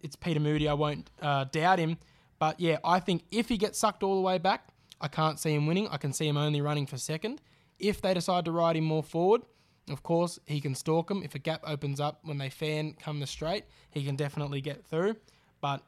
it's 0.00 0.16
Peter 0.16 0.40
Moody. 0.40 0.66
I 0.66 0.74
won't 0.74 1.08
uh, 1.20 1.44
doubt 1.44 1.78
him. 1.78 1.98
But 2.42 2.58
yeah, 2.58 2.78
I 2.82 2.98
think 2.98 3.22
if 3.30 3.48
he 3.48 3.56
gets 3.56 3.78
sucked 3.78 4.02
all 4.02 4.16
the 4.16 4.20
way 4.20 4.36
back, 4.36 4.66
I 5.00 5.06
can't 5.06 5.38
see 5.38 5.54
him 5.54 5.68
winning. 5.68 5.86
I 5.92 5.96
can 5.96 6.12
see 6.12 6.26
him 6.26 6.36
only 6.36 6.60
running 6.60 6.86
for 6.86 6.98
second. 6.98 7.40
If 7.78 8.02
they 8.02 8.14
decide 8.14 8.46
to 8.46 8.50
ride 8.50 8.74
him 8.74 8.82
more 8.82 9.04
forward, 9.04 9.42
of 9.88 10.02
course, 10.02 10.40
he 10.44 10.60
can 10.60 10.74
stalk 10.74 11.06
them. 11.06 11.22
If 11.22 11.36
a 11.36 11.38
gap 11.38 11.62
opens 11.64 12.00
up 12.00 12.18
when 12.24 12.38
they 12.38 12.50
fan 12.50 12.96
come 13.00 13.20
the 13.20 13.28
straight, 13.28 13.66
he 13.90 14.04
can 14.04 14.16
definitely 14.16 14.60
get 14.60 14.84
through. 14.84 15.14
But 15.60 15.84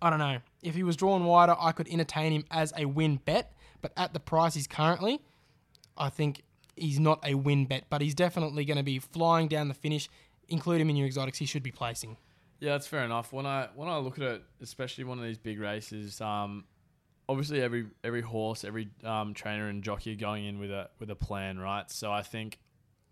I 0.00 0.08
don't 0.08 0.18
know. 0.18 0.38
If 0.62 0.76
he 0.76 0.82
was 0.82 0.96
drawn 0.96 1.26
wider, 1.26 1.56
I 1.60 1.72
could 1.72 1.88
entertain 1.88 2.32
him 2.32 2.46
as 2.50 2.72
a 2.74 2.86
win 2.86 3.16
bet. 3.16 3.52
But 3.82 3.92
at 3.98 4.14
the 4.14 4.20
price 4.20 4.54
he's 4.54 4.66
currently, 4.66 5.20
I 5.94 6.08
think 6.08 6.42
he's 6.74 6.98
not 6.98 7.22
a 7.22 7.34
win 7.34 7.66
bet. 7.66 7.84
But 7.90 8.00
he's 8.00 8.14
definitely 8.14 8.64
going 8.64 8.78
to 8.78 8.82
be 8.82 8.98
flying 8.98 9.48
down 9.48 9.68
the 9.68 9.74
finish. 9.74 10.08
Include 10.48 10.80
him 10.80 10.88
in 10.88 10.96
your 10.96 11.06
exotics. 11.06 11.36
He 11.36 11.44
should 11.44 11.62
be 11.62 11.70
placing. 11.70 12.16
Yeah, 12.64 12.72
that's 12.72 12.86
fair 12.86 13.04
enough. 13.04 13.30
When 13.30 13.44
I 13.44 13.68
when 13.74 13.90
I 13.90 13.98
look 13.98 14.16
at 14.18 14.24
it, 14.24 14.42
especially 14.62 15.04
one 15.04 15.18
of 15.18 15.24
these 15.24 15.36
big 15.36 15.60
races, 15.60 16.18
um, 16.22 16.64
obviously 17.28 17.60
every 17.60 17.88
every 18.02 18.22
horse, 18.22 18.64
every 18.64 18.88
um, 19.04 19.34
trainer 19.34 19.68
and 19.68 19.82
jockey 19.82 20.12
are 20.12 20.16
going 20.16 20.46
in 20.46 20.58
with 20.58 20.70
a 20.70 20.88
with 20.98 21.10
a 21.10 21.14
plan, 21.14 21.58
right? 21.58 21.90
So 21.90 22.10
I 22.10 22.22
think 22.22 22.58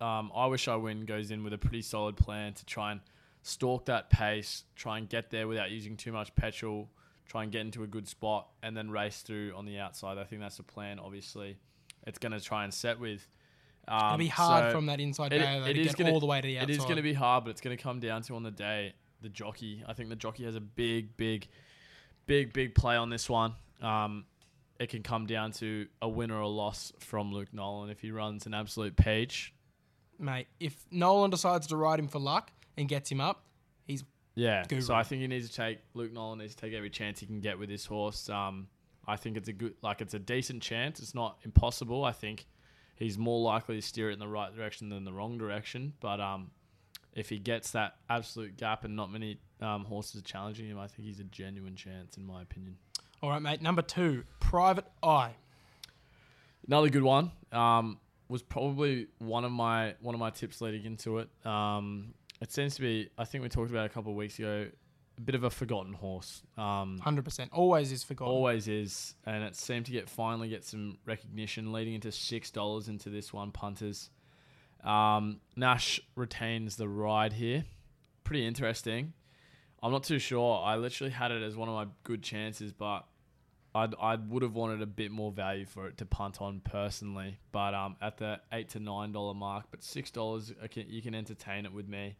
um, 0.00 0.32
I 0.34 0.46
wish 0.46 0.68
I 0.68 0.76
win 0.76 1.04
goes 1.04 1.30
in 1.30 1.44
with 1.44 1.52
a 1.52 1.58
pretty 1.58 1.82
solid 1.82 2.16
plan 2.16 2.54
to 2.54 2.64
try 2.64 2.92
and 2.92 3.00
stalk 3.42 3.84
that 3.86 4.08
pace, 4.08 4.64
try 4.74 4.96
and 4.96 5.06
get 5.06 5.30
there 5.30 5.46
without 5.46 5.70
using 5.70 5.98
too 5.98 6.12
much 6.12 6.34
petrol, 6.34 6.88
try 7.26 7.42
and 7.42 7.52
get 7.52 7.60
into 7.60 7.82
a 7.82 7.86
good 7.86 8.08
spot, 8.08 8.48
and 8.62 8.74
then 8.74 8.90
race 8.90 9.20
through 9.20 9.52
on 9.54 9.66
the 9.66 9.78
outside. 9.78 10.16
I 10.16 10.24
think 10.24 10.40
that's 10.40 10.56
the 10.56 10.62
plan. 10.62 10.98
Obviously, 10.98 11.58
it's 12.06 12.18
going 12.18 12.32
to 12.32 12.40
try 12.40 12.64
and 12.64 12.72
set 12.72 12.98
with. 12.98 13.28
Um, 13.86 13.98
It'll 14.14 14.16
be 14.18 14.26
hard 14.28 14.70
so 14.70 14.76
from 14.78 14.86
that 14.86 14.98
inside 14.98 15.32
it- 15.34 15.40
barrier 15.40 15.60
though, 15.60 15.66
it 15.66 15.74
to 15.74 15.80
is 15.80 15.88
get 15.88 15.98
gonna- 15.98 16.12
all 16.12 16.20
the 16.20 16.26
way 16.26 16.40
to 16.40 16.46
the 16.46 16.56
outside. 16.56 16.70
it 16.70 16.76
is 16.76 16.84
going 16.84 16.96
to 16.96 17.02
be 17.02 17.12
hard, 17.12 17.44
but 17.44 17.50
it's 17.50 17.60
going 17.60 17.76
to 17.76 17.82
come 17.82 18.00
down 18.00 18.22
to 18.22 18.34
on 18.36 18.44
the 18.44 18.50
day 18.50 18.94
the 19.22 19.28
jockey. 19.28 19.82
I 19.86 19.92
think 19.92 20.08
the 20.08 20.16
jockey 20.16 20.44
has 20.44 20.54
a 20.56 20.60
big, 20.60 21.16
big, 21.16 21.48
big, 22.26 22.52
big 22.52 22.74
play 22.74 22.96
on 22.96 23.10
this 23.10 23.28
one. 23.28 23.54
Um, 23.80 24.24
it 24.78 24.88
can 24.88 25.02
come 25.02 25.26
down 25.26 25.52
to 25.52 25.86
a 26.00 26.08
win 26.08 26.30
or 26.30 26.40
a 26.40 26.48
loss 26.48 26.92
from 26.98 27.32
Luke 27.32 27.48
Nolan 27.52 27.90
if 27.90 28.00
he 28.00 28.10
runs 28.10 28.46
an 28.46 28.54
absolute 28.54 28.96
peach. 28.96 29.52
Mate, 30.18 30.46
if 30.60 30.76
Nolan 30.90 31.30
decides 31.30 31.66
to 31.68 31.76
ride 31.76 31.98
him 31.98 32.08
for 32.08 32.18
luck 32.18 32.50
and 32.76 32.88
gets 32.88 33.10
him 33.10 33.20
up, 33.20 33.44
he's 33.86 34.04
Yeah, 34.34 34.64
Guru. 34.68 34.80
so 34.80 34.94
I 34.94 35.02
think 35.02 35.20
he 35.22 35.28
needs 35.28 35.48
to 35.48 35.54
take 35.54 35.78
Luke 35.94 36.12
Nolan 36.12 36.38
needs 36.38 36.54
to 36.54 36.60
take 36.60 36.74
every 36.74 36.90
chance 36.90 37.20
he 37.20 37.26
can 37.26 37.40
get 37.40 37.58
with 37.58 37.68
this 37.68 37.86
horse. 37.86 38.28
Um, 38.28 38.68
I 39.06 39.16
think 39.16 39.36
it's 39.36 39.48
a 39.48 39.52
good, 39.52 39.74
like 39.82 40.00
it's 40.00 40.14
a 40.14 40.18
decent 40.18 40.62
chance. 40.62 41.00
It's 41.00 41.14
not 41.14 41.38
impossible. 41.44 42.04
I 42.04 42.12
think 42.12 42.46
he's 42.96 43.18
more 43.18 43.40
likely 43.40 43.76
to 43.76 43.82
steer 43.82 44.10
it 44.10 44.14
in 44.14 44.18
the 44.20 44.28
right 44.28 44.54
direction 44.54 44.88
than 44.88 45.04
the 45.04 45.12
wrong 45.12 45.38
direction. 45.38 45.92
But 46.00 46.20
um, 46.20 46.50
if 47.14 47.28
he 47.28 47.38
gets 47.38 47.72
that 47.72 47.96
absolute 48.08 48.56
gap 48.56 48.84
and 48.84 48.96
not 48.96 49.10
many 49.12 49.38
um, 49.60 49.84
horses 49.84 50.20
are 50.20 50.24
challenging 50.24 50.66
him, 50.66 50.78
I 50.78 50.86
think 50.86 51.06
he's 51.06 51.20
a 51.20 51.24
genuine 51.24 51.76
chance, 51.76 52.16
in 52.16 52.24
my 52.24 52.42
opinion. 52.42 52.76
all 53.22 53.30
right, 53.30 53.42
mate. 53.42 53.60
Number 53.62 53.82
two, 53.82 54.24
Private 54.40 54.86
Eye. 55.02 55.32
Another 56.66 56.88
good 56.88 57.02
one 57.02 57.32
um, 57.50 57.98
was 58.28 58.42
probably 58.42 59.08
one 59.18 59.44
of 59.44 59.50
my 59.52 59.94
one 60.00 60.14
of 60.14 60.20
my 60.20 60.30
tips 60.30 60.60
leading 60.60 60.84
into 60.84 61.18
it. 61.18 61.28
Um, 61.44 62.14
it 62.40 62.52
seems 62.52 62.76
to 62.76 62.80
be. 62.80 63.08
I 63.18 63.24
think 63.24 63.42
we 63.42 63.48
talked 63.48 63.70
about 63.70 63.82
it 63.84 63.90
a 63.90 63.94
couple 63.94 64.12
of 64.12 64.16
weeks 64.16 64.38
ago. 64.38 64.68
A 65.18 65.20
bit 65.20 65.34
of 65.34 65.44
a 65.44 65.50
forgotten 65.50 65.92
horse. 65.92 66.42
Um, 66.56 66.98
Hundred 66.98 67.24
percent. 67.24 67.50
Always 67.52 67.92
is 67.92 68.02
forgotten. 68.04 68.32
always 68.32 68.66
is, 68.68 69.14
and 69.26 69.44
it 69.44 69.54
seemed 69.56 69.86
to 69.86 69.92
get 69.92 70.08
finally 70.08 70.48
get 70.48 70.64
some 70.64 70.98
recognition, 71.04 71.72
leading 71.72 71.94
into 71.94 72.10
six 72.12 72.50
dollars 72.50 72.88
into 72.88 73.10
this 73.10 73.32
one. 73.32 73.50
Punters. 73.50 74.08
Um, 74.84 75.40
Nash 75.56 76.00
retains 76.16 76.76
the 76.76 76.88
ride 76.88 77.34
here. 77.34 77.64
Pretty 78.24 78.46
interesting. 78.46 79.12
I'm 79.82 79.90
not 79.92 80.04
too 80.04 80.18
sure. 80.18 80.62
I 80.64 80.76
literally 80.76 81.12
had 81.12 81.32
it 81.32 81.42
as 81.42 81.56
one 81.56 81.68
of 81.68 81.74
my 81.74 81.86
good 82.04 82.22
chances, 82.22 82.72
but 82.72 83.04
I'd, 83.74 83.94
I 84.00 84.16
would 84.16 84.42
have 84.42 84.54
wanted 84.54 84.82
a 84.82 84.86
bit 84.86 85.10
more 85.10 85.32
value 85.32 85.64
for 85.64 85.88
it 85.88 85.96
to 85.98 86.06
punt 86.06 86.40
on 86.40 86.60
personally, 86.60 87.38
but 87.52 87.74
um, 87.74 87.96
at 88.00 88.18
the 88.18 88.40
eight 88.52 88.68
to 88.70 88.80
nine 88.80 89.12
dollar 89.12 89.34
mark, 89.34 89.64
but 89.70 89.82
six 89.82 90.10
dollars 90.10 90.52
you 90.74 91.02
can 91.02 91.14
entertain 91.14 91.64
it 91.64 91.72
with 91.72 91.88
me. 91.88 92.16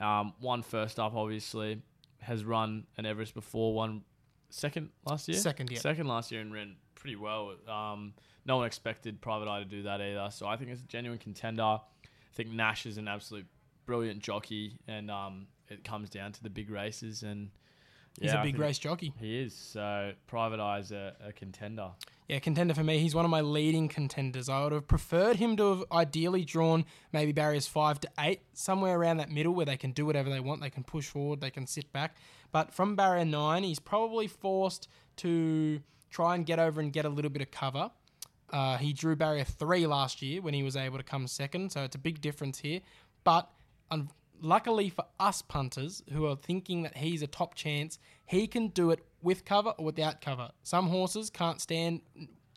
Um, 0.00 0.32
one 0.40 0.62
first 0.62 0.98
up, 0.98 1.14
obviously, 1.14 1.82
has 2.20 2.44
run 2.44 2.86
an 2.96 3.04
Everest 3.04 3.34
before. 3.34 3.74
One 3.74 4.02
second 4.50 4.90
last 5.04 5.28
year. 5.28 5.38
Second, 5.38 5.70
yeah. 5.70 5.80
Second 5.80 6.06
last 6.06 6.30
year 6.30 6.40
and 6.40 6.52
ran 6.52 6.76
pretty 6.94 7.16
well. 7.16 7.54
Um, 7.68 8.14
no 8.46 8.56
one 8.58 8.66
expected 8.66 9.20
Private 9.20 9.48
Eye 9.48 9.58
to 9.58 9.64
do 9.64 9.82
that 9.82 10.00
either, 10.00 10.28
so 10.30 10.46
I 10.46 10.56
think 10.56 10.70
it's 10.70 10.82
a 10.82 10.86
genuine 10.86 11.18
contender. 11.18 11.78
I 12.32 12.34
think 12.34 12.50
Nash 12.50 12.86
is 12.86 12.96
an 12.96 13.08
absolute 13.08 13.46
brilliant 13.84 14.20
jockey, 14.20 14.78
and 14.88 15.10
um, 15.10 15.46
it 15.68 15.84
comes 15.84 16.08
down 16.08 16.32
to 16.32 16.42
the 16.42 16.50
big 16.50 16.70
races 16.70 17.22
and. 17.22 17.50
He's 18.20 18.32
a 18.32 18.42
big 18.42 18.58
race 18.58 18.78
jockey. 18.78 19.14
He 19.18 19.40
is. 19.40 19.54
So 19.54 20.12
Private 20.26 20.60
Eye's 20.60 20.92
a, 20.92 21.14
a 21.26 21.32
contender. 21.32 21.92
Yeah, 22.28 22.40
contender 22.40 22.74
for 22.74 22.84
me. 22.84 22.98
He's 22.98 23.14
one 23.14 23.24
of 23.24 23.30
my 23.30 23.40
leading 23.40 23.88
contenders. 23.88 24.50
I 24.50 24.62
would 24.62 24.72
have 24.72 24.86
preferred 24.86 25.36
him 25.36 25.56
to 25.56 25.70
have 25.70 25.84
ideally 25.90 26.44
drawn 26.44 26.84
maybe 27.12 27.32
barriers 27.32 27.66
five 27.66 28.00
to 28.00 28.10
eight, 28.20 28.42
somewhere 28.52 28.98
around 28.98 29.16
that 29.16 29.30
middle 29.30 29.54
where 29.54 29.64
they 29.64 29.78
can 29.78 29.92
do 29.92 30.04
whatever 30.04 30.28
they 30.28 30.40
want. 30.40 30.60
They 30.60 30.68
can 30.68 30.84
push 30.84 31.08
forward, 31.08 31.40
they 31.40 31.50
can 31.50 31.66
sit 31.66 31.90
back. 31.90 32.16
But 32.52 32.72
from 32.74 32.96
barrier 32.96 33.24
nine, 33.24 33.62
he's 33.64 33.78
probably 33.78 34.26
forced 34.26 34.88
to 35.16 35.80
try 36.10 36.34
and 36.34 36.44
get 36.44 36.58
over 36.58 36.82
and 36.82 36.92
get 36.92 37.06
a 37.06 37.08
little 37.08 37.30
bit 37.30 37.40
of 37.40 37.50
cover. 37.50 37.90
Uh, 38.52 38.76
he 38.76 38.92
drew 38.92 39.16
barrier 39.16 39.44
three 39.44 39.86
last 39.86 40.20
year 40.20 40.42
when 40.42 40.54
he 40.54 40.62
was 40.62 40.76
able 40.76 40.98
to 40.98 41.04
come 41.04 41.26
second, 41.26 41.72
so 41.72 41.82
it's 41.82 41.96
a 41.96 41.98
big 41.98 42.20
difference 42.20 42.58
here. 42.58 42.80
But 43.24 43.48
luckily 44.40 44.90
for 44.90 45.04
us 45.18 45.40
punters 45.40 46.02
who 46.12 46.26
are 46.26 46.36
thinking 46.36 46.82
that 46.82 46.96
he's 46.96 47.22
a 47.22 47.26
top 47.26 47.54
chance, 47.54 47.98
he 48.26 48.46
can 48.46 48.68
do 48.68 48.90
it 48.90 49.04
with 49.22 49.44
cover 49.44 49.70
or 49.78 49.84
without 49.84 50.20
cover. 50.20 50.50
Some 50.62 50.88
horses 50.88 51.30
can't 51.30 51.60
stand 51.60 52.02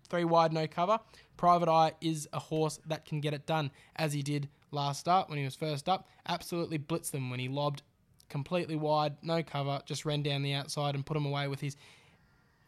three 0.09 0.25
wide, 0.25 0.51
no 0.51 0.67
cover. 0.67 0.99
Private 1.37 1.69
Eye 1.69 1.93
is 2.01 2.27
a 2.33 2.39
horse 2.39 2.79
that 2.87 3.05
can 3.05 3.21
get 3.21 3.33
it 3.33 3.45
done, 3.45 3.71
as 3.95 4.13
he 4.13 4.21
did 4.21 4.49
last 4.71 4.99
start 4.99 5.29
when 5.29 5.37
he 5.37 5.45
was 5.45 5.55
first 5.55 5.87
up. 5.87 6.07
Absolutely 6.27 6.79
blitzed 6.79 7.11
them 7.11 7.29
when 7.29 7.39
he 7.39 7.47
lobbed 7.47 7.83
completely 8.29 8.75
wide, 8.75 9.15
no 9.21 9.43
cover, 9.43 9.79
just 9.85 10.05
ran 10.05 10.23
down 10.23 10.41
the 10.41 10.53
outside 10.53 10.95
and 10.95 11.05
put 11.05 11.15
him 11.15 11.25
away 11.25 11.47
with 11.47 11.61
his 11.61 11.77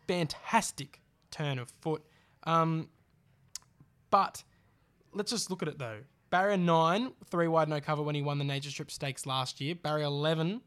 fantastic 0.08 1.02
turn 1.32 1.60
of 1.60 1.70
foot. 1.82 2.04
Um, 2.44 2.90
but 4.10 4.43
let's 5.14 5.32
just 5.32 5.49
look 5.49 5.62
at 5.62 5.68
it 5.68 5.78
though. 5.78 5.99
Barrier 6.30 6.58
9, 6.58 7.14
three 7.30 7.47
wide, 7.47 7.70
no 7.70 7.80
cover 7.80 8.01
when 8.01 8.16
he 8.16 8.22
won 8.22 8.38
the 8.38 8.43
Nature 8.43 8.70
Strip 8.70 8.91
Stakes 8.91 9.26
last 9.26 9.62
year. 9.62 9.76
Barrier 9.76 10.05
11 10.05 10.62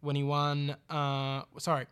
when 0.00 0.16
he 0.16 0.22
won, 0.22 0.76
uh, 0.88 1.42
sorry, 1.58 1.86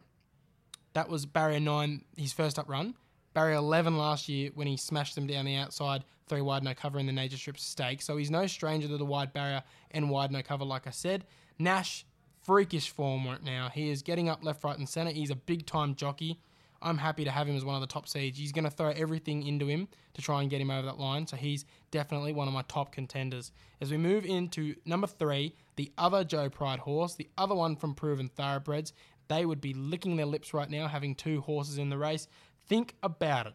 that 0.92 1.08
was 1.08 1.26
barrier 1.26 1.60
9, 1.60 2.04
his 2.16 2.32
first 2.32 2.58
up 2.58 2.68
run. 2.68 2.94
Barrier 3.34 3.56
11 3.56 3.96
last 3.98 4.28
year 4.28 4.50
when 4.54 4.66
he 4.66 4.76
smashed 4.76 5.14
them 5.14 5.26
down 5.26 5.44
the 5.44 5.56
outside, 5.56 6.04
three 6.26 6.40
wide, 6.40 6.62
no 6.64 6.74
cover 6.74 6.98
in 6.98 7.06
the 7.06 7.12
Nature 7.12 7.36
Strip 7.36 7.58
Stakes. 7.58 8.04
So 8.04 8.16
he's 8.16 8.30
no 8.30 8.46
stranger 8.46 8.88
to 8.88 8.96
the 8.96 9.04
wide 9.04 9.32
barrier 9.32 9.62
and 9.90 10.08
wide, 10.08 10.30
no 10.30 10.42
cover, 10.42 10.64
like 10.64 10.86
I 10.86 10.90
said. 10.90 11.24
Nash, 11.58 12.06
freakish 12.42 12.90
form 12.90 13.26
right 13.26 13.42
now. 13.42 13.68
He 13.72 13.90
is 13.90 14.02
getting 14.02 14.28
up 14.28 14.44
left, 14.44 14.64
right, 14.64 14.78
and 14.78 14.88
centre. 14.88 15.12
He's 15.12 15.30
a 15.30 15.36
big 15.36 15.66
time 15.66 15.94
jockey. 15.94 16.40
I'm 16.82 16.98
happy 16.98 17.24
to 17.24 17.30
have 17.30 17.48
him 17.48 17.56
as 17.56 17.64
one 17.64 17.74
of 17.74 17.80
the 17.80 17.86
top 17.86 18.08
seeds. 18.08 18.38
He's 18.38 18.52
going 18.52 18.64
to 18.64 18.70
throw 18.70 18.90
everything 18.90 19.46
into 19.46 19.66
him 19.66 19.88
to 20.14 20.22
try 20.22 20.40
and 20.40 20.50
get 20.50 20.60
him 20.60 20.70
over 20.70 20.86
that 20.86 20.98
line. 20.98 21.26
So 21.26 21.36
he's 21.36 21.64
definitely 21.90 22.32
one 22.32 22.48
of 22.48 22.54
my 22.54 22.62
top 22.68 22.92
contenders. 22.92 23.52
As 23.80 23.90
we 23.90 23.96
move 23.96 24.24
into 24.24 24.74
number 24.84 25.06
three, 25.06 25.54
the 25.76 25.92
other 25.98 26.24
Joe 26.24 26.48
Pride 26.48 26.80
horse, 26.80 27.14
the 27.14 27.28
other 27.38 27.54
one 27.54 27.76
from 27.76 27.94
Proven 27.94 28.28
Thoroughbreds, 28.28 28.92
they 29.28 29.44
would 29.44 29.60
be 29.60 29.74
licking 29.74 30.16
their 30.16 30.26
lips 30.26 30.54
right 30.54 30.70
now 30.70 30.86
having 30.86 31.14
two 31.14 31.40
horses 31.40 31.78
in 31.78 31.90
the 31.90 31.98
race. 31.98 32.28
Think 32.68 32.94
about 33.02 33.46
it. 33.48 33.54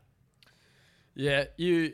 Yeah, 1.14 1.46
you 1.58 1.94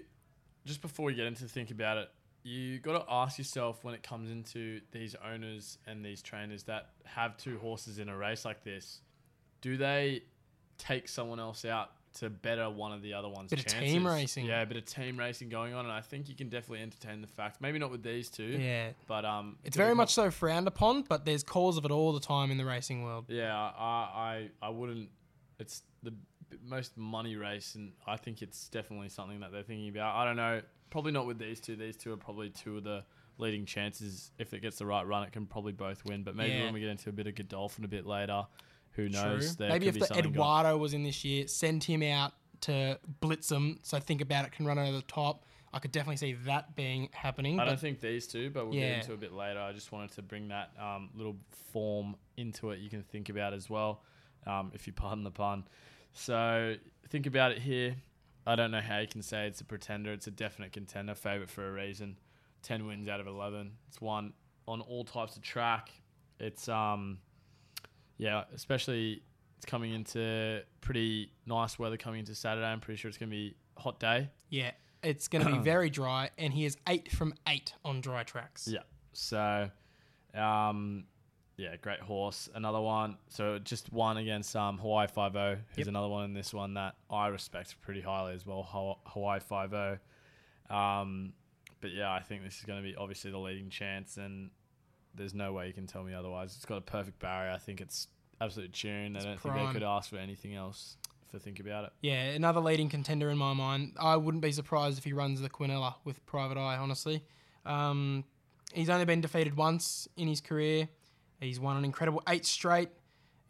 just 0.65 0.81
before 0.81 1.05
we 1.05 1.13
get 1.13 1.25
into 1.25 1.45
think 1.45 1.71
about 1.71 1.97
it, 1.97 2.09
you 2.43 2.79
got 2.79 3.05
to 3.05 3.11
ask 3.11 3.37
yourself 3.37 3.83
when 3.83 3.93
it 3.93 4.03
comes 4.03 4.31
into 4.31 4.81
these 4.91 5.15
owners 5.25 5.77
and 5.87 6.03
these 6.03 6.21
trainers 6.21 6.63
that 6.63 6.89
have 7.05 7.37
two 7.37 7.57
horses 7.57 7.99
in 7.99 8.09
a 8.09 8.17
race 8.17 8.45
like 8.45 8.63
this, 8.63 9.01
do 9.61 9.77
they 9.77 10.23
take 10.77 11.07
someone 11.07 11.39
else 11.39 11.65
out 11.65 11.91
to 12.19 12.29
better 12.29 12.67
one 12.69 12.91
of 12.91 13.01
the 13.03 13.13
other 13.13 13.29
one's 13.29 13.49
Bit 13.51 13.59
of 13.59 13.65
team 13.65 14.07
racing. 14.07 14.45
Yeah, 14.45 14.61
a 14.61 14.65
bit 14.65 14.77
of 14.77 14.85
team 14.85 15.17
racing 15.17 15.49
going 15.49 15.73
on, 15.75 15.85
and 15.85 15.91
I 15.91 16.01
think 16.01 16.27
you 16.29 16.35
can 16.35 16.49
definitely 16.49 16.81
entertain 16.81 17.21
the 17.21 17.27
fact. 17.27 17.61
Maybe 17.61 17.77
not 17.77 17.91
with 17.91 18.01
these 18.01 18.29
two, 18.29 18.43
Yeah. 18.43 18.89
but 19.07 19.23
um, 19.23 19.57
It's 19.63 19.77
very 19.77 19.93
much 19.93 20.13
so 20.13 20.31
frowned 20.31 20.67
upon, 20.67 21.03
but 21.03 21.25
there's 21.25 21.43
calls 21.43 21.77
of 21.77 21.85
it 21.85 21.91
all 21.91 22.13
the 22.13 22.19
time 22.19 22.49
in 22.49 22.57
the 22.57 22.65
racing 22.65 23.03
world. 23.03 23.25
Yeah, 23.27 23.55
I, 23.55 23.69
I, 23.81 24.49
I 24.63 24.69
wouldn't. 24.69 25.09
It's 25.59 25.83
the 26.01 26.13
most 26.63 26.97
money 26.97 27.35
race, 27.35 27.75
and 27.75 27.91
I 28.07 28.17
think 28.17 28.41
it's 28.41 28.67
definitely 28.69 29.09
something 29.09 29.41
that 29.41 29.51
they're 29.51 29.63
thinking 29.63 29.89
about. 29.89 30.15
I 30.15 30.25
don't 30.25 30.37
know. 30.37 30.61
Probably 30.89 31.11
not 31.11 31.27
with 31.27 31.37
these 31.37 31.59
two. 31.59 31.75
These 31.75 31.97
two 31.97 32.13
are 32.13 32.17
probably 32.17 32.49
two 32.49 32.77
of 32.77 32.83
the 32.83 33.03
leading 33.37 33.65
chances. 33.65 34.31
If 34.39 34.53
it 34.53 34.61
gets 34.61 34.77
the 34.79 34.85
right 34.87 35.05
run, 35.05 35.21
it 35.23 35.33
can 35.33 35.45
probably 35.45 35.73
both 35.73 36.03
win. 36.05 36.23
But 36.23 36.35
maybe 36.35 36.53
Yeah. 36.53 36.63
when 36.63 36.73
we 36.73 36.79
get 36.79 36.89
into 36.89 37.09
a 37.09 37.13
bit 37.13 37.27
of 37.27 37.35
Godolphin 37.35 37.83
a 37.85 37.87
bit 37.87 38.05
later, 38.07 38.47
who 38.97 39.07
knows? 39.07 39.55
True. 39.55 39.67
Maybe 39.69 39.87
if 39.87 39.97
the 39.97 40.05
something 40.07 40.23
go- 40.25 40.29
Eduardo 40.31 40.77
was 40.77 40.93
in 40.93 41.03
this 41.03 41.23
year, 41.23 41.47
send 41.47 41.83
him 41.85 42.03
out 42.03 42.33
to 42.61 42.99
blitz 43.21 43.47
them. 43.47 43.79
So 43.83 43.99
think 43.99 44.19
about 44.19 44.43
it, 44.45 44.51
can 44.51 44.65
run 44.65 44.77
over 44.77 44.91
the 44.91 45.01
top. 45.03 45.45
I 45.73 45.79
could 45.79 45.91
definitely 45.91 46.17
see 46.17 46.33
that 46.45 46.75
being 46.75 47.09
happening. 47.13 47.59
I 47.59 47.65
don't 47.65 47.79
think 47.79 47.99
these 48.01 48.25
two, 48.27 48.49
but 48.49 48.65
we'll 48.65 48.75
Yeah. 48.75 48.89
get 48.95 48.99
into 49.01 49.13
a 49.13 49.17
bit 49.17 49.31
later. 49.33 49.59
I 49.61 49.71
just 49.73 49.91
wanted 49.91 50.11
to 50.13 50.21
bring 50.21 50.47
that 50.49 50.71
um, 50.79 51.09
little 51.13 51.37
form 51.71 52.15
into 52.35 52.71
it. 52.71 52.79
You 52.79 52.89
can 52.89 53.03
think 53.03 53.29
about 53.29 53.53
as 53.53 53.69
well, 53.69 54.01
um, 54.45 54.71
if 54.73 54.87
you 54.87 54.93
pardon 54.93 55.23
the 55.23 55.31
pun. 55.31 55.65
So 56.13 56.75
think 57.09 57.27
about 57.27 57.51
it 57.51 57.59
here. 57.59 57.95
I 58.47 58.55
don't 58.55 58.71
know 58.71 58.81
how 58.81 58.99
you 58.99 59.07
can 59.07 59.21
say 59.21 59.45
it's 59.45 59.61
a 59.61 59.65
pretender. 59.65 60.11
It's 60.13 60.25
a 60.27 60.31
definite 60.31 60.71
contender, 60.71 61.13
favorite 61.15 61.49
for 61.49 61.67
a 61.67 61.71
reason. 61.71 62.17
Ten 62.63 62.87
wins 62.87 63.07
out 63.07 63.19
of 63.19 63.27
eleven. 63.27 63.73
It's 63.89 64.01
one 64.01 64.33
on 64.67 64.81
all 64.81 65.03
types 65.03 65.35
of 65.35 65.43
track. 65.43 65.91
It's 66.39 66.67
um, 66.69 67.19
yeah, 68.17 68.43
especially 68.53 69.21
it's 69.57 69.65
coming 69.65 69.93
into 69.93 70.61
pretty 70.81 71.31
nice 71.45 71.79
weather 71.79 71.97
coming 71.97 72.19
into 72.21 72.35
Saturday. 72.35 72.67
I'm 72.67 72.79
pretty 72.79 72.97
sure 72.99 73.09
it's 73.09 73.17
gonna 73.17 73.31
be 73.31 73.55
a 73.77 73.81
hot 73.81 73.99
day. 73.99 74.29
yeah, 74.49 74.71
it's 75.03 75.27
going 75.27 75.45
to 75.45 75.51
be 75.51 75.57
very 75.63 75.89
dry, 75.89 76.31
and 76.39 76.51
he 76.53 76.65
is 76.65 76.75
eight 76.87 77.11
from 77.11 77.33
eight 77.47 77.73
on 77.85 78.01
dry 78.01 78.23
tracks. 78.23 78.67
Yeah. 78.67 78.79
So, 79.13 79.69
um, 80.33 81.05
yeah, 81.57 81.75
great 81.77 81.99
horse. 81.99 82.49
Another 82.55 82.81
one. 82.81 83.17
So 83.29 83.59
just 83.59 83.91
one 83.93 84.17
against 84.17 84.55
um 84.55 84.77
Hawaii 84.79 85.07
Five 85.07 85.35
O. 85.35 85.55
Who's 85.69 85.77
Yep. 85.79 85.87
another 85.87 86.07
one 86.07 86.25
in 86.25 86.33
this 86.33 86.53
one 86.53 86.73
that 86.75 86.95
I 87.09 87.27
respect 87.27 87.79
pretty 87.81 88.01
highly 88.01 88.33
as 88.33 88.45
well. 88.45 88.63
Hawaii 89.05 89.39
Five 89.39 89.73
O. 89.73 89.97
Um, 90.69 91.33
but 91.81 91.91
yeah, 91.91 92.11
I 92.11 92.21
think 92.21 92.43
this 92.43 92.57
is 92.57 92.63
going 92.63 92.81
to 92.81 92.87
be 92.87 92.95
obviously 92.95 93.31
the 93.31 93.37
leading 93.39 93.69
chance, 93.69 94.17
and 94.17 94.49
there's 95.17 95.33
no 95.33 95.51
way 95.53 95.67
you 95.67 95.73
can 95.73 95.87
tell 95.87 96.03
me 96.03 96.13
otherwise. 96.13 96.55
It's 96.55 96.65
got 96.65 96.77
a 96.77 96.81
perfect 96.81 97.19
barrier. 97.19 97.51
I 97.51 97.57
think 97.57 97.81
it's 97.81 98.07
absolute 98.39 98.71
tune. 98.73 99.15
I 99.15 99.17
It's 99.17 99.25
don't 99.25 99.39
think 99.39 99.53
prime. 99.55 99.67
they 99.67 99.73
could 99.73 99.83
ask 99.83 100.09
for 100.09 100.17
anything 100.17 100.55
else. 100.55 100.97
If 101.27 101.35
I 101.35 101.39
think 101.39 101.59
about 101.59 101.83
it. 101.85 101.91
Yeah, 102.01 102.23
another 102.29 102.61
leading 102.61 102.87
contender 102.87 103.29
in 103.29 103.37
my 103.37 103.51
mind. 103.53 103.93
I 103.99 104.15
wouldn't 104.15 104.41
be 104.41 104.53
surprised 104.53 104.97
if 104.97 105.03
he 105.03 105.11
runs 105.11 105.41
the 105.41 105.49
Quinella 105.49 105.95
with 106.05 106.25
Private 106.25 106.57
Eye, 106.57 106.77
honestly. 106.77 107.21
Um, 107.65 108.23
he's 108.73 108.89
only 108.89 109.03
been 109.03 109.19
defeated 109.19 109.57
once 109.57 110.07
in 110.15 110.29
his 110.29 110.39
career. 110.39 110.87
He's 111.41 111.59
won 111.59 111.75
an 111.75 111.83
incredible 111.83 112.23
eight 112.29 112.45
straight. 112.45 112.89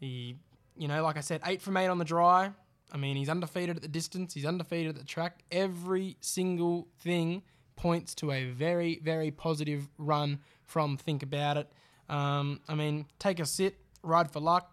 He, 0.00 0.36
you 0.76 0.88
know, 0.88 1.02
like 1.04 1.16
I 1.16 1.20
said, 1.20 1.40
eight 1.46 1.62
from 1.62 1.76
eight 1.76 1.86
on 1.86 1.98
the 1.98 2.04
dry. 2.04 2.50
I 2.90 2.96
mean, 2.96 3.16
he's 3.16 3.28
undefeated 3.28 3.76
at 3.76 3.82
the 3.82 3.88
distance. 3.88 4.34
He's 4.34 4.44
undefeated 4.46 4.88
at 4.90 4.96
the 4.96 5.04
track. 5.06 5.44
Every 5.52 6.16
single 6.20 6.88
thing 7.00 7.42
points 7.78 8.14
to 8.16 8.32
a 8.32 8.50
very, 8.50 9.00
very 9.02 9.30
positive 9.30 9.88
run 9.96 10.40
from 10.64 10.98
Think 10.98 11.22
About 11.22 11.56
It. 11.56 11.72
Um, 12.10 12.60
I 12.68 12.74
mean, 12.74 13.06
take 13.18 13.40
a 13.40 13.46
sit, 13.46 13.76
ride 14.02 14.30
for 14.30 14.40
luck, 14.40 14.70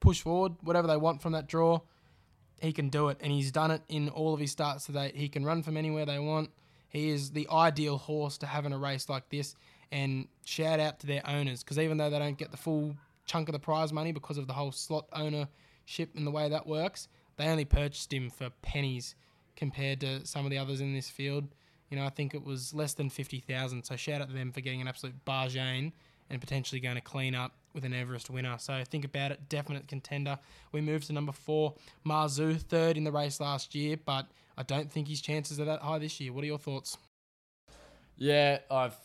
push 0.00 0.22
forward, 0.22 0.52
whatever 0.62 0.86
they 0.86 0.96
want 0.96 1.20
from 1.20 1.32
that 1.32 1.46
draw 1.46 1.80
he 2.64 2.72
can 2.72 2.88
do 2.88 3.08
it, 3.08 3.18
and 3.20 3.32
he's 3.32 3.52
done 3.52 3.70
it 3.70 3.82
in 3.88 4.08
all 4.08 4.34
of 4.34 4.40
his 4.40 4.50
starts 4.50 4.86
to 4.86 4.92
date. 4.92 5.16
He 5.16 5.28
can 5.28 5.44
run 5.44 5.62
from 5.62 5.76
anywhere 5.76 6.06
they 6.06 6.18
want. 6.18 6.50
He 6.88 7.10
is 7.10 7.30
the 7.30 7.46
ideal 7.50 7.98
horse 7.98 8.38
to 8.38 8.46
have 8.46 8.64
in 8.64 8.72
a 8.72 8.78
race 8.78 9.08
like 9.08 9.28
this. 9.28 9.54
And 9.92 10.28
shout 10.44 10.80
out 10.80 11.00
to 11.00 11.06
their 11.06 11.22
owners 11.28 11.62
because 11.62 11.78
even 11.78 11.98
though 11.98 12.10
they 12.10 12.18
don't 12.18 12.38
get 12.38 12.50
the 12.50 12.56
full 12.56 12.96
chunk 13.26 13.48
of 13.48 13.52
the 13.52 13.58
prize 13.58 13.92
money 13.92 14.12
because 14.12 14.38
of 14.38 14.46
the 14.46 14.52
whole 14.52 14.72
slot 14.72 15.06
ownership 15.12 16.10
and 16.16 16.26
the 16.26 16.30
way 16.30 16.48
that 16.48 16.66
works, 16.66 17.08
they 17.36 17.46
only 17.46 17.64
purchased 17.64 18.12
him 18.12 18.30
for 18.30 18.50
pennies 18.62 19.14
compared 19.56 20.00
to 20.00 20.26
some 20.26 20.44
of 20.44 20.50
the 20.50 20.58
others 20.58 20.80
in 20.80 20.94
this 20.94 21.08
field. 21.08 21.48
You 21.90 21.98
know, 21.98 22.04
I 22.04 22.10
think 22.10 22.34
it 22.34 22.44
was 22.44 22.74
less 22.74 22.94
than 22.94 23.10
fifty 23.10 23.40
thousand. 23.40 23.84
So 23.84 23.96
shout 23.96 24.20
out 24.20 24.28
to 24.28 24.34
them 24.34 24.52
for 24.52 24.60
getting 24.60 24.80
an 24.80 24.88
absolute 24.88 25.24
bargain 25.24 25.92
and 26.30 26.40
potentially 26.40 26.80
going 26.80 26.94
to 26.94 27.00
clean 27.00 27.34
up 27.34 27.52
with 27.74 27.84
an 27.84 27.92
Everest 27.92 28.30
winner. 28.30 28.56
So 28.58 28.82
think 28.88 29.04
about 29.04 29.30
it, 29.30 29.48
definite 29.48 29.88
contender. 29.88 30.38
We 30.72 30.80
move 30.80 31.04
to 31.06 31.12
number 31.12 31.32
four, 31.32 31.74
Marzu, 32.06 32.58
third 32.60 32.96
in 32.96 33.04
the 33.04 33.12
race 33.12 33.40
last 33.40 33.74
year, 33.74 33.98
but 34.04 34.26
I 34.56 34.62
don't 34.62 34.90
think 34.90 35.08
his 35.08 35.20
chances 35.20 35.60
are 35.60 35.64
that 35.66 35.80
high 35.80 35.98
this 35.98 36.20
year. 36.20 36.32
What 36.32 36.44
are 36.44 36.46
your 36.46 36.58
thoughts? 36.58 36.96
Yeah, 38.16 38.58
I've 38.70 38.96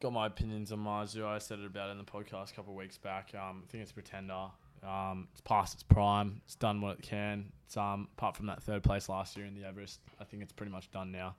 got 0.00 0.12
my 0.12 0.26
opinions 0.26 0.72
on 0.72 0.78
Marzu. 0.78 1.24
I 1.24 1.38
said 1.38 1.58
it 1.58 1.66
about 1.66 1.88
it 1.88 1.92
in 1.92 1.98
the 1.98 2.04
podcast 2.04 2.52
a 2.52 2.54
couple 2.54 2.72
of 2.72 2.78
weeks 2.78 2.96
back. 2.96 3.32
Um, 3.34 3.64
I 3.66 3.70
think 3.70 3.82
it's 3.82 3.90
a 3.90 3.94
pretender. 3.94 4.46
Um, 4.82 5.28
it's 5.32 5.40
past 5.42 5.74
its 5.74 5.82
prime. 5.82 6.40
It's 6.44 6.54
done 6.54 6.80
what 6.80 6.98
it 6.98 7.02
can. 7.02 7.52
It's 7.66 7.76
um, 7.76 8.08
apart 8.16 8.36
from 8.36 8.46
that 8.46 8.62
third 8.62 8.82
place 8.82 9.08
last 9.08 9.36
year 9.36 9.46
in 9.46 9.54
the 9.54 9.64
Everest, 9.64 10.00
I 10.20 10.24
think 10.24 10.42
it's 10.42 10.52
pretty 10.52 10.72
much 10.72 10.90
done 10.90 11.12
now. 11.12 11.36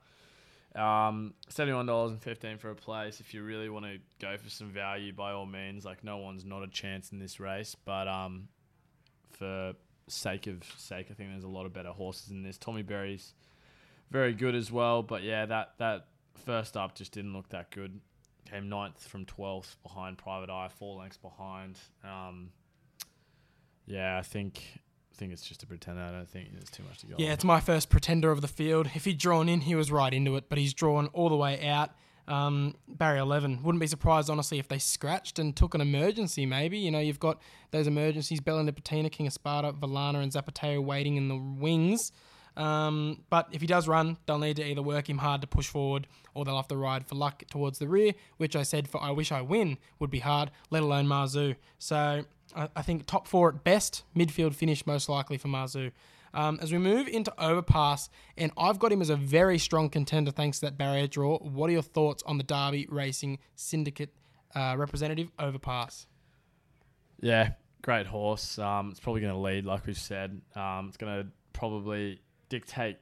Um, 0.74 1.34
seventy-one 1.48 1.86
dollars 1.86 2.10
and 2.10 2.20
fifteen 2.22 2.58
for 2.58 2.70
a 2.70 2.74
place. 2.74 3.20
If 3.20 3.32
you 3.32 3.44
really 3.44 3.68
want 3.68 3.84
to 3.84 3.98
go 4.20 4.36
for 4.36 4.50
some 4.50 4.70
value, 4.70 5.12
by 5.12 5.32
all 5.32 5.46
means. 5.46 5.84
Like 5.84 6.02
no 6.02 6.18
one's 6.18 6.44
not 6.44 6.62
a 6.62 6.68
chance 6.68 7.12
in 7.12 7.18
this 7.18 7.38
race, 7.38 7.76
but 7.84 8.08
um, 8.08 8.48
for 9.30 9.74
sake 10.08 10.46
of 10.46 10.62
sake, 10.76 11.06
I 11.10 11.14
think 11.14 11.30
there's 11.30 11.44
a 11.44 11.48
lot 11.48 11.64
of 11.64 11.72
better 11.72 11.90
horses 11.90 12.30
in 12.30 12.42
this. 12.42 12.58
Tommy 12.58 12.82
Berry's 12.82 13.34
very 14.10 14.34
good 14.34 14.54
as 14.54 14.72
well, 14.72 15.02
but 15.02 15.22
yeah, 15.22 15.46
that 15.46 15.74
that 15.78 16.06
first 16.44 16.76
up 16.76 16.94
just 16.96 17.12
didn't 17.12 17.32
look 17.32 17.48
that 17.50 17.70
good. 17.70 18.00
Came 18.50 18.68
ninth 18.68 19.06
from 19.06 19.24
twelfth 19.24 19.76
behind 19.82 20.18
Private 20.18 20.50
Eye, 20.50 20.68
four 20.68 20.98
lengths 20.98 21.16
behind. 21.16 21.78
Um, 22.02 22.50
yeah, 23.86 24.18
I 24.18 24.22
think 24.22 24.80
think 25.14 25.32
it's 25.32 25.42
just 25.42 25.62
a 25.62 25.66
pretender. 25.66 26.02
I 26.02 26.10
don't 26.10 26.28
think 26.28 26.52
there's 26.52 26.70
too 26.70 26.82
much 26.84 26.98
to 26.98 27.06
go. 27.06 27.14
Yeah, 27.18 27.28
on. 27.28 27.32
it's 27.34 27.44
my 27.44 27.60
first 27.60 27.88
pretender 27.88 28.30
of 28.30 28.40
the 28.40 28.48
field. 28.48 28.90
If 28.94 29.04
he'd 29.04 29.18
drawn 29.18 29.48
in, 29.48 29.62
he 29.62 29.74
was 29.74 29.90
right 29.90 30.12
into 30.12 30.36
it, 30.36 30.48
but 30.48 30.58
he's 30.58 30.74
drawn 30.74 31.08
all 31.08 31.28
the 31.28 31.36
way 31.36 31.66
out. 31.68 31.90
Um, 32.26 32.74
barrier 32.88 33.20
11. 33.20 33.62
Wouldn't 33.62 33.80
be 33.80 33.86
surprised, 33.86 34.30
honestly, 34.30 34.58
if 34.58 34.68
they 34.68 34.78
scratched 34.78 35.38
and 35.38 35.54
took 35.54 35.74
an 35.74 35.80
emergency, 35.80 36.46
maybe. 36.46 36.78
You 36.78 36.90
know, 36.90 37.00
you've 37.00 37.20
got 37.20 37.40
those 37.70 37.86
emergencies 37.86 38.40
Bella 38.40 38.62
Nipotina, 38.62 39.10
King 39.10 39.26
of 39.26 39.32
Sparta, 39.32 39.72
Valana, 39.72 40.22
and 40.22 40.32
Zapateo 40.32 40.82
waiting 40.82 41.16
in 41.16 41.28
the 41.28 41.36
wings. 41.36 42.12
Um, 42.56 43.24
but 43.30 43.48
if 43.52 43.60
he 43.60 43.66
does 43.66 43.88
run, 43.88 44.16
they'll 44.26 44.38
need 44.38 44.56
to 44.56 44.64
either 44.64 44.82
work 44.82 45.08
him 45.08 45.18
hard 45.18 45.40
to 45.40 45.46
push 45.46 45.66
forward 45.66 46.06
or 46.34 46.44
they'll 46.44 46.56
have 46.56 46.68
to 46.68 46.76
ride 46.76 47.06
for 47.06 47.16
luck 47.16 47.42
towards 47.50 47.78
the 47.78 47.88
rear, 47.88 48.12
which 48.36 48.54
I 48.54 48.62
said 48.62 48.88
for 48.88 49.02
I 49.02 49.10
Wish 49.10 49.32
I 49.32 49.40
Win 49.40 49.76
would 49.98 50.10
be 50.10 50.20
hard, 50.20 50.50
let 50.70 50.82
alone 50.82 51.06
Marzu. 51.06 51.56
So 51.78 52.24
I, 52.54 52.82
think 52.82 53.06
top 53.06 53.26
four 53.26 53.48
at 53.48 53.64
best, 53.64 54.04
midfield 54.16 54.54
finish 54.54 54.86
most 54.86 55.08
likely 55.08 55.38
for 55.38 55.48
Marzu. 55.48 55.92
Um, 56.32 56.58
as 56.60 56.72
we 56.72 56.78
move 56.78 57.06
into 57.06 57.32
Overpass, 57.38 58.10
and 58.36 58.50
I've 58.58 58.78
got 58.78 58.90
him 58.90 59.00
as 59.00 59.08
a 59.08 59.16
very 59.16 59.58
strong 59.58 59.88
contender 59.88 60.32
thanks 60.32 60.58
to 60.60 60.66
that 60.66 60.76
barrier 60.76 61.06
draw. 61.06 61.38
What 61.38 61.70
are 61.70 61.72
your 61.72 61.82
thoughts 61.82 62.22
on 62.26 62.38
the 62.38 62.44
Derby 62.44 62.86
Racing 62.90 63.38
Syndicate 63.54 64.12
uh, 64.54 64.74
representative 64.76 65.30
Overpass? 65.38 66.06
Yeah, 67.20 67.52
great 67.82 68.06
horse. 68.06 68.58
Um, 68.58 68.90
it's 68.90 69.00
probably 69.00 69.20
going 69.20 69.32
to 69.32 69.38
lead, 69.38 69.64
like 69.64 69.86
we've 69.86 69.96
said. 69.96 70.40
Um, 70.56 70.88
it's 70.88 70.96
going 70.96 71.22
to 71.22 71.28
probably 71.52 72.20
dictate 72.48 72.96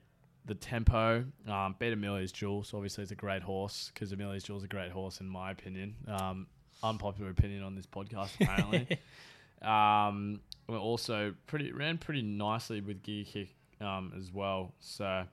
the 0.44 0.54
tempo. 0.54 1.24
Um, 1.48 1.74
beat 1.78 1.92
Amelia's 1.92 2.32
Jewel, 2.32 2.64
so 2.64 2.76
obviously 2.76 3.02
it's 3.02 3.12
a 3.12 3.16
great 3.16 3.42
horse 3.42 3.90
because 3.92 4.12
Amelia's 4.12 4.42
Jewel 4.42 4.58
is 4.58 4.64
a 4.64 4.68
great 4.68 4.90
horse 4.90 5.20
in 5.20 5.28
my 5.28 5.50
opinion. 5.50 5.94
Um, 6.06 6.46
unpopular 6.82 7.30
opinion 7.30 7.62
on 7.62 7.74
this 7.74 7.86
podcast 7.86 8.30
apparently. 8.40 8.98
um, 9.62 10.40
we're 10.68 10.78
also 10.78 11.34
pretty 11.46 11.72
ran 11.72 11.98
pretty 11.98 12.22
nicely 12.22 12.80
with 12.80 13.02
Giga 13.02 13.26
Kick 13.26 13.48
um, 13.80 14.12
as 14.16 14.32
well. 14.32 14.72
So 14.80 15.24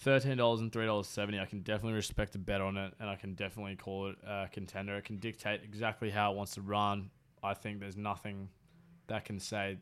thirteen 0.00 0.36
dollars 0.36 0.60
and 0.60 0.72
three 0.72 0.86
dollars 0.86 1.06
seventy. 1.06 1.38
I 1.38 1.46
can 1.46 1.60
definitely 1.60 1.94
respect 1.94 2.34
a 2.34 2.38
bet 2.38 2.60
on 2.60 2.76
it, 2.76 2.94
and 3.00 3.08
I 3.08 3.16
can 3.16 3.34
definitely 3.34 3.76
call 3.76 4.08
it 4.08 4.16
a 4.26 4.48
contender. 4.52 4.96
It 4.96 5.04
can 5.04 5.18
dictate 5.18 5.62
exactly 5.64 6.10
how 6.10 6.32
it 6.32 6.36
wants 6.36 6.54
to 6.54 6.60
run. 6.60 7.10
I 7.42 7.54
think 7.54 7.80
there's 7.80 7.96
nothing 7.96 8.48
that 9.06 9.24
can 9.24 9.38
say 9.38 9.78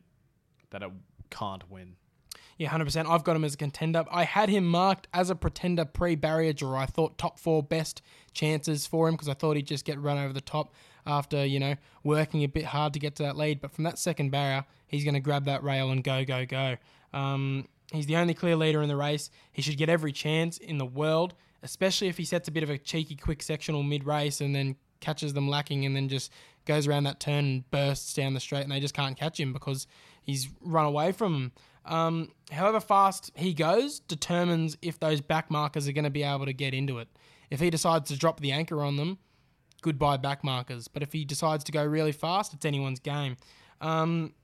that 0.71 0.83
it 0.83 0.91
can't 1.31 1.69
win. 1.71 1.97
Yeah, 2.59 2.71
100%. 2.71 3.07
I've 3.07 3.23
got 3.23 3.37
him 3.37 3.45
as 3.45 3.53
a 3.53 3.57
contender. 3.59 4.05
I 4.11 4.25
had 4.25 4.49
him 4.49 4.67
marked 4.67 5.09
as 5.13 5.29
a 5.29 5.35
pretender 5.35 5.85
pre 5.85 6.15
barrier 6.15 6.55
draw. 6.55 6.81
I 6.81 6.87
thought 6.87 7.19
top 7.19 7.39
four 7.39 7.63
best 7.63 8.01
chances 8.33 8.87
for 8.87 9.09
him 9.09 9.15
because 9.15 9.29
I 9.29 9.35
thought 9.35 9.57
he'd 9.57 9.67
just 9.67 9.85
get 9.85 10.01
run 10.01 10.17
over 10.17 10.33
the 10.33 10.41
top 10.41 10.73
after, 11.07 11.45
you 11.45 11.59
know, 11.59 11.75
working 12.05 12.43
a 12.43 12.49
bit 12.49 12.65
hard 12.65 12.93
to 12.95 12.99
get 12.99 13.17
to 13.17 13.23
that 13.25 13.37
lead. 13.37 13.61
But 13.61 13.73
from 13.73 13.85
that 13.85 13.99
second 13.99 14.31
barrier, 14.31 14.65
he's 14.87 15.05
going 15.05 15.15
to 15.15 15.21
grab 15.21 15.45
that 15.45 15.63
rail 15.63 15.91
and 15.91 16.03
go, 16.03 16.25
go, 16.25 16.45
go. 16.47 16.77
Um, 17.13 17.69
he's 17.93 18.07
the 18.07 18.17
only 18.17 18.35
clear 18.35 18.57
leader 18.57 18.83
in 18.83 18.89
the 18.89 18.97
race. 18.97 19.31
He 19.53 19.63
should 19.63 19.77
get 19.77 19.89
every 19.89 20.13
chance 20.13 20.59
in 20.59 20.79
the 20.79 20.87
world, 20.87 21.35
especially 21.63 22.09
if 22.09 22.17
he 22.19 22.25
sets 22.25 22.49
a 22.49 22.51
bit 22.51 22.63
of 22.63 22.71
a 22.71 22.79
cheeky, 22.79 23.17
quick 23.17 23.43
sectional 23.43 23.83
mid 23.83 24.05
race 24.05 24.41
and 24.41 24.55
then 24.55 24.77
catches 25.01 25.35
them 25.35 25.49
lacking 25.49 25.85
and 25.85 25.95
then 25.95 26.09
just 26.09 26.33
goes 26.65 26.87
around 26.87 27.05
that 27.05 27.21
turn 27.21 27.45
and 27.45 27.71
bursts 27.71 28.13
down 28.15 28.35
the 28.35 28.41
straight 28.41 28.63
and 28.63 28.73
they 28.73 28.81
just 28.81 28.95
can't 28.95 29.17
catch 29.17 29.39
him 29.39 29.53
because 29.53 29.87
he's 30.23 30.49
run 30.61 30.85
away 30.85 31.13
from 31.13 31.33
them. 31.33 31.53
Um, 31.85 32.33
however 32.51 32.81
fast 32.81 33.31
he 33.37 33.55
goes 33.55 34.01
determines 34.01 34.77
if 34.83 34.99
those 34.99 35.21
back 35.21 35.51
markers 35.51 35.87
are 35.87 35.93
going 35.93 36.05
to 36.05 36.11
be 36.11 36.25
able 36.25 36.47
to 36.47 36.53
get 36.53 36.75
into 36.75 36.99
it. 36.99 37.09
If 37.49 37.61
he 37.61 37.71
decides 37.71 38.11
to 38.11 38.19
drop 38.19 38.41
the 38.41 38.51
anchor 38.51 38.83
on 38.83 38.97
them, 38.97 39.19
goodbye 39.87 40.17
back 40.17 40.43
markers. 40.43 40.89
But 40.89 41.03
if 41.05 41.13
he 41.13 41.25
decides 41.25 41.63
to 41.65 41.73
go 41.73 41.85
really 41.85 42.13
fast, 42.13 42.53
it's 42.53 42.65
anyone's 42.65 42.99
game. 42.99 43.37
Um, 43.81 44.35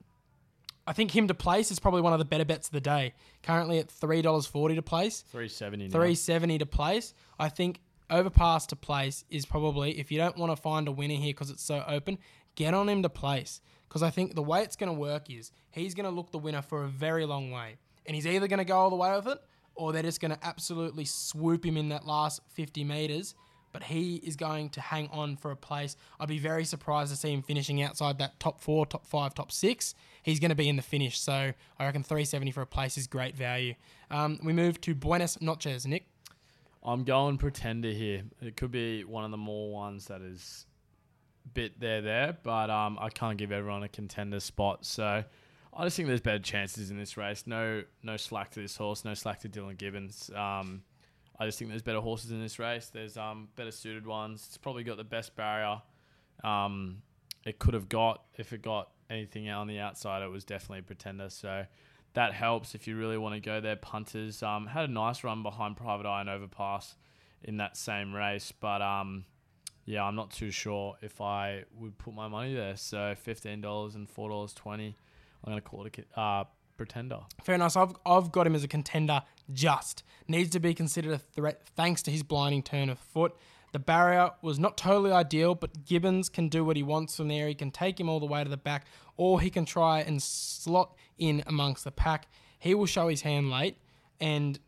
I 0.87 0.93
think 0.93 1.11
him 1.15 1.27
to 1.29 1.35
place 1.35 1.71
is 1.73 1.79
probably 1.81 2.01
one 2.01 2.13
of 2.13 2.21
the 2.21 2.25
better 2.25 2.45
bets 2.45 2.69
of 2.69 2.73
the 2.73 2.81
day. 2.81 3.15
Currently 3.43 3.79
at 3.81 3.91
three 3.91 4.23
dollars 4.23 4.47
forty 4.47 4.77
to 4.77 4.83
place, 4.83 5.25
Three 5.33 5.49
seventy. 5.49 5.89
three 5.89 6.15
seventy 6.15 6.59
to 6.59 6.67
place. 6.67 7.13
I 7.39 7.49
think 7.49 7.81
overpass 8.09 8.67
to 8.67 8.77
place 8.77 9.25
is 9.31 9.45
probably 9.47 9.99
if 9.99 10.13
you 10.13 10.19
don't 10.19 10.37
want 10.37 10.55
to 10.55 10.57
find 10.63 10.87
a 10.87 10.93
winner 10.93 11.15
here 11.15 11.33
because 11.33 11.51
it's 11.51 11.63
so 11.65 11.83
open, 11.89 12.19
get 12.55 12.73
on 12.75 12.89
him 12.89 13.03
to 13.03 13.09
place. 13.09 13.61
Because 13.89 14.03
I 14.03 14.11
think 14.11 14.35
the 14.35 14.43
way 14.43 14.63
it's 14.63 14.77
going 14.77 14.93
to 14.95 14.99
work 14.99 15.29
is 15.29 15.51
he's 15.71 15.95
going 15.95 16.05
to 16.09 16.11
look 16.15 16.31
the 16.31 16.39
winner 16.39 16.63
for 16.63 16.85
a 16.85 16.89
very 16.89 17.27
long 17.27 17.51
way, 17.51 17.77
and 18.07 18.15
he's 18.15 18.27
either 18.27 18.47
going 18.49 18.59
to 18.59 18.65
go 18.65 18.77
all 18.77 18.91
the 18.91 18.97
way 18.97 19.15
with 19.17 19.27
it, 19.29 19.39
or 19.75 19.93
they're 19.93 20.03
just 20.03 20.21
going 20.21 20.31
to 20.33 20.39
absolutely 20.47 21.05
swoop 21.05 21.65
him 21.67 21.77
in 21.77 21.89
that 21.91 22.07
last 22.07 22.41
fifty 22.49 22.85
meters. 22.85 23.35
But 23.73 23.85
he 23.85 24.17
is 24.17 24.37
going 24.37 24.69
to 24.71 24.81
hang 24.81 25.09
on 25.11 25.37
for 25.37 25.51
a 25.51 25.57
place. 25.57 25.97
I'd 26.21 26.29
be 26.29 26.39
very 26.39 26.65
surprised 26.65 27.11
to 27.11 27.17
see 27.17 27.33
him 27.33 27.43
finishing 27.43 27.83
outside 27.83 28.19
that 28.19 28.39
top 28.39 28.61
four, 28.61 28.85
top 28.85 29.07
five, 29.07 29.35
top 29.35 29.51
six. 29.51 29.95
He's 30.23 30.39
going 30.39 30.51
to 30.51 30.55
be 30.55 30.69
in 30.69 30.77
the 30.77 30.83
finish, 30.83 31.19
so 31.19 31.53
I 31.79 31.85
reckon 31.85 32.03
370 32.03 32.51
for 32.53 32.63
a 32.63 32.67
place 32.67 32.99
is 32.99 33.07
great 33.07 33.37
value. 33.37 33.75
Um, 34.11 34.39
we 34.43 34.53
move 34.53 34.81
to 34.83 34.95
Buenos 34.95 35.41
Noches, 35.41 35.87
Nick. 35.87 36.07
I'm 36.85 37.05
going 37.05 37.39
pretender 37.39 37.91
here. 37.91 38.25
It 38.41 38.57
could 38.57 38.71
be 38.71 39.05
one 39.05 39.25
of 39.25 39.31
the 39.31 39.37
more 39.37 39.73
ones 39.73 40.07
that 40.07 40.21
is 40.21 40.67
bit 41.55 41.79
there 41.81 42.01
there, 42.01 42.37
but 42.43 42.71
um, 42.71 42.99
I 43.01 43.09
can't 43.09 43.37
give 43.37 43.53
everyone 43.53 43.83
a 43.83 43.89
contender 43.89 44.41
spot. 44.41 44.85
So 44.85 45.25
I 45.75 45.85
just 45.85 45.97
think 45.97 46.09
there's 46.09 46.21
better 46.21 46.39
chances 46.39 46.91
in 46.91 46.99
this 46.99 47.17
race. 47.17 47.45
No 47.47 47.83
no 48.03 48.17
slack 48.17 48.51
to 48.53 48.61
this 48.61 48.77
horse. 48.77 49.05
No 49.05 49.15
slack 49.15 49.41
to 49.41 49.49
Dylan 49.49 49.77
Gibbons. 49.77 50.31
Um, 50.35 50.83
I 51.43 51.47
just 51.47 51.59
think 51.59 51.71
there's 51.71 51.83
better 51.83 52.01
horses 52.01 52.31
in 52.31 52.41
this 52.41 52.61
race. 52.61 52.87
There's 52.87 53.17
um 53.17 53.49
better 53.57 53.73
suited 53.73 54.07
ones. 54.07 54.45
It's 54.47 54.57
probably 54.57 54.85
got 54.85 54.97
the 54.97 55.05
best 55.05 55.35
barrier. 55.35 55.83
Um, 56.45 57.03
it 57.45 57.59
could 57.59 57.75
have 57.75 57.89
got 57.89 58.23
if 58.37 58.53
it 58.53 58.63
got 58.63 58.91
anything 59.11 59.49
out 59.49 59.63
on 59.63 59.67
the 59.67 59.81
outside. 59.81 60.23
It 60.23 60.31
was 60.31 60.45
definitely 60.45 60.81
a 60.81 60.83
pretender. 60.83 61.29
So 61.31 61.65
that 62.15 62.33
helps 62.33 62.77
if 62.77 62.87
you 62.87 62.97
really 62.97 63.19
want 63.19 63.35
to 63.35 63.41
go 63.41 63.61
there. 63.61 63.75
Punters 63.75 64.43
um, 64.43 64.67
had 64.67 64.89
a 64.89 64.93
nice 64.93 65.25
run 65.25 65.43
behind 65.43 65.77
Private 65.77 66.07
Eye 66.07 66.21
and 66.21 66.31
Overpass 66.31 66.95
in 67.43 67.57
that 67.57 67.77
same 67.77 68.15
race, 68.15 68.53
but 68.53 68.81
um, 68.81 69.25
yeah, 69.85 70.05
I'm 70.05 70.15
not 70.15 70.31
too 70.31 70.53
sure 70.53 70.95
if 71.03 71.21
I 71.21 71.65
would 71.77 71.99
put 71.99 72.15
my 72.15 72.29
money 72.29 72.55
there. 72.55 72.77
So 72.77 73.15
fifteen 73.17 73.61
dollars 73.61 73.97
and 73.97 74.09
four 74.09 74.29
dollars 74.29 74.53
twenty. 74.53 74.97
I'm 75.43 75.51
gonna 75.51 75.61
call 75.61 75.87
it 75.87 76.07
a 76.17 76.21
uh, 76.21 76.45
pretender. 76.77 77.21
Fair 77.43 77.55
enough. 77.55 77.77
I've, 77.77 77.95
I've 78.05 78.33
got 78.33 78.47
him 78.47 78.55
as 78.55 78.65
a 78.65 78.69
contender 78.69 79.23
just. 79.53 80.03
Needs 80.29 80.51
to 80.51 80.61
be 80.61 80.75
considered 80.75 81.13
a 81.13 81.19
threat 81.19 81.63
thanks 81.77 82.03
to 82.03 82.11
his 82.11 82.23
blinding 82.23 82.63
turn 82.63 82.89
of 82.89 82.99
foot. 82.99 83.35
The 83.73 83.79
barrier 83.79 84.31
was 84.43 84.59
not 84.59 84.77
totally 84.77 85.13
ideal, 85.13 85.55
but 85.55 85.85
Gibbons 85.87 86.29
can 86.29 86.49
do 86.49 86.65
what 86.65 86.77
he 86.77 86.83
wants 86.83 87.17
from 87.17 87.29
there. 87.29 87.49
He 87.49 87.55
can 87.55 87.71
take 87.71 87.99
him 87.99 88.09
all 88.09 88.21
the 88.21 88.27
way 88.27 88.45
to 88.45 88.51
the 88.51 88.57
back, 88.57 88.87
or 89.17 89.41
he 89.41 89.49
can 89.49 89.65
try 89.65 90.01
and 90.01 90.23
slot 90.23 90.95
in 91.19 91.43
amongst 91.47 91.85
the 91.85 91.91
pack. 91.91 92.29
He 92.59 92.75
will 92.75 92.87
show 92.87 93.09
his 93.09 93.23
hand 93.23 93.51
late, 93.51 93.79
and 94.21 94.59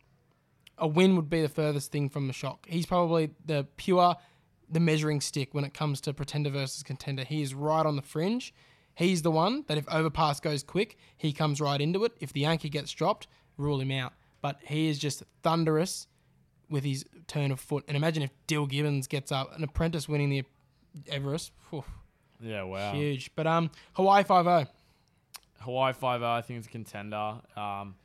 a 0.78 0.86
win 0.86 1.16
would 1.16 1.28
be 1.28 1.42
the 1.42 1.48
furthest 1.48 1.92
thing 1.92 2.08
from 2.08 2.26
the 2.26 2.32
shock. 2.32 2.66
He's 2.66 2.86
probably 2.86 3.30
the 3.44 3.66
pure, 3.76 4.16
the 4.70 4.80
measuring 4.80 5.20
stick 5.20 5.52
when 5.52 5.64
it 5.64 5.74
comes 5.74 6.00
to 6.02 6.14
pretender 6.14 6.50
versus 6.50 6.82
contender. 6.82 7.24
He 7.24 7.42
is 7.42 7.54
right 7.54 7.84
on 7.84 7.96
the 7.96 8.02
fringe. 8.02 8.54
He's 8.94 9.22
the 9.22 9.30
one 9.30 9.64
that 9.66 9.78
if 9.78 9.88
overpass 9.88 10.40
goes 10.40 10.62
quick, 10.62 10.96
he 11.16 11.32
comes 11.32 11.60
right 11.60 11.80
into 11.80 12.04
it. 12.04 12.12
If 12.20 12.32
the 12.32 12.44
anchor 12.44 12.68
gets 12.68 12.92
dropped, 12.92 13.26
rule 13.56 13.80
him 13.80 13.90
out. 13.90 14.12
But 14.40 14.58
he 14.62 14.88
is 14.88 14.98
just 14.98 15.22
thunderous 15.42 16.06
with 16.68 16.84
his 16.84 17.04
turn 17.26 17.50
of 17.50 17.60
foot. 17.60 17.84
And 17.88 17.96
imagine 17.96 18.22
if 18.22 18.30
Dill 18.46 18.66
Gibbons 18.66 19.06
gets 19.06 19.32
up, 19.32 19.56
an 19.56 19.64
apprentice 19.64 20.08
winning 20.08 20.30
the 20.30 20.44
Everest. 21.08 21.52
Whew, 21.70 21.84
Yeah, 22.40 22.62
wow. 22.62 22.92
Huge. 22.92 23.30
But 23.34 23.46
um, 23.46 23.70
Hawaii 23.94 24.22
oh. 24.28 24.44
5 24.44 24.68
Hawaii 25.60 25.92
5 25.92 26.20
0, 26.20 26.30
I 26.30 26.40
think 26.42 26.60
is 26.60 26.66
a 26.66 26.68
contender. 26.68 27.40
Um, 27.56 27.96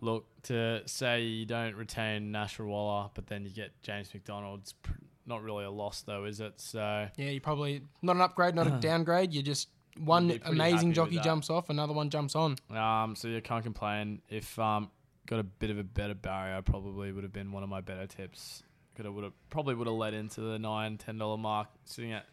look 0.00 0.26
to 0.44 0.82
say 0.86 1.22
you 1.22 1.46
don't 1.46 1.74
retain 1.76 2.32
Nash 2.32 2.58
Rawiller, 2.58 3.10
but 3.14 3.26
then 3.28 3.44
you 3.44 3.50
get 3.50 3.70
James 3.82 4.12
McDonald's. 4.12 4.72
Pr- 4.74 4.92
not 5.26 5.42
really 5.42 5.64
a 5.64 5.70
loss 5.70 6.02
though, 6.02 6.24
is 6.24 6.40
it? 6.40 6.54
So 6.60 7.08
Yeah, 7.16 7.30
you 7.30 7.40
probably 7.40 7.82
not 8.02 8.16
an 8.16 8.22
upgrade, 8.22 8.54
not 8.54 8.66
a 8.66 8.70
downgrade. 8.80 9.32
You 9.32 9.42
just 9.42 9.68
one 9.98 10.28
You'd 10.28 10.34
be 10.34 10.38
pretty 10.40 10.56
amazing 10.56 10.92
jockey 10.92 11.20
jumps 11.20 11.50
off, 11.50 11.70
another 11.70 11.92
one 11.92 12.10
jumps 12.10 12.34
on. 12.34 12.56
Um, 12.70 13.16
so 13.16 13.28
you 13.28 13.40
can't 13.40 13.62
complain. 13.64 14.22
If 14.28 14.58
um, 14.58 14.90
got 15.26 15.38
a 15.38 15.44
bit 15.44 15.70
of 15.70 15.78
a 15.78 15.84
better 15.84 16.14
barrier, 16.14 16.62
probably 16.62 17.12
would 17.12 17.24
have 17.24 17.32
been 17.32 17.52
one 17.52 17.62
of 17.62 17.68
my 17.68 17.80
better 17.80 18.06
tips. 18.06 18.62
Could 18.94 19.04
have 19.04 19.14
would 19.14 19.24
have 19.24 19.32
probably 19.50 19.74
would 19.74 19.86
have 19.86 19.96
led 19.96 20.14
into 20.14 20.40
the 20.40 20.58
nine 20.58 20.96
ten 20.98 21.18
dollar 21.18 21.36
mark, 21.36 21.68
sitting 21.84 22.12
at 22.12 22.26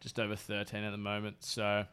just 0.00 0.18
over 0.18 0.34
thirteen 0.36 0.82
at 0.82 0.90
the 0.90 0.98
moment. 0.98 1.36
So 1.40 1.84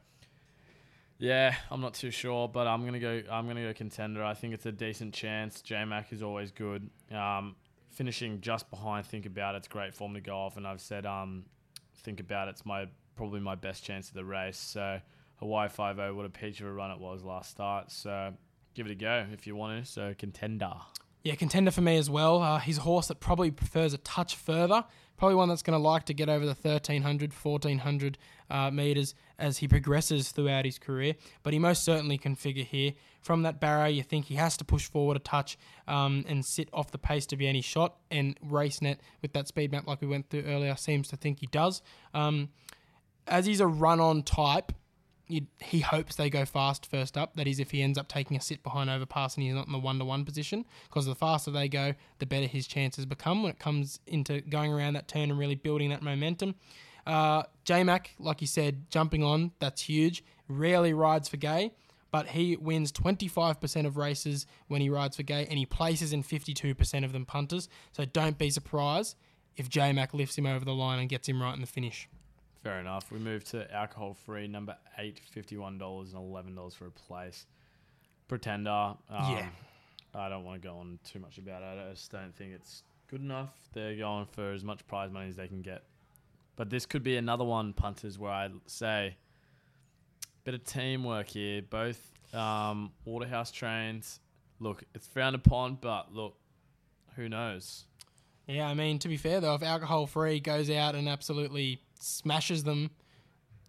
Yeah, 1.20 1.55
I'm 1.72 1.82
not 1.82 1.93
too 1.95 2.11
sure, 2.11 2.47
but 2.47 2.68
I'm 2.68 2.86
gonna 2.86 2.99
go. 2.99 3.22
I'm 3.32 3.47
gonna 3.47 3.63
go 3.63 3.74
contender. 3.74 4.24
I 4.24 4.34
think 4.34 4.53
it's 4.53 4.65
a 4.65 4.72
decent 4.72 5.13
chance. 5.13 5.61
J 5.61 5.84
Mac 5.86 6.11
is 6.13 6.22
always 6.22 6.51
good. 6.51 6.89
Um, 7.11 7.55
finishing 7.91 8.41
just 8.41 8.70
behind 8.70 9.05
Think 9.05 9.26
About 9.26 9.55
It's 9.55 9.68
great 9.68 9.93
form 9.95 10.13
to 10.13 10.22
go 10.22 10.38
off, 10.38 10.57
and 10.57 10.68
I've 10.68 10.82
said 10.82 11.05
um, 11.05 11.45
Think 11.95 12.20
About 12.20 12.47
It's 12.47 12.65
my 12.65 12.88
probably 13.18 13.39
my 13.39 13.55
best 13.55 13.84
chance 13.84 14.07
of 14.07 14.13
the 14.13 14.24
race. 14.24 14.57
So 14.57 15.01
Hawaii 15.38 15.68
Five 15.68 15.99
O, 15.99 16.13
what 16.13 16.26
a 16.26 16.30
peach 16.30 16.61
of 16.61 16.68
a 16.68 16.72
run 16.72 16.91
it 16.91 16.99
was 16.99 17.24
last 17.24 17.49
start. 17.49 17.91
So 17.91 18.34
give 18.74 18.86
it 18.86 18.91
a 18.91 18.95
go 18.95 19.26
if 19.34 19.45
you 19.45 19.55
want 19.55 19.84
to. 19.84 19.91
So 19.91 20.13
contender. 20.18 20.72
Yeah, 21.24 21.36
contender 21.36 21.72
for 21.72 21.82
me 21.82 21.97
as 21.97 22.09
well. 22.09 22.41
Uh, 22.41 22.59
he's 22.59 22.78
a 22.78 22.82
horse 22.82 23.07
that 23.07 23.20
probably 23.20 23.51
prefers 23.51 23.93
a 23.93 23.97
touch 23.97 24.36
further. 24.36 24.86
Probably 25.18 25.36
one 25.36 25.49
that's 25.49 25.63
going 25.63 25.78
to 25.78 25.84
like 25.84 26.05
to 26.05 26.13
get 26.13 26.30
over 26.30 26.45
the 26.45 26.53
1300, 26.53 27.34
1400 27.34 28.18
uh, 28.49 28.72
meters 28.72 29.15
as 29.38 29.57
he 29.57 29.68
progresses 29.68 30.32
throughout 30.32 30.63
his 30.63 30.80
career. 30.80 31.15
But 31.43 31.51
he 31.53 31.59
most 31.59 31.84
certainly 31.84 32.18
can 32.18 32.36
figure 32.36 32.63
here. 32.63 32.93
From 33.22 33.41
that 33.41 33.59
barrow, 33.59 33.88
you 33.88 34.03
think 34.03 34.26
he 34.26 34.36
has 34.36 34.55
to 34.57 34.63
push 34.63 34.88
forward 34.88 35.18
a 35.18 35.20
touch 35.20 35.57
um, 35.86 36.24
and 36.30 36.45
sit 36.45 36.70
off 36.72 36.91
the 36.91 36.97
pace 36.97 37.26
to 37.26 37.36
be 37.36 37.45
any 37.45 37.61
shot. 37.61 37.97
And 38.09 38.39
Racenet 38.39 38.99
with 39.22 39.34
that 39.34 39.49
speed 39.49 39.72
map 39.72 39.86
like 39.86 39.99
we 39.99 40.07
went 40.07 40.30
through 40.30 40.43
earlier, 40.43 40.78
seems 40.78 41.09
to 41.09 41.18
think 41.18 41.39
he 41.41 41.47
does. 41.47 41.82
Um, 42.13 42.49
as 43.28 43.45
he's 43.45 43.59
a 43.59 43.67
run 43.67 43.99
on 43.99 44.23
type, 44.23 44.71
you, 45.28 45.47
he 45.59 45.82
hopes 45.82 46.15
they 46.15 46.30
go 46.30 46.45
fast 46.45 46.86
first 46.86 47.17
up. 47.17 47.36
That 47.36 47.47
is, 47.47 47.59
if 47.59 47.71
he 47.71 47.82
ends 47.82 47.97
up 47.97 48.07
taking 48.07 48.38
a 48.38 48.41
sit 48.41 48.63
behind 48.63 48.89
overpass 48.89 49.36
and 49.36 49.43
he's 49.43 49.53
not 49.53 49.67
in 49.67 49.73
the 49.73 49.80
one 49.80 49.99
to 49.99 50.05
one 50.05 50.25
position, 50.25 50.65
because 50.86 51.05
the 51.05 51.15
faster 51.15 51.51
they 51.51 51.67
go, 51.67 51.93
the 52.19 52.25
better 52.25 52.47
his 52.47 52.67
chances 52.67 53.05
become 53.05 53.43
when 53.43 53.51
it 53.51 53.59
comes 53.59 53.99
into 54.07 54.41
going 54.41 54.71
around 54.71 54.93
that 54.93 55.07
turn 55.07 55.30
and 55.30 55.38
really 55.38 55.55
building 55.55 55.89
that 55.89 56.01
momentum. 56.01 56.55
Uh, 57.05 57.43
J 57.63 57.84
Mac, 57.84 58.11
like 58.19 58.41
you 58.41 58.47
said, 58.47 58.89
jumping 58.89 59.23
on, 59.23 59.51
that's 59.59 59.82
huge. 59.82 60.23
Rarely 60.47 60.93
rides 60.93 61.28
for 61.28 61.38
Gai, 61.38 61.71
but 62.11 62.28
he 62.28 62.55
wins 62.55 62.91
25% 62.91 63.86
of 63.86 63.97
races 63.97 64.45
when 64.67 64.82
he 64.82 64.89
rides 64.89 65.17
for 65.17 65.23
Gai, 65.23 65.45
and 65.49 65.57
he 65.57 65.65
places 65.65 66.13
in 66.13 66.23
52% 66.23 67.05
of 67.05 67.13
them 67.13 67.25
punters. 67.25 67.69
So 67.91 68.05
don't 68.05 68.38
be 68.38 68.49
surprised 68.49 69.15
if 69.55 69.69
J 69.69 69.91
Mac 69.91 70.13
lifts 70.13 70.38
him 70.38 70.45
over 70.45 70.63
the 70.63 70.73
line 70.73 70.99
and 70.99 71.09
gets 71.09 71.28
him 71.28 71.41
right 71.41 71.53
in 71.53 71.61
the 71.61 71.67
finish. 71.67 72.07
Fair 72.68 72.82
enough. 72.82 73.09
We 73.13 73.20
move 73.20 73.45
to 73.45 73.74
alcohol 73.74 74.13
free, 74.26 74.45
number 74.45 74.76
eight, 74.97 75.22
fifty-one 75.32 75.78
dollars 75.78 76.11
and 76.11 76.22
eleven 76.22 76.53
dollars 76.53 76.74
for 76.74 76.88
a 76.88 76.91
place. 76.91 77.45
Pretender. 78.28 78.70
Um, 78.70 78.97
Yeah. 79.09 79.47
I 80.13 80.28
don't 80.28 80.43
want 80.43 80.61
to 80.61 80.68
go 80.68 80.76
on 80.76 80.99
too 81.09 81.20
much 81.20 81.38
about 81.38 81.61
it. 81.63 81.88
I 81.88 81.91
just 81.91 82.11
don't 82.11 82.36
think 82.36 82.51
it's 82.53 82.84
good 83.09 83.22
enough. 83.22 83.51
They're 83.74 83.95
going 83.95 84.26
for 84.26 84.51
as 84.51 84.65
much 84.65 84.86
prize 84.86 85.11
money 85.11 85.30
as 85.30 85.38
they 85.38 85.47
can 85.47 85.61
get. 85.61 85.84
But 86.57 86.70
this 86.70 86.86
could 86.86 87.03
be 87.03 87.15
another 87.15 87.45
one, 87.45 87.72
punters, 87.72 88.20
where 88.20 88.32
I 88.34 88.49
say 88.65 89.15
bit 90.43 90.53
of 90.53 90.65
teamwork 90.65 91.30
here. 91.30 91.61
Both 91.61 92.11
um, 92.34 92.91
Waterhouse 93.05 93.49
trains. 93.49 94.20
Look, 94.59 94.84
it's 94.93 95.07
frowned 95.07 95.36
upon, 95.36 95.78
but 95.80 96.13
look, 96.13 96.36
who 97.15 97.30
knows? 97.30 97.86
Yeah, 98.45 98.68
I 98.68 98.74
mean, 98.74 98.99
to 98.99 99.07
be 99.07 99.15
fair 99.15 99.39
though, 99.39 99.55
if 99.55 99.63
alcohol 99.63 100.05
free 100.05 100.41
goes 100.41 100.70
out 100.70 100.95
and 100.95 101.07
absolutely 101.07 101.82
smashes 102.00 102.64
them, 102.64 102.91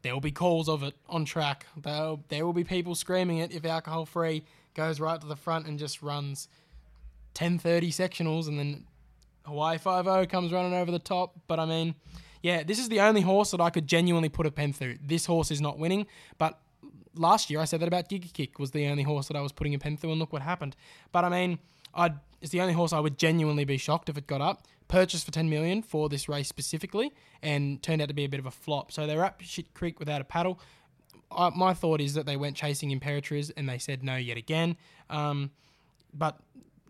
there 0.02 0.14
will 0.14 0.20
be 0.20 0.30
calls 0.30 0.68
of 0.68 0.82
it 0.82 0.94
on 1.08 1.24
track. 1.24 1.66
There'll, 1.76 2.24
there 2.28 2.44
will 2.46 2.52
be 2.52 2.64
people 2.64 2.94
screaming 2.94 3.38
it 3.38 3.52
if 3.52 3.64
alcohol 3.64 4.06
free 4.06 4.44
goes 4.74 5.00
right 5.00 5.20
to 5.20 5.26
the 5.26 5.36
front 5.36 5.66
and 5.66 5.78
just 5.78 6.02
runs 6.02 6.48
10:30 7.34 7.88
sectionals 7.88 8.48
and 8.48 8.58
then 8.58 8.84
Hawaii 9.44 9.78
5 9.78 10.28
comes 10.28 10.52
running 10.52 10.74
over 10.74 10.90
the 10.90 10.98
top. 10.98 11.34
But 11.48 11.58
I 11.58 11.64
mean, 11.64 11.94
yeah, 12.42 12.62
this 12.62 12.78
is 12.78 12.88
the 12.88 13.00
only 13.00 13.22
horse 13.22 13.50
that 13.50 13.60
I 13.60 13.70
could 13.70 13.86
genuinely 13.86 14.28
put 14.28 14.46
a 14.46 14.50
pen 14.50 14.72
through. 14.72 14.98
This 15.04 15.26
horse 15.26 15.50
is 15.50 15.60
not 15.60 15.78
winning, 15.78 16.06
but 16.38 16.60
last 17.14 17.50
year 17.50 17.60
I 17.60 17.64
said 17.64 17.80
that 17.80 17.88
about 17.88 18.08
Giga 18.08 18.32
Kick 18.32 18.58
was 18.58 18.70
the 18.70 18.86
only 18.86 19.02
horse 19.02 19.28
that 19.28 19.36
I 19.36 19.40
was 19.40 19.52
putting 19.52 19.74
a 19.74 19.78
pen 19.78 19.96
through, 19.96 20.10
and 20.10 20.20
look 20.20 20.32
what 20.32 20.42
happened. 20.42 20.76
But 21.10 21.24
I 21.24 21.28
mean, 21.28 21.58
I'd 21.94 22.14
it's 22.40 22.52
the 22.52 22.60
only 22.60 22.74
horse 22.74 22.92
I 22.92 23.00
would 23.00 23.18
genuinely 23.18 23.64
be 23.64 23.78
shocked 23.78 24.08
if 24.08 24.16
it 24.16 24.26
got 24.26 24.40
up. 24.40 24.62
Purchased 24.88 25.24
for 25.24 25.30
10 25.30 25.50
million 25.50 25.82
for 25.82 26.08
this 26.08 26.28
race 26.28 26.48
specifically, 26.48 27.12
and 27.42 27.82
turned 27.82 28.00
out 28.00 28.08
to 28.08 28.14
be 28.14 28.24
a 28.24 28.28
bit 28.28 28.40
of 28.40 28.46
a 28.46 28.50
flop. 28.50 28.90
So 28.90 29.06
they're 29.06 29.24
up 29.24 29.40
shit 29.40 29.74
creek 29.74 29.98
without 29.98 30.20
a 30.20 30.24
paddle. 30.24 30.58
I, 31.30 31.50
my 31.50 31.74
thought 31.74 32.00
is 32.00 32.14
that 32.14 32.26
they 32.26 32.36
went 32.36 32.56
chasing 32.56 32.90
Imperatriz 32.98 33.52
and 33.56 33.68
they 33.68 33.78
said 33.78 34.02
no 34.02 34.16
yet 34.16 34.36
again. 34.36 34.76
Um, 35.10 35.50
but 36.14 36.38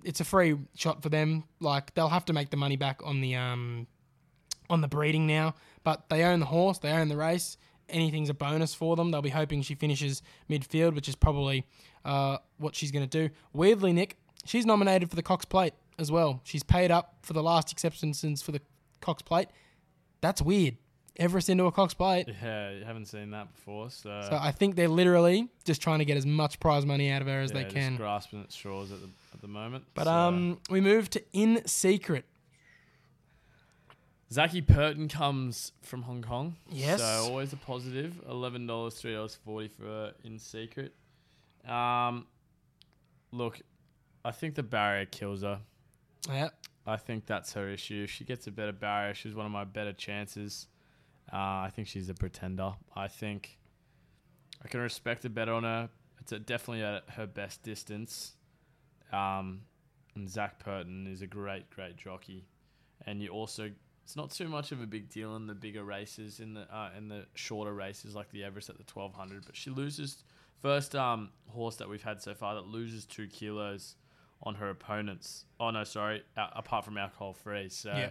it's 0.05 0.21
a 0.21 0.25
free 0.25 0.57
shot 0.75 1.03
for 1.03 1.09
them. 1.09 1.45
Like 1.61 1.95
they'll 1.95 2.09
have 2.09 2.25
to 2.27 2.33
make 2.33 2.51
the 2.51 2.57
money 2.57 2.77
back 2.77 3.01
on 3.05 3.21
the 3.21 3.35
um, 3.35 3.87
on 4.71 4.81
the 4.81 4.89
breeding 4.89 5.27
now. 5.27 5.55
But 5.85 6.09
they 6.09 6.25
own 6.25 6.41
the 6.41 6.47
horse, 6.47 6.79
they 6.79 6.91
own 6.91 7.09
the 7.09 7.17
race. 7.17 7.57
Anything's 7.89 8.29
a 8.29 8.35
bonus 8.35 8.75
for 8.75 8.97
them. 8.97 9.11
They'll 9.11 9.23
be 9.23 9.31
hoping 9.31 9.63
she 9.63 9.75
finishes 9.75 10.23
midfield, 10.51 10.95
which 10.95 11.09
is 11.09 11.17
probably 11.17 11.67
uh, 12.05 12.37
what 12.59 12.75
she's 12.75 12.91
going 12.91 13.09
to 13.09 13.29
do. 13.29 13.33
Weirdly, 13.55 13.95
Nick, 13.95 14.19
she's 14.45 14.67
nominated 14.67 15.09
for 15.09 15.17
the 15.17 15.23
Cox 15.23 15.47
Plate 15.47 15.73
as 15.99 16.11
well. 16.11 16.41
She's 16.45 16.63
paid 16.63 16.91
up 16.91 17.17
for 17.23 17.33
the 17.33 17.43
last 17.43 17.73
acceptances 17.73 18.43
for 18.43 18.53
the 18.53 18.61
Cox 19.01 19.23
Plate. 19.23 19.49
That's 20.21 20.41
weird. 20.43 20.77
Everest 21.17 21.49
into 21.49 21.65
a 21.65 21.73
Cox 21.73 21.95
Plate. 21.95 22.29
Yeah, 22.43 22.71
you 22.71 22.85
haven't 22.85 23.07
seen 23.07 23.31
that 23.33 23.53
before, 23.53 23.91
so, 23.91 24.21
So 24.31 24.39
I 24.41 24.53
think 24.53 24.77
they're 24.77 24.87
literally 24.89 25.49
just 25.65 25.83
trying 25.83 25.99
to 25.99 26.05
get 26.05 26.17
as 26.17 26.25
much 26.25 26.61
prize 26.61 26.87
money 26.87 27.11
out 27.11 27.23
of 27.23 27.29
her 27.29 27.41
as 27.41 27.51
yeah, 27.51 27.65
they 27.65 27.65
can. 27.65 27.97
Grasping 27.97 28.43
at 28.43 28.53
straws 28.53 28.93
at 28.93 29.01
the 29.01 29.09
at 29.35 29.41
the 29.41 29.49
moment. 29.49 29.85
But 29.95 30.05
So- 30.05 30.13
um, 30.13 30.59
we 30.71 30.81
move 30.81 31.11
to 31.11 31.23
In 31.33 31.67
Secret. 31.67 32.25
Zac 34.31 34.53
Purton 34.67 35.09
comes 35.09 35.73
from 35.81 36.03
Hong 36.03 36.23
Kong. 36.23 36.57
Yes. 36.71 37.01
So 37.01 37.07
always 37.31 37.53
a 37.53 37.57
positive. 37.57 38.21
Eleven 38.29 38.67
dollars, 38.67 38.95
three 38.95 39.15
dollars 39.15 39.35
forty 39.35 39.69
for 39.69 40.13
in 40.23 40.39
secret. 40.39 40.93
Um, 41.67 42.27
look, 43.33 43.61
I 44.25 44.31
think 44.33 44.55
the 44.55 44.63
barrier 44.63 45.07
kills 45.07 45.43
her. 45.43 45.61
Yeah, 46.27 46.49
I 46.87 46.97
think 46.97 47.27
that's 47.27 47.53
her 47.53 47.69
issue. 47.69 48.05
If 48.05 48.11
she 48.11 48.25
gets 48.25 48.47
a 48.47 48.51
better 48.51 48.73
barrier, 48.73 49.15
she's 49.15 49.35
one 49.35 49.47
of 49.47 49.53
my 49.53 49.65
better 49.65 49.93
chances. 49.93 50.67
Uh, 51.33 51.37
I 51.37 51.71
think 51.75 51.89
she's 51.89 52.09
a 52.09 52.15
pretender. 52.15 52.73
I 52.97 53.09
think 53.09 53.59
I 54.65 54.69
can 54.69 54.81
respect 54.81 55.23
her 55.23 55.29
better 55.29 55.53
on 55.53 55.65
her. 55.65 55.91
It's 56.21 56.33
a, 56.33 56.39
definitely 56.39 56.83
at 56.83 57.05
her 57.11 57.27
best 57.27 57.63
distance. 57.63 58.33
Um, 59.13 59.61
and 60.15 60.29
Zac 60.29 60.59
Purton 60.59 61.07
is 61.07 61.23
a 61.23 61.27
great, 61.27 61.71
great 61.71 61.97
jockey. 61.97 62.47
And 63.07 63.23
you 63.23 63.29
also, 63.29 63.71
it's 64.05 64.17
not 64.17 64.31
too 64.31 64.49
much 64.49 64.73
of 64.73 64.83
a 64.83 64.87
big 64.87 65.09
deal 65.09 65.37
in 65.37 65.47
the 65.47 65.55
bigger 65.55 65.85
races, 65.85 66.41
in 66.41 66.55
the 66.55 66.63
uh, 66.75 66.91
in 66.97 67.09
the 67.09 67.27
shorter 67.35 67.75
races 67.75 68.15
like 68.15 68.31
the 68.31 68.43
Everest 68.43 68.69
at 68.69 68.79
the 68.79 68.85
twelve 68.85 69.15
hundred. 69.15 69.45
But 69.47 69.57
she 69.57 69.71
loses 69.71 70.25
first 70.61 70.95
um, 70.95 71.31
horse 71.47 71.77
that 71.77 71.89
we've 71.89 72.03
had 72.03 72.21
so 72.21 72.35
far 72.35 72.55
that 72.55 72.67
loses 72.67 73.05
two 73.05 73.29
kilos 73.29 73.95
on 74.43 74.55
her 74.57 74.71
opponents. 74.71 75.45
Oh 75.59 75.71
no, 75.71 75.85
sorry, 75.85 76.23
uh, 76.37 76.49
apart 76.55 76.85
from 76.85 76.99
alcohol 76.99 77.33
free. 77.33 77.69
So. 77.69 77.91
Yeah. 77.91 78.11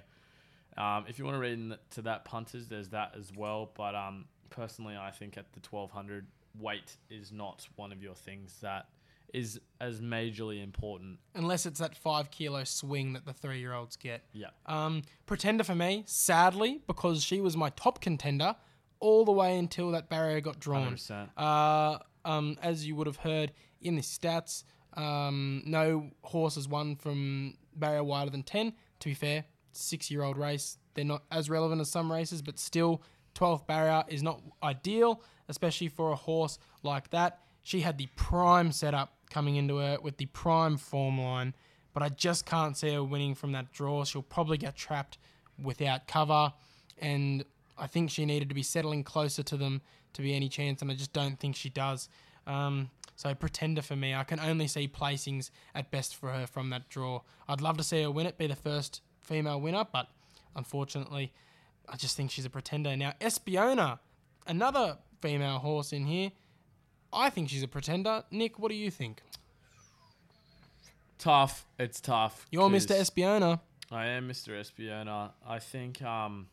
Um, 0.77 1.05
if 1.07 1.17
you 1.17 1.25
want 1.25 1.33
to 1.33 1.39
read 1.39 1.53
into 1.57 2.03
that 2.03 2.23
punters, 2.23 2.67
there's 2.67 2.89
that 2.89 3.13
as 3.17 3.31
well. 3.35 3.71
But 3.75 3.95
um, 3.95 4.25
personally, 4.51 4.95
I 4.95 5.09
think 5.09 5.35
at 5.35 5.51
the 5.53 5.59
1200, 5.67 6.27
weight 6.59 6.97
is 7.09 7.31
not 7.31 7.67
one 7.75 7.91
of 7.91 8.01
your 8.01 8.15
things 8.15 8.57
that 8.61 8.87
is 9.33 9.59
as 9.81 9.99
majorly 9.99 10.63
important. 10.63 11.19
unless 11.35 11.65
it's 11.65 11.79
that 11.79 11.95
five 11.95 12.31
kilo 12.31 12.63
swing 12.63 13.13
that 13.13 13.25
the 13.25 13.33
three 13.33 13.59
year 13.59 13.73
olds 13.73 13.95
get. 13.95 14.23
Yeah. 14.33 14.47
Um, 14.65 15.01
pretender 15.25 15.63
for 15.63 15.75
me, 15.75 16.03
sadly, 16.05 16.81
because 16.87 17.23
she 17.23 17.41
was 17.41 17.57
my 17.57 17.69
top 17.71 18.01
contender 18.01 18.55
all 18.99 19.25
the 19.25 19.31
way 19.31 19.57
until 19.57 19.91
that 19.91 20.09
barrier 20.09 20.41
got 20.41 20.59
drawn. 20.59 20.95
100%. 20.95 21.29
Uh, 21.37 21.97
um, 22.25 22.57
as 22.61 22.87
you 22.87 22.95
would 22.95 23.07
have 23.07 23.17
heard 23.17 23.51
in 23.81 23.95
the 23.95 24.01
stats, 24.01 24.63
um, 24.97 25.61
no 25.65 26.09
horse 26.23 26.55
has 26.55 26.67
won 26.67 26.95
from 26.95 27.53
barrier 27.75 28.03
wider 28.03 28.31
than 28.31 28.43
10. 28.43 28.73
To 28.99 29.09
be 29.09 29.13
fair, 29.13 29.45
six 29.71 30.11
year 30.11 30.23
old 30.23 30.37
race. 30.37 30.77
They're 30.95 31.05
not 31.05 31.23
as 31.31 31.49
relevant 31.49 31.79
as 31.79 31.89
some 31.89 32.11
races, 32.11 32.41
but 32.41 32.57
still, 32.59 33.03
12th 33.35 33.67
barrier 33.67 34.03
is 34.07 34.23
not 34.23 34.41
ideal, 34.63 35.21
especially 35.47 35.89
for 35.89 36.11
a 36.11 36.15
horse 36.15 36.57
like 36.81 37.11
that. 37.11 37.39
She 37.61 37.81
had 37.81 37.99
the 37.99 38.07
prime 38.15 38.71
setup 38.71 39.13
coming 39.29 39.57
into 39.57 39.77
her 39.77 39.99
with 40.01 40.17
the 40.17 40.25
prime 40.27 40.77
form 40.77 41.21
line, 41.21 41.53
but 41.93 42.01
I 42.01 42.09
just 42.09 42.47
can't 42.47 42.75
see 42.75 42.93
her 42.93 43.03
winning 43.03 43.35
from 43.35 43.51
that 43.51 43.71
draw. 43.71 44.03
She'll 44.05 44.23
probably 44.23 44.57
get 44.57 44.75
trapped 44.75 45.19
without 45.61 46.07
cover, 46.07 46.53
and 46.97 47.45
I 47.77 47.85
think 47.85 48.09
she 48.09 48.25
needed 48.25 48.49
to 48.49 48.55
be 48.55 48.63
settling 48.63 49.03
closer 49.03 49.43
to 49.43 49.57
them 49.57 49.81
to 50.13 50.23
be 50.23 50.33
any 50.33 50.49
chance, 50.49 50.81
and 50.81 50.89
I 50.89 50.95
just 50.95 51.13
don't 51.13 51.39
think 51.39 51.55
she 51.55 51.69
does. 51.69 52.09
Um, 52.47 52.89
so 53.17 53.33
pretender 53.33 53.81
for 53.81 53.95
me. 53.95 54.13
I 54.13 54.23
can 54.23 54.39
only 54.39 54.67
see 54.67 54.87
placings 54.87 55.49
at 55.75 55.91
best 55.91 56.15
for 56.15 56.31
her 56.31 56.45
from 56.47 56.69
that 56.69 56.87
draw. 56.87 57.21
I'd 57.49 57.61
love 57.61 57.75
to 57.77 57.83
see 57.83 58.03
her 58.03 58.11
win 58.11 58.27
it, 58.27 58.37
be 58.37 58.47
the 58.47 58.55
first 58.55 59.01
female 59.19 59.59
winner, 59.59 59.85
but 59.91 60.07
unfortunately, 60.55 61.33
I 61.89 61.97
just 61.97 62.15
think 62.15 62.31
she's 62.31 62.45
a 62.45 62.49
pretender. 62.49 62.95
Now, 62.95 63.13
Espiona, 63.19 63.99
another 64.45 64.99
female 65.19 65.57
horse 65.57 65.91
in 65.91 66.05
here. 66.05 66.31
I 67.11 67.31
think 67.31 67.49
she's 67.49 67.63
a 67.63 67.67
pretender. 67.67 68.23
Nick, 68.29 68.59
what 68.59 68.69
do 68.69 68.75
you 68.75 68.91
think? 68.91 69.23
Tough. 71.17 71.65
It's 71.79 71.99
tough. 71.99 72.45
You're 72.51 72.69
Mr. 72.69 72.95
Espiona. 72.95 73.59
I 73.91 74.07
am 74.07 74.29
Mr. 74.29 74.49
Espiona. 74.49 75.31
I 75.45 75.57
think 75.57 76.03
um, 76.03 76.47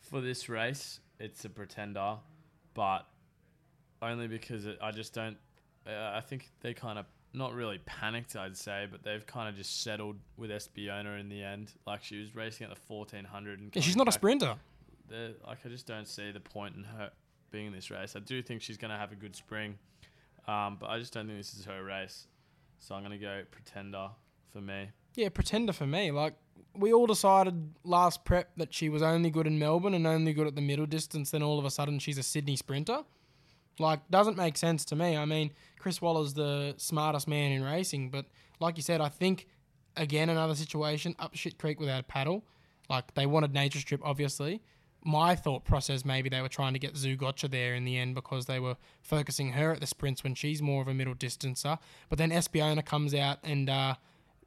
for 0.00 0.20
this 0.20 0.48
race, 0.48 0.98
it's 1.20 1.44
a 1.44 1.48
pretender, 1.48 2.16
but 2.74 3.06
only 4.02 4.26
because 4.26 4.66
it, 4.66 4.78
I 4.82 4.90
just 4.90 5.14
don't. 5.14 5.36
Uh, 5.86 6.12
I 6.14 6.20
think 6.20 6.48
they 6.60 6.74
kind 6.74 6.98
of 6.98 7.06
not 7.32 7.54
really 7.54 7.78
panicked, 7.86 8.34
I'd 8.36 8.56
say, 8.56 8.86
but 8.90 9.02
they've 9.02 9.24
kind 9.26 9.48
of 9.48 9.54
just 9.56 9.82
settled 9.82 10.16
with 10.36 10.50
Espiona 10.50 11.18
in 11.20 11.28
the 11.28 11.42
end. 11.42 11.72
Like 11.86 12.02
she 12.04 12.18
was 12.20 12.34
racing 12.34 12.64
at 12.64 12.70
the 12.70 12.80
fourteen 12.80 13.24
hundred, 13.24 13.60
and 13.60 13.70
Yeah, 13.74 13.82
she's 13.82 13.96
not 13.96 14.04
a 14.04 14.10
back- 14.10 14.14
sprinter. 14.14 14.56
the- 15.08 15.36
Like 15.46 15.58
I 15.64 15.68
just 15.68 15.86
don't 15.86 16.06
see 16.08 16.32
the 16.32 16.40
point 16.40 16.76
in 16.76 16.84
her 16.84 17.10
being 17.50 17.66
in 17.66 17.72
this 17.72 17.90
race. 17.90 18.14
I 18.16 18.20
do 18.20 18.42
think 18.42 18.62
she's 18.62 18.76
going 18.76 18.90
to 18.92 18.96
have 18.96 19.10
a 19.12 19.16
good 19.16 19.34
spring, 19.34 19.78
um, 20.46 20.76
but 20.80 20.88
I 20.90 20.98
just 20.98 21.12
don't 21.12 21.26
think 21.26 21.38
this 21.38 21.54
is 21.54 21.64
her 21.64 21.82
race. 21.84 22.26
So 22.78 22.94
I'm 22.94 23.02
going 23.04 23.18
to 23.18 23.24
go 23.24 23.42
pretender 23.50 24.08
for 24.52 24.60
me. 24.60 24.90
Yeah, 25.16 25.28
pretender 25.28 25.72
for 25.72 25.86
me. 25.86 26.10
Like 26.12 26.34
we 26.74 26.92
all 26.92 27.06
decided 27.06 27.74
last 27.84 28.24
prep 28.24 28.50
that 28.56 28.72
she 28.72 28.88
was 28.88 29.02
only 29.02 29.30
good 29.30 29.46
in 29.46 29.58
Melbourne 29.58 29.94
and 29.94 30.06
only 30.06 30.32
good 30.32 30.46
at 30.46 30.54
the 30.54 30.62
middle 30.62 30.86
distance. 30.86 31.30
Then 31.30 31.42
all 31.42 31.58
of 31.58 31.64
a 31.64 31.70
sudden 31.70 31.98
she's 31.98 32.18
a 32.18 32.22
Sydney 32.22 32.56
sprinter. 32.56 33.00
Like 33.80 34.08
doesn't 34.10 34.36
make 34.36 34.56
sense 34.56 34.84
to 34.86 34.96
me. 34.96 35.16
I 35.16 35.24
mean, 35.24 35.50
Chris 35.78 36.00
Waller's 36.00 36.34
the 36.34 36.74
smartest 36.76 37.26
man 37.26 37.52
in 37.52 37.62
racing, 37.64 38.10
but 38.10 38.26
like 38.60 38.76
you 38.76 38.82
said, 38.82 39.00
I 39.00 39.08
think 39.08 39.46
again 39.96 40.28
another 40.28 40.54
situation 40.54 41.16
up 41.18 41.34
shit 41.34 41.58
creek 41.58 41.80
without 41.80 42.00
a 42.00 42.04
paddle. 42.04 42.44
Like 42.88 43.14
they 43.14 43.26
wanted 43.26 43.52
nature 43.54 43.78
strip, 43.78 44.00
obviously. 44.04 44.60
My 45.02 45.34
thought 45.34 45.64
process 45.64 46.04
maybe 46.04 46.28
they 46.28 46.42
were 46.42 46.48
trying 46.50 46.74
to 46.74 46.78
get 46.78 46.92
Zougotcha 46.92 47.50
there 47.50 47.74
in 47.74 47.84
the 47.84 47.96
end 47.96 48.14
because 48.14 48.44
they 48.44 48.60
were 48.60 48.76
focusing 49.00 49.52
her 49.52 49.72
at 49.72 49.80
the 49.80 49.86
sprints 49.86 50.22
when 50.22 50.34
she's 50.34 50.60
more 50.60 50.82
of 50.82 50.88
a 50.88 50.92
middle 50.94 51.14
distancer. 51.14 51.78
But 52.10 52.18
then 52.18 52.30
Espiona 52.30 52.84
comes 52.84 53.14
out 53.14 53.38
and 53.42 53.70
uh, 53.70 53.94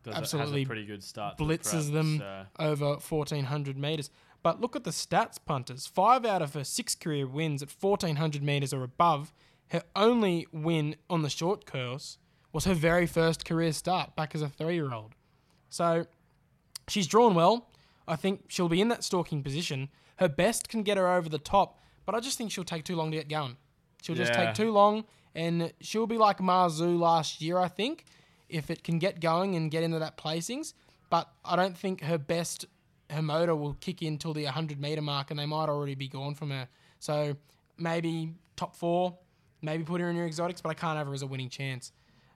Does 0.04 0.14
Absolutely 0.14 0.64
pretty 0.66 0.86
good 0.86 1.04
start. 1.04 1.40
blitzes 1.40 1.86
prep, 1.90 1.94
them 1.94 2.20
so- 2.20 2.46
over 2.60 2.86
1400 2.98 3.78
meters. 3.78 4.12
But 4.44 4.60
look 4.62 4.76
at 4.76 4.84
the 4.84 4.92
stats, 4.92 5.38
punters. 5.44 5.88
Five 5.88 6.26
out 6.26 6.42
of 6.42 6.54
her 6.54 6.64
six 6.64 6.96
career 6.96 7.26
wins 7.26 7.64
at 7.64 7.72
1400 7.72 8.44
meters 8.44 8.74
or 8.74 8.84
above. 8.84 9.34
Her 9.70 9.84
only 9.96 10.46
win 10.52 10.98
on 11.10 11.22
the 11.24 11.30
short 11.30 11.66
course 11.66 12.18
was 12.52 12.66
her 12.66 12.74
very 12.74 13.08
first 13.08 13.46
career 13.46 13.72
start 13.72 14.16
back 14.16 14.36
as 14.36 14.42
a 14.42 14.50
three 14.50 14.76
year 14.76 14.94
old. 14.94 15.16
So 15.70 16.06
she's 16.88 17.08
drawn 17.08 17.34
well. 17.34 17.70
I 18.08 18.16
think 18.18 18.46
she'll 18.50 18.70
be 18.70 18.82
in 18.82 18.90
that 18.90 19.04
stalking 19.04 19.42
position. 19.42 19.90
Her 20.18 20.28
best 20.28 20.68
can 20.70 20.84
get 20.84 20.98
her 20.98 21.08
over 21.12 21.30
the 21.30 21.40
top, 21.40 21.80
but 22.06 22.14
I 22.14 22.20
just 22.20 22.38
think 22.38 22.52
she'll 22.52 22.64
take 22.66 22.84
too 22.84 22.96
long 22.98 23.10
to 23.12 23.18
get 23.18 23.30
going. 23.30 23.56
She'll 24.04 24.16
just 24.16 24.34
Yeah. 24.34 24.48
take 24.48 24.56
too 24.56 24.72
long, 24.72 25.06
and 25.34 25.74
she'll 25.80 26.06
be 26.06 26.18
like 26.18 26.38
Marzu 26.40 27.00
last 27.00 27.42
year, 27.42 27.58
I 27.58 27.70
think, 27.70 28.04
if 28.50 28.70
it 28.70 28.84
can 28.84 29.00
get 29.00 29.22
going 29.22 29.56
and 29.56 29.72
get 29.72 29.82
into 29.84 29.98
that 30.00 30.18
placings. 30.18 30.74
But 31.10 31.32
I 31.46 31.56
don't 31.56 31.78
think 31.78 32.02
her 32.02 32.18
best, 32.18 32.66
her 33.14 33.22
motor 33.22 33.56
will 33.56 33.76
kick 33.76 34.02
in 34.02 34.18
till 34.18 34.34
the 34.34 34.44
100 34.46 34.80
meter 34.80 35.02
mark, 35.02 35.32
and 35.32 35.40
they 35.40 35.46
might 35.46 35.70
already 35.70 35.96
be 35.96 36.08
gone 36.08 36.36
from 36.36 36.52
her. 36.52 36.68
So 37.00 37.36
maybe 37.78 38.34
top 38.56 38.76
four, 38.76 39.18
maybe 39.62 39.84
put 39.84 40.02
her 40.02 40.10
in 40.10 40.16
your 40.16 40.26
exotics, 40.26 40.62
but 40.62 40.70
I 40.70 40.74
can't 40.74 40.98
have 40.98 41.08
her 41.08 41.14
as 41.14 41.22
a 41.22 41.28
winning 41.28 41.50
chance. 41.50 41.92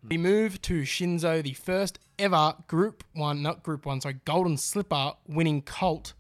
We 0.08 0.18
move 0.18 0.62
to 0.64 0.82
Shinzo, 0.84 1.44
the 1.44 1.54
first 1.54 2.00
ever 2.20 2.56
Group 2.68 3.04
One, 3.14 3.42
not 3.42 3.64
Group 3.64 3.86
One, 3.86 4.00
sorry, 4.00 4.20
Golden 4.26 4.58
Slipper 4.58 5.14
winning 5.28 5.62
colt 5.62 6.14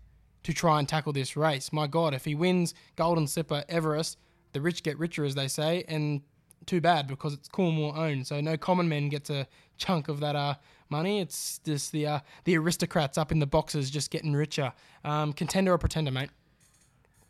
to 0.44 0.54
try 0.54 0.80
and 0.80 0.88
tackle 0.88 1.14
this 1.14 1.38
race. 1.38 1.72
My 1.72 1.88
God, 1.88 2.14
if 2.14 2.26
he 2.26 2.36
wins 2.36 2.74
Golden 2.96 3.28
Slipper 3.28 3.64
Everest, 3.70 4.18
the 4.54 4.62
rich 4.62 4.84
get 4.84 4.98
richer, 4.98 5.24
as 5.26 5.36
they 5.36 5.48
say, 5.48 5.84
and 5.88 6.22
too 6.66 6.82
bad 6.82 7.08
because 7.08 7.34
it's 7.34 7.48
Coolmore 7.48 7.96
owned, 7.96 8.28
so 8.28 8.42
no 8.42 8.58
common 8.58 8.90
men 8.90 9.10
gets 9.10 9.30
a 9.30 9.48
chunk 9.78 10.08
of 10.08 10.20
that 10.20 10.36
uh, 10.36 10.56
money. 10.90 11.20
It's 11.20 11.60
just 11.60 11.92
the 11.92 12.08
uh, 12.08 12.20
the 12.44 12.58
aristocrats 12.58 13.18
up 13.18 13.32
in 13.32 13.40
the 13.40 13.48
boxes 13.48 13.90
just 13.90 14.12
getting 14.12 14.34
richer. 14.34 14.74
Um, 15.04 15.34
contender 15.34 15.74
or 15.74 15.78
pretender, 15.78 16.12
mate? 16.12 16.30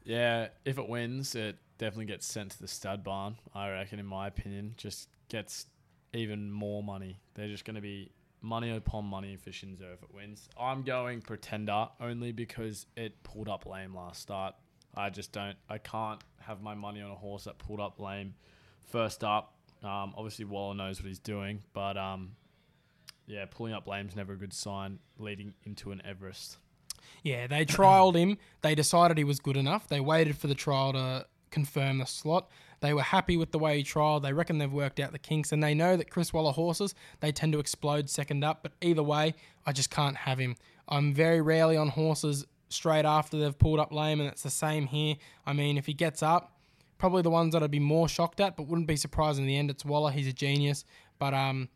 Yeah, 0.04 0.48
if 0.66 0.78
it 0.78 0.88
wins, 0.88 1.36
it 1.36 1.58
definitely 1.78 2.06
gets 2.06 2.26
sent 2.26 2.52
to 2.52 2.62
the 2.62 2.68
stud 2.68 3.04
barn. 3.04 3.38
I 3.54 3.70
reckon, 3.70 4.00
in 4.00 4.06
my 4.06 4.28
opinion, 4.28 4.74
just 4.78 5.10
gets 5.30 5.66
even 6.14 6.52
more 6.52 6.82
money. 6.82 7.20
They're 7.34 7.50
just 7.50 7.66
going 7.66 7.76
to 7.76 7.82
be 7.82 8.12
money 8.42 8.76
upon 8.76 9.06
money 9.06 9.36
for 9.36 9.50
Shinzo 9.50 9.94
if 9.94 10.02
it 10.04 10.14
wins. 10.14 10.48
I'm 10.60 10.84
going 10.84 11.22
pretender 11.22 11.90
only 12.00 12.32
because 12.32 12.86
it 12.96 13.22
pulled 13.24 13.50
up 13.50 13.66
lame 13.66 13.96
last 13.96 14.22
start. 14.22 14.56
I 14.96 15.10
just 15.10 15.32
don't. 15.32 15.58
I 15.70 15.78
can't 15.78 16.22
have 16.40 16.62
my 16.62 16.74
money 16.74 17.02
on 17.02 17.12
a 17.12 17.16
horse 17.16 17.44
that 17.44 17.58
pulled 17.58 17.80
up 17.80 18.00
lame 18.00 18.34
first 18.92 19.24
up. 19.24 19.54
Um, 19.84 20.14
obviously, 20.18 20.46
Waller 20.46 20.74
knows 20.74 21.00
what 21.00 21.08
he's 21.08 21.20
doing, 21.20 21.62
but 21.74 21.98
um, 21.98 22.32
yeah, 23.28 23.46
pulling 23.46 23.74
up 23.74 23.88
lame's 23.88 24.16
never 24.16 24.34
a 24.34 24.38
good 24.38 24.54
sign 24.54 25.00
leading 25.20 25.54
into 25.64 25.92
an 25.92 26.02
Everest. 26.06 26.58
Yeah, 27.24 27.48
they 27.48 27.66
trialed 27.66 28.16
him. 28.16 28.38
They 28.62 28.74
decided 28.74 29.18
he 29.18 29.24
was 29.24 29.40
good 29.40 29.58
enough. 29.58 29.88
They 29.88 30.00
waited 30.00 30.38
for 30.38 30.48
the 30.48 30.56
trial 30.56 30.94
to 30.94 31.26
confirm 31.52 31.98
the 31.98 32.06
slot. 32.06 32.50
They 32.80 32.94
were 32.94 33.02
happy 33.02 33.38
with 33.38 33.52
the 33.52 33.60
way 33.60 33.78
he 33.78 33.84
trialed. 33.84 34.22
They 34.22 34.34
reckon 34.34 34.60
they've 34.60 34.72
worked 34.72 35.00
out 35.00 35.12
the 35.12 35.20
kinks, 35.20 35.52
and 35.52 35.62
they 35.62 35.74
know 35.74 35.98
that 35.98 36.10
Chris 36.10 36.32
Waller 36.32 36.52
horses 36.52 36.96
they 37.20 37.32
tend 37.32 37.54
to 37.54 37.60
explode 37.60 38.10
second 38.10 38.44
up. 38.44 38.64
But 38.64 38.74
either 38.82 39.04
way, 39.04 39.34
I 39.66 39.72
just 39.72 39.90
can't 39.90 40.16
have 40.16 40.40
him. 40.40 40.56
I'm 40.88 41.14
very 41.14 41.42
rarely 41.42 41.76
on 41.76 41.90
horses 41.90 42.46
straight 42.70 43.06
after 43.06 43.38
they've 43.38 43.58
pulled 43.58 43.80
up 43.80 43.92
lame, 43.92 44.20
and 44.22 44.30
it's 44.30 44.44
the 44.44 44.50
same 44.50 44.88
here. 44.88 45.16
I 45.46 45.54
mean, 45.54 45.78
if 45.78 45.86
he 45.86 45.94
gets 45.94 46.22
up, 46.22 46.58
probably 46.98 47.24
the 47.24 47.30
ones 47.30 47.54
that 47.54 47.64
I'd 47.64 47.72
be 47.72 47.80
more 47.80 48.08
shocked 48.08 48.40
at, 48.40 48.56
but 48.56 48.68
wouldn't 48.68 48.88
be 48.88 48.96
surprised 48.96 49.40
in 49.40 49.48
the 49.48 49.58
end. 49.58 49.70
It's 49.70 49.84
Waller. 49.84 50.12
He's 50.12 50.28
a 50.28 50.34
genius, 50.34 50.86
but 51.20 51.34
um, 51.34 51.70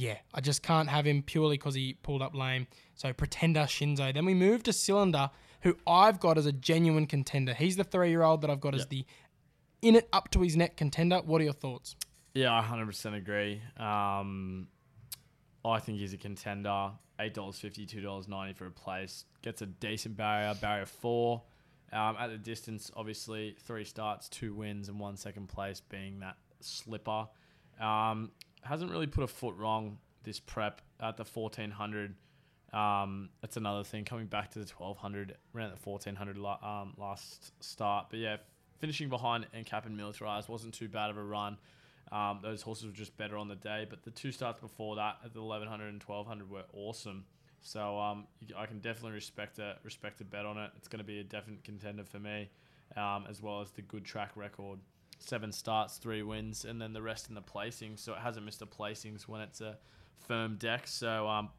yeah, 0.00 0.16
I 0.32 0.40
just 0.40 0.62
can't 0.62 0.88
have 0.88 1.06
him 1.06 1.22
purely 1.22 1.58
because 1.58 1.74
he 1.74 1.92
pulled 2.02 2.22
up 2.22 2.34
lame. 2.34 2.66
So 2.94 3.12
pretender 3.12 3.60
Shinzo. 3.60 4.14
Then 4.14 4.24
we 4.24 4.32
move 4.32 4.62
to 4.62 4.72
Cylinder, 4.72 5.30
who 5.60 5.76
I've 5.86 6.18
got 6.18 6.38
as 6.38 6.46
a 6.46 6.52
genuine 6.52 7.06
contender. 7.06 7.52
He's 7.52 7.76
the 7.76 7.84
three-year-old 7.84 8.40
that 8.40 8.48
I've 8.48 8.62
got 8.62 8.74
as 8.74 8.86
the 8.86 9.04
in 9.82 9.96
it 9.96 10.08
up 10.10 10.30
to 10.30 10.40
his 10.40 10.56
neck 10.56 10.78
contender. 10.78 11.18
What 11.18 11.42
are 11.42 11.44
your 11.44 11.52
thoughts? 11.52 11.96
Yeah, 12.32 12.50
I 12.50 12.62
100% 12.62 13.14
agree. 13.14 13.60
Um, 13.76 14.68
I 15.64 15.80
think 15.80 15.98
he's 15.98 16.14
a 16.14 16.18
contender. 16.18 16.92
$8.50, 17.18 17.86
$2.90 17.86 18.56
for 18.56 18.66
a 18.66 18.70
place. 18.70 19.26
Gets 19.42 19.60
a 19.60 19.66
decent 19.66 20.16
barrier, 20.16 20.54
barrier 20.54 20.86
four. 20.86 21.42
Um, 21.92 22.16
at 22.18 22.28
the 22.28 22.38
distance, 22.38 22.90
obviously, 22.96 23.56
three 23.64 23.84
starts, 23.84 24.30
two 24.30 24.54
wins, 24.54 24.88
and 24.88 24.98
one 24.98 25.18
second 25.18 25.48
place 25.48 25.80
being 25.80 26.20
that 26.20 26.36
slipper. 26.60 27.26
Um, 27.80 28.30
hasn't 28.62 28.90
really 28.90 29.06
put 29.06 29.24
a 29.24 29.28
foot 29.28 29.56
wrong 29.56 29.98
this 30.22 30.40
prep 30.40 30.80
at 31.00 31.16
the 31.16 31.24
1400. 31.24 32.14
Um, 32.72 33.30
that's 33.40 33.56
another 33.56 33.84
thing. 33.84 34.04
Coming 34.04 34.26
back 34.26 34.50
to 34.52 34.58
the 34.58 34.66
1200, 34.66 35.36
ran 35.52 35.70
at 35.70 35.82
the 35.82 35.90
1400 35.90 36.36
um, 36.62 36.94
last 36.96 37.52
start. 37.62 38.06
But 38.10 38.18
yeah, 38.18 38.36
finishing 38.78 39.08
behind 39.08 39.46
and 39.52 39.96
Militarized 39.96 40.48
wasn't 40.48 40.74
too 40.74 40.88
bad 40.88 41.10
of 41.10 41.16
a 41.16 41.24
run. 41.24 41.58
Um, 42.12 42.40
those 42.42 42.62
horses 42.62 42.86
were 42.86 42.92
just 42.92 43.16
better 43.16 43.36
on 43.36 43.48
the 43.48 43.56
day. 43.56 43.86
But 43.88 44.02
the 44.02 44.10
two 44.10 44.32
starts 44.32 44.60
before 44.60 44.96
that 44.96 45.18
at 45.24 45.32
the 45.32 45.42
1100 45.42 45.88
and 45.88 46.02
1200 46.02 46.50
were 46.50 46.64
awesome. 46.72 47.24
So 47.62 47.98
um, 47.98 48.26
I 48.56 48.66
can 48.66 48.78
definitely 48.78 49.12
respect 49.12 49.58
a 49.58 49.76
respect 49.84 50.20
a 50.20 50.24
bet 50.24 50.46
on 50.46 50.56
it. 50.56 50.70
It's 50.76 50.88
going 50.88 50.98
to 50.98 51.04
be 51.04 51.20
a 51.20 51.24
definite 51.24 51.62
contender 51.62 52.04
for 52.04 52.18
me, 52.18 52.48
um, 52.96 53.26
as 53.28 53.42
well 53.42 53.60
as 53.60 53.70
the 53.70 53.82
good 53.82 54.04
track 54.04 54.30
record. 54.34 54.78
Seven 55.20 55.52
starts, 55.52 55.98
three 55.98 56.22
wins, 56.22 56.64
and 56.64 56.80
then 56.80 56.92
the 56.92 57.02
rest 57.02 57.28
in 57.28 57.34
the 57.34 57.42
placings. 57.42 58.00
So 58.00 58.14
it 58.14 58.18
hasn't 58.18 58.44
missed 58.44 58.62
a 58.62 58.66
placings 58.66 59.28
when 59.28 59.40
it's 59.42 59.60
a 59.60 59.76
firm 60.26 60.56
deck. 60.56 60.86
So 60.86 61.28
um, 61.28 61.50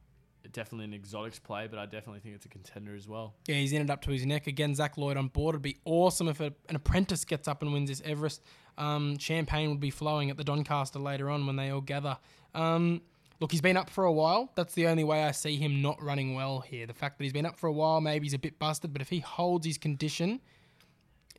definitely 0.51 0.85
an 0.85 0.93
exotics 0.93 1.39
play, 1.39 1.67
but 1.67 1.79
I 1.79 1.85
definitely 1.85 2.19
think 2.19 2.35
it's 2.35 2.45
a 2.45 2.49
contender 2.49 2.95
as 2.95 3.07
well. 3.07 3.35
Yeah, 3.47 3.55
he's 3.55 3.71
it 3.73 3.89
up 3.89 4.01
to 4.03 4.11
his 4.11 4.25
neck 4.25 4.47
again. 4.47 4.75
Zac 4.75 4.97
Lloyd 4.97 5.17
on 5.17 5.27
board. 5.27 5.53
It'd 5.53 5.61
be 5.61 5.77
awesome 5.85 6.27
if 6.27 6.39
a, 6.39 6.53
an 6.69 6.75
apprentice 6.75 7.23
gets 7.25 7.47
up 7.47 7.61
and 7.61 7.71
wins 7.71 7.89
this 7.89 8.01
Everest. 8.03 8.41
Um, 8.77 9.17
champagne 9.17 9.69
would 9.69 9.79
be 9.79 9.91
flowing 9.91 10.29
at 10.29 10.37
the 10.37 10.43
Doncaster 10.43 10.99
later 10.99 11.29
on 11.29 11.45
when 11.45 11.55
they 11.55 11.69
all 11.69 11.81
gather. 11.81 12.17
Um, 12.55 13.01
look, 13.39 13.51
he's 13.51 13.61
been 13.61 13.77
up 13.77 13.89
for 13.89 14.05
a 14.05 14.11
while. 14.11 14.51
That's 14.55 14.73
the 14.73 14.87
only 14.87 15.03
way 15.03 15.23
I 15.23 15.31
see 15.31 15.57
him 15.57 15.81
not 15.81 16.01
running 16.01 16.33
well 16.35 16.61
here. 16.61 16.87
The 16.87 16.93
fact 16.93 17.17
that 17.17 17.23
he's 17.23 17.33
been 17.33 17.45
up 17.45 17.59
for 17.59 17.67
a 17.67 17.73
while, 17.73 18.01
maybe 18.01 18.25
he's 18.25 18.33
a 18.33 18.39
bit 18.39 18.57
busted, 18.57 18.93
but 18.93 19.01
if 19.01 19.09
he 19.09 19.19
holds 19.19 19.65
his 19.65 19.77
condition, 19.77 20.41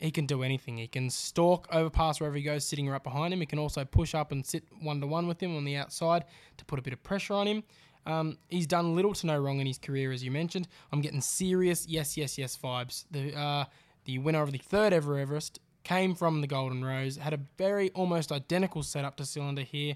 he 0.03 0.11
can 0.11 0.25
do 0.25 0.43
anything. 0.43 0.77
He 0.77 0.87
can 0.87 1.09
stalk, 1.09 1.65
overpass 1.71 2.19
wherever 2.19 2.35
he 2.35 2.43
goes, 2.43 2.65
sitting 2.65 2.89
right 2.89 3.01
behind 3.01 3.33
him. 3.33 3.39
He 3.39 3.45
can 3.45 3.57
also 3.57 3.85
push 3.85 4.13
up 4.13 4.33
and 4.33 4.45
sit 4.45 4.65
one 4.81 4.99
to 4.99 5.07
one 5.07 5.27
with 5.27 5.41
him 5.41 5.55
on 5.55 5.63
the 5.63 5.77
outside 5.77 6.25
to 6.57 6.65
put 6.65 6.77
a 6.77 6.81
bit 6.81 6.91
of 6.91 7.01
pressure 7.03 7.33
on 7.33 7.47
him. 7.47 7.63
Um, 8.05 8.37
he's 8.49 8.67
done 8.67 8.95
little 8.95 9.13
to 9.13 9.27
no 9.27 9.39
wrong 9.39 9.61
in 9.61 9.65
his 9.65 9.77
career, 9.77 10.11
as 10.11 10.21
you 10.21 10.29
mentioned. 10.29 10.67
I'm 10.91 10.99
getting 10.99 11.21
serious 11.21 11.87
yes, 11.87 12.17
yes, 12.17 12.37
yes 12.37 12.57
vibes. 12.61 13.05
The 13.11 13.33
uh, 13.33 13.65
the 14.03 14.17
winner 14.17 14.41
of 14.41 14.51
the 14.51 14.57
third 14.57 14.91
ever 14.91 15.17
Everest 15.17 15.59
came 15.85 16.15
from 16.15 16.41
the 16.41 16.47
Golden 16.47 16.83
Rose. 16.83 17.15
Had 17.15 17.33
a 17.33 17.39
very 17.57 17.89
almost 17.91 18.33
identical 18.33 18.83
setup 18.83 19.15
to 19.17 19.25
Cylinder 19.25 19.61
here. 19.61 19.95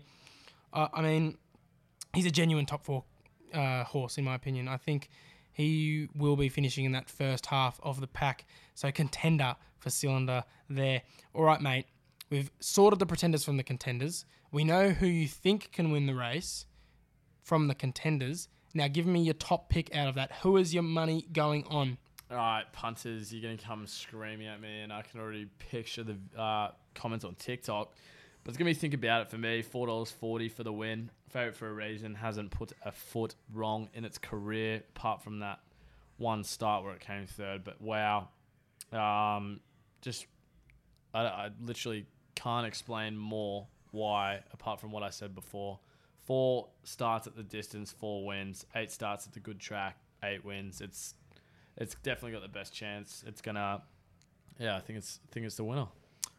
Uh, 0.72 0.88
I 0.94 1.02
mean, 1.02 1.38
he's 2.14 2.26
a 2.26 2.32
genuine 2.32 2.66
top 2.66 2.86
four 2.86 3.04
uh, 3.54 3.84
horse 3.84 4.18
in 4.18 4.24
my 4.24 4.36
opinion. 4.36 4.70
I 4.70 4.78
think 4.78 5.10
he 5.52 6.08
will 6.16 6.38
be 6.38 6.48
finishing 6.48 6.86
in 6.86 6.94
that 6.94 7.10
first 7.10 7.48
half 7.48 7.78
of 7.84 8.00
the 8.00 8.08
pack. 8.08 8.46
So 8.74 8.90
contender 8.90 9.58
for 9.80 9.90
Cylinder 9.90 10.44
there. 10.70 11.02
All 11.34 11.44
right, 11.44 11.62
mate. 11.62 11.86
We've 12.30 12.52
sorted 12.60 13.00
the 13.00 13.06
pretenders 13.06 13.44
from 13.46 13.58
the 13.58 13.64
contenders. 13.64 14.26
We 14.52 14.64
know 14.64 14.90
who 14.90 15.08
you 15.08 15.28
think 15.28 15.72
can 15.72 15.92
win 15.92 16.06
the 16.06 16.16
race 16.16 16.66
from 17.44 17.68
the 17.68 17.76
contenders. 17.76 18.50
Now, 18.74 18.88
give 18.88 19.06
me 19.06 19.22
your 19.22 19.34
top 19.34 19.70
pick 19.70 19.96
out 19.96 20.10
of 20.10 20.16
that. 20.16 20.32
Who 20.44 20.58
is 20.58 20.74
your 20.74 20.84
money 20.84 21.26
going 21.32 21.64
on? 21.68 21.98
All 22.30 22.38
right, 22.38 22.66
punters, 22.74 23.34
you're 23.34 23.42
going 23.42 23.58
to 23.58 23.66
come 23.66 23.88
screaming 23.88 24.48
at 24.48 24.60
me, 24.60 24.82
and 24.82 24.92
I 24.92 25.02
can 25.02 25.22
already 25.22 25.48
picture 25.72 26.04
the 26.04 26.18
uh, 26.38 26.72
comments 26.94 27.24
on 27.24 27.36
TikTok. 27.36 27.94
But 28.48 28.52
it's 28.52 28.58
gonna 28.60 28.70
be 28.70 28.76
think 28.76 28.94
about 28.94 29.24
it 29.24 29.30
for 29.30 29.38
me. 29.38 29.62
Four 29.62 29.88
dollars 29.88 30.10
forty 30.10 30.48
for 30.48 30.64
the 30.64 30.72
win. 30.72 31.12
Favorite 31.28 31.58
for 31.58 31.68
a 31.68 31.74
reason. 31.74 32.16
Hasn't 32.16 32.50
put 32.50 32.72
a 32.86 32.94
foot 32.94 33.36
wrong 33.54 33.90
in 33.94 34.06
its 34.06 34.18
career, 34.18 34.84
apart 34.96 35.22
from 35.22 35.40
that 35.40 35.60
one 36.16 36.46
start 36.46 36.86
where 36.86 36.94
it 36.94 37.02
came 37.02 37.26
third. 37.26 37.66
But 37.66 37.82
wow, 37.82 38.30
um, 38.94 39.60
just 40.08 40.26
I, 41.14 41.20
I 41.20 41.50
literally 41.62 42.06
can't 42.36 42.66
explain 42.66 43.18
more 43.18 43.68
why, 43.92 44.40
apart 44.54 44.80
from 44.80 44.92
what 44.92 45.04
I 45.04 45.10
said 45.10 45.36
before. 45.36 45.80
Four 46.26 46.70
starts 46.84 47.28
at 47.28 47.36
the 47.36 47.44
distance, 47.44 47.92
four 47.92 48.26
wins. 48.26 48.66
Eight 48.74 48.90
starts 48.90 49.28
at 49.28 49.34
the 49.34 49.42
good 49.42 49.60
track, 49.60 49.98
eight 50.24 50.46
wins. 50.46 50.80
It's 50.80 51.16
it's 51.76 51.96
definitely 52.04 52.32
got 52.32 52.42
the 52.42 52.48
best 52.48 52.74
chance. 52.74 53.24
It's 53.28 53.42
gonna, 53.42 53.82
yeah, 54.58 54.78
I 54.78 54.80
think 54.80 55.00
it's 55.00 55.20
I 55.26 55.28
think 55.34 55.46
it's 55.46 55.58
the 55.58 55.66
winner. 55.66 55.88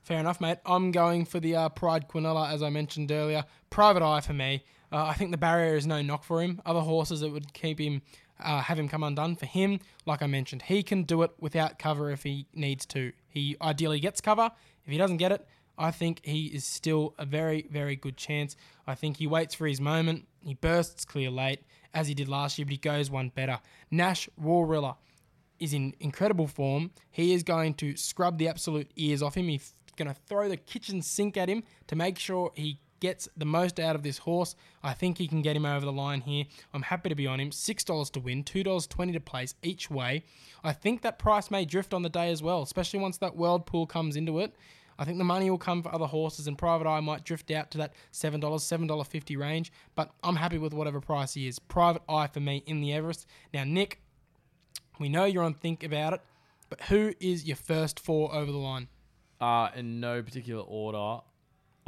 Fair 0.02 0.18
enough, 0.18 0.40
mate. 0.40 0.58
I'm 0.64 0.90
going 0.90 1.26
for 1.26 1.40
the 1.40 1.54
uh, 1.54 1.68
Pride 1.68 2.08
Quinella, 2.08 2.50
as 2.50 2.62
I 2.62 2.70
mentioned 2.70 3.12
earlier. 3.12 3.44
Private 3.68 4.02
Eye 4.02 4.22
for 4.22 4.32
me. 4.32 4.64
Uh, 4.90 5.04
I 5.04 5.12
think 5.12 5.30
the 5.30 5.36
barrier 5.36 5.76
is 5.76 5.86
no 5.86 6.00
knock 6.00 6.24
for 6.24 6.42
him. 6.42 6.62
Other 6.64 6.80
horses 6.80 7.20
that 7.20 7.30
would 7.30 7.52
keep 7.52 7.78
him, 7.78 8.00
uh, 8.42 8.62
have 8.62 8.78
him 8.78 8.88
come 8.88 9.02
undone. 9.02 9.36
For 9.36 9.44
him, 9.44 9.80
like 10.06 10.22
I 10.22 10.26
mentioned, 10.26 10.62
he 10.62 10.82
can 10.82 11.02
do 11.02 11.22
it 11.22 11.32
without 11.38 11.78
cover 11.78 12.10
if 12.10 12.22
he 12.22 12.46
needs 12.54 12.86
to. 12.86 13.12
He 13.38 13.56
ideally 13.62 14.00
gets 14.00 14.20
cover. 14.20 14.50
If 14.84 14.92
he 14.92 14.98
doesn't 14.98 15.18
get 15.18 15.32
it, 15.32 15.46
I 15.78 15.92
think 15.92 16.20
he 16.24 16.46
is 16.46 16.64
still 16.64 17.14
a 17.18 17.24
very, 17.24 17.68
very 17.70 17.94
good 17.94 18.16
chance. 18.16 18.56
I 18.86 18.94
think 18.94 19.18
he 19.18 19.26
waits 19.26 19.54
for 19.54 19.66
his 19.66 19.80
moment. 19.80 20.26
He 20.44 20.54
bursts 20.54 21.04
clear 21.04 21.30
late, 21.30 21.60
as 21.94 22.08
he 22.08 22.14
did 22.14 22.28
last 22.28 22.58
year, 22.58 22.64
but 22.66 22.72
he 22.72 22.78
goes 22.78 23.10
one 23.10 23.28
better. 23.28 23.60
Nash 23.90 24.28
Rawiller 24.40 24.96
is 25.60 25.72
in 25.72 25.94
incredible 26.00 26.46
form. 26.46 26.90
He 27.10 27.32
is 27.32 27.42
going 27.42 27.74
to 27.74 27.96
scrub 27.96 28.38
the 28.38 28.48
absolute 28.48 28.90
ears 28.96 29.22
off 29.22 29.36
him. 29.36 29.48
He's 29.48 29.74
going 29.96 30.08
to 30.08 30.20
throw 30.26 30.48
the 30.48 30.56
kitchen 30.56 31.02
sink 31.02 31.36
at 31.36 31.48
him 31.48 31.62
to 31.86 31.96
make 31.96 32.18
sure 32.18 32.52
he 32.54 32.80
gets 33.00 33.28
the 33.36 33.44
most 33.44 33.78
out 33.78 33.94
of 33.94 34.02
this 34.02 34.18
horse. 34.18 34.56
I 34.82 34.92
think 34.92 35.18
he 35.18 35.28
can 35.28 35.42
get 35.42 35.56
him 35.56 35.66
over 35.66 35.84
the 35.84 35.92
line 35.92 36.20
here. 36.20 36.44
I'm 36.72 36.82
happy 36.82 37.08
to 37.08 37.14
be 37.14 37.26
on 37.26 37.40
him. 37.40 37.50
$6 37.50 38.12
to 38.12 38.20
win, 38.20 38.44
$2.20 38.44 39.12
to 39.12 39.20
place 39.20 39.54
each 39.62 39.90
way. 39.90 40.24
I 40.64 40.72
think 40.72 41.02
that 41.02 41.18
price 41.18 41.50
may 41.50 41.64
drift 41.64 41.94
on 41.94 42.02
the 42.02 42.08
day 42.08 42.30
as 42.30 42.42
well, 42.42 42.62
especially 42.62 43.00
once 43.00 43.18
that 43.18 43.36
world 43.36 43.66
pool 43.66 43.86
comes 43.86 44.16
into 44.16 44.40
it. 44.40 44.54
I 44.98 45.04
think 45.04 45.18
the 45.18 45.24
money 45.24 45.48
will 45.48 45.58
come 45.58 45.82
for 45.82 45.94
other 45.94 46.06
horses, 46.06 46.48
and 46.48 46.58
Private 46.58 46.88
Eye 46.88 47.00
might 47.00 47.24
drift 47.24 47.52
out 47.52 47.70
to 47.70 47.78
that 47.78 47.94
$7, 48.12 48.40
$7.50 48.40 49.38
range, 49.38 49.72
but 49.94 50.10
I'm 50.24 50.36
happy 50.36 50.58
with 50.58 50.74
whatever 50.74 51.00
price 51.00 51.34
he 51.34 51.46
is. 51.46 51.60
Private 51.60 52.02
Eye 52.08 52.26
for 52.26 52.40
me 52.40 52.64
in 52.66 52.80
the 52.80 52.92
Everest. 52.92 53.26
Now, 53.54 53.62
Nick, 53.62 54.00
we 54.98 55.08
know 55.08 55.24
you're 55.24 55.44
on 55.44 55.54
Think 55.54 55.84
About 55.84 56.14
It, 56.14 56.20
but 56.68 56.80
who 56.82 57.14
is 57.20 57.44
your 57.44 57.56
first 57.56 58.00
four 58.00 58.34
over 58.34 58.50
the 58.50 58.58
line? 58.58 58.88
Uh, 59.40 59.68
in 59.76 60.00
no 60.00 60.20
particular 60.20 60.62
order, 60.62 61.22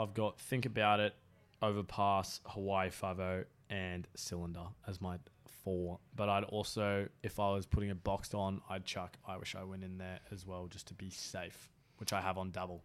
I've 0.00 0.14
got 0.14 0.40
Think 0.40 0.64
About 0.64 0.98
It, 0.98 1.14
Overpass, 1.60 2.40
Hawaii 2.46 2.88
Five-O, 2.88 3.44
and 3.68 4.08
Cylinder 4.16 4.66
as 4.88 5.00
my 5.00 5.18
four. 5.62 5.98
But 6.16 6.30
I'd 6.30 6.44
also, 6.44 7.06
if 7.22 7.38
I 7.38 7.50
was 7.52 7.66
putting 7.66 7.90
a 7.90 7.94
boxed 7.94 8.34
on, 8.34 8.62
I'd 8.70 8.86
chuck 8.86 9.18
I 9.28 9.36
Wish 9.36 9.54
I 9.54 9.62
Win 9.62 9.82
in 9.82 9.98
there 9.98 10.20
as 10.32 10.46
well, 10.46 10.68
just 10.68 10.88
to 10.88 10.94
be 10.94 11.10
safe, 11.10 11.68
which 11.98 12.14
I 12.14 12.22
have 12.22 12.38
on 12.38 12.50
double. 12.50 12.82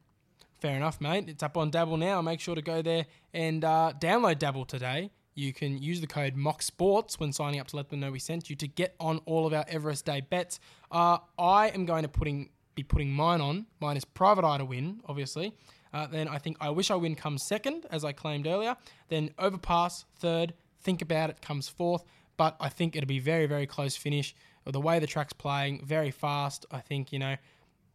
Fair 0.60 0.76
enough, 0.76 1.00
mate. 1.00 1.30
It's 1.30 1.42
up 1.42 1.56
on 1.58 1.70
Dabble 1.70 1.98
now. 1.98 2.22
Make 2.22 2.40
sure 2.40 2.56
to 2.56 2.62
go 2.62 2.82
there 2.82 3.06
and 3.34 3.64
uh, 3.64 3.94
download 4.00 4.40
Dabble 4.40 4.66
today. 4.66 5.12
You 5.36 5.54
can 5.54 5.78
use 5.78 6.02
the 6.02 6.08
code 6.08 6.36
MOCKSPORTS 6.36 7.20
when 7.20 7.34
signing 7.34 7.60
up 7.60 7.68
to 7.68 7.76
let 7.76 7.90
them 7.90 8.00
know 8.00 8.12
we 8.12 8.20
sent 8.20 8.50
you 8.50 8.56
to 8.58 8.68
get 8.68 8.96
on 9.00 9.20
all 9.26 9.46
of 9.46 9.54
our 9.54 9.66
Everest 9.68 10.06
Day 10.06 10.22
bets. 10.22 10.60
Uh, 10.92 11.18
I 11.38 11.70
am 11.70 11.86
going 11.86 12.04
to 12.04 12.10
putting 12.10 12.50
be 12.76 12.84
putting 12.84 13.10
mine 13.10 13.40
on. 13.42 13.66
Mine 13.80 13.96
is 13.98 14.04
Private 14.04 14.46
Eye 14.46 14.58
to 14.58 14.66
win, 14.66 15.00
obviously. 15.08 15.54
Uh, 15.96 16.08
then 16.08 16.28
I 16.28 16.40
think 16.40 16.58
I 16.60 16.70
Wish 16.72 16.92
I 16.92 16.96
Win 16.96 17.16
comes 17.16 17.42
second, 17.42 17.86
as 17.90 18.04
I 18.04 18.12
claimed 18.12 18.48
earlier. 18.48 18.76
Then 19.08 19.32
Overpass 19.40 20.04
third. 20.18 20.54
Think 20.82 21.02
About 21.02 21.30
It 21.30 21.42
comes 21.42 21.70
fourth. 21.70 22.04
But 22.36 22.58
I 22.60 22.68
think 22.68 22.98
it'll 22.98 23.08
be 23.08 23.20
very, 23.20 23.46
very 23.46 23.66
close 23.66 23.96
finish. 23.96 24.36
The 24.66 24.82
way 24.82 25.00
the 25.00 25.08
track's 25.08 25.32
playing, 25.32 25.86
very 25.86 26.12
fast. 26.12 26.66
I 26.70 26.80
think, 26.80 27.14
you 27.14 27.20
know, 27.20 27.38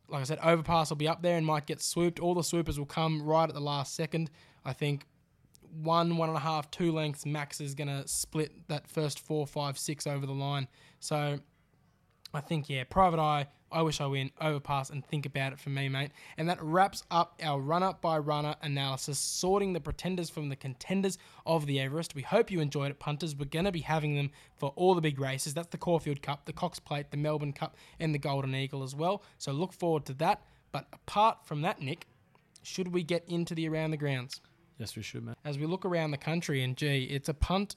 like 0.09 0.23
I 0.23 0.25
said, 0.25 0.39
Overpass 0.43 0.89
will 0.89 0.97
be 0.97 1.09
up 1.09 1.21
there 1.21 1.37
and 1.37 1.45
might 1.45 1.67
get 1.67 1.83
swooped. 1.83 2.21
All 2.21 2.35
the 2.35 2.43
swoopers 2.43 2.79
will 2.79 2.87
come 2.87 3.23
right 3.23 3.47
at 3.47 3.55
the 3.55 3.61
last 3.61 3.95
second. 3.95 4.31
I 4.65 4.73
think 4.73 5.05
one, 5.83 6.17
one 6.17 6.31
and 6.31 6.39
a 6.39 6.41
half, 6.41 6.71
two 6.71 6.93
lengths 6.93 7.27
max 7.27 7.61
is 7.61 7.75
going 7.75 7.89
to 7.89 8.09
split 8.09 8.67
that 8.69 8.89
first 8.89 9.21
four, 9.21 9.47
five, 9.47 9.79
six 9.79 10.07
over 10.07 10.25
the 10.25 10.33
line. 10.33 10.69
So 11.01 11.39
I 12.33 12.41
think, 12.41 12.71
yeah, 12.71 12.85
Private 12.85 13.21
Eye, 13.21 13.49
I 13.73 13.83
Wish 13.83 14.01
I 14.01 14.07
Win, 14.07 14.31
Overpass, 14.41 14.91
and 14.91 15.05
Think 15.05 15.27
About 15.27 15.53
It 15.53 15.59
for 15.59 15.71
me, 15.71 15.89
mate. 15.89 16.11
And 16.37 16.49
that 16.49 16.63
wraps 16.63 17.05
up 17.11 17.41
our 17.43 17.61
runner 17.61 17.95
by 18.01 18.19
runner 18.19 18.57
analysis, 18.63 19.19
sorting 19.19 19.73
the 19.73 19.81
pretenders 19.81 20.31
from 20.31 20.49
the 20.49 20.57
contenders 20.57 21.19
of 21.47 21.67
the 21.67 21.81
Everest. 21.81 22.15
We 22.15 22.23
hope 22.23 22.51
you 22.51 22.61
enjoyed 22.61 22.91
it, 22.91 22.99
punters. 22.99 23.37
We're 23.37 23.45
going 23.47 23.65
to 23.65 23.73
be 23.73 23.81
having 23.81 24.17
them 24.17 24.31
for 24.59 24.73
all 24.77 24.95
the 24.95 25.01
big 25.01 25.21
races. 25.21 25.55
That's 25.55 25.69
the 25.69 25.79
Caulfield 25.79 26.23
Cup, 26.23 26.47
the 26.47 26.53
Cox 26.53 26.79
Plate, 26.79 27.11
the 27.11 27.17
Melbourne 27.17 27.53
Cup, 27.53 27.77
and 27.99 28.15
the 28.15 28.19
Golden 28.19 28.55
Eagle 28.55 28.83
as 28.83 28.95
well. 28.95 29.23
So 29.39 29.53
look 29.53 29.73
forward 29.73 30.05
to 30.07 30.15
that. 30.15 30.43
But 30.73 30.87
apart 30.93 31.47
from 31.47 31.63
that, 31.63 31.81
Nick, 31.81 32.07
should 32.63 32.89
we 32.89 33.03
get 33.03 33.25
into 33.29 33.55
the 33.55 33.69
around 33.69 33.91
the 33.91 33.97
grounds? 33.97 34.41
Yes, 34.79 34.97
we 34.97 35.03
should, 35.03 35.25
mate. 35.25 35.37
as 35.45 35.59
we 35.59 35.67
look 35.67 35.85
around 35.85 36.11
the 36.11 36.17
country 36.17 36.63
and 36.63 36.77
gee, 36.77 37.05
it's 37.05 37.29
a 37.29 37.35
punt 37.35 37.77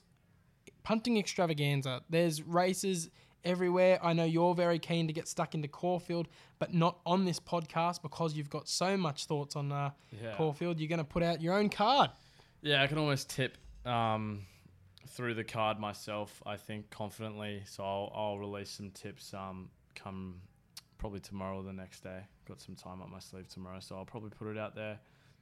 punting 0.84 1.18
extravaganza. 1.18 2.02
There's 2.08 2.42
races 2.42 3.10
everywhere. 3.44 3.98
I 4.02 4.12
know 4.12 4.24
you're 4.24 4.54
very 4.54 4.78
keen 4.78 5.06
to 5.06 5.12
get 5.12 5.28
stuck 5.28 5.54
into 5.54 5.68
Caulfield, 5.68 6.28
but 6.58 6.72
not 6.74 6.98
on 7.04 7.24
this 7.24 7.38
podcast 7.40 8.02
because 8.02 8.34
you've 8.34 8.50
got 8.50 8.68
so 8.68 8.96
much 8.96 9.26
thoughts 9.26 9.56
on 9.56 9.72
uh, 9.72 9.90
Yeah. 10.10 10.34
Caulfield. 10.36 10.78
You're 10.80 10.88
going 10.88 10.98
to 10.98 11.04
put 11.04 11.22
out 11.22 11.40
your 11.42 11.54
own 11.54 11.68
card. 11.68 12.10
Yeah, 12.62 12.82
I 12.82 12.86
can 12.86 12.98
almost 12.98 13.28
tip 13.30 13.58
um, 13.84 14.46
through 15.08 15.34
the 15.34 15.44
card 15.44 15.78
myself. 15.78 16.42
I 16.46 16.56
think 16.56 16.90
confidently, 16.90 17.62
so 17.66 17.84
I'll, 17.84 18.12
I'll 18.14 18.38
release 18.38 18.70
some 18.70 18.90
tips 18.90 19.34
um, 19.34 19.68
come 19.94 20.40
probably 20.98 21.20
tomorrow 21.20 21.58
or 21.58 21.62
the 21.62 21.72
next 21.72 22.00
day. 22.02 22.20
Got 22.48 22.60
some 22.60 22.74
time 22.74 23.02
up 23.02 23.10
my 23.10 23.18
sleeve 23.18 23.48
tomorrow, 23.48 23.80
so 23.80 23.96
I'll 23.96 24.04
probably 24.06 24.30
put 24.30 24.48
it 24.48 24.58
out 24.58 24.74
there 24.74 24.98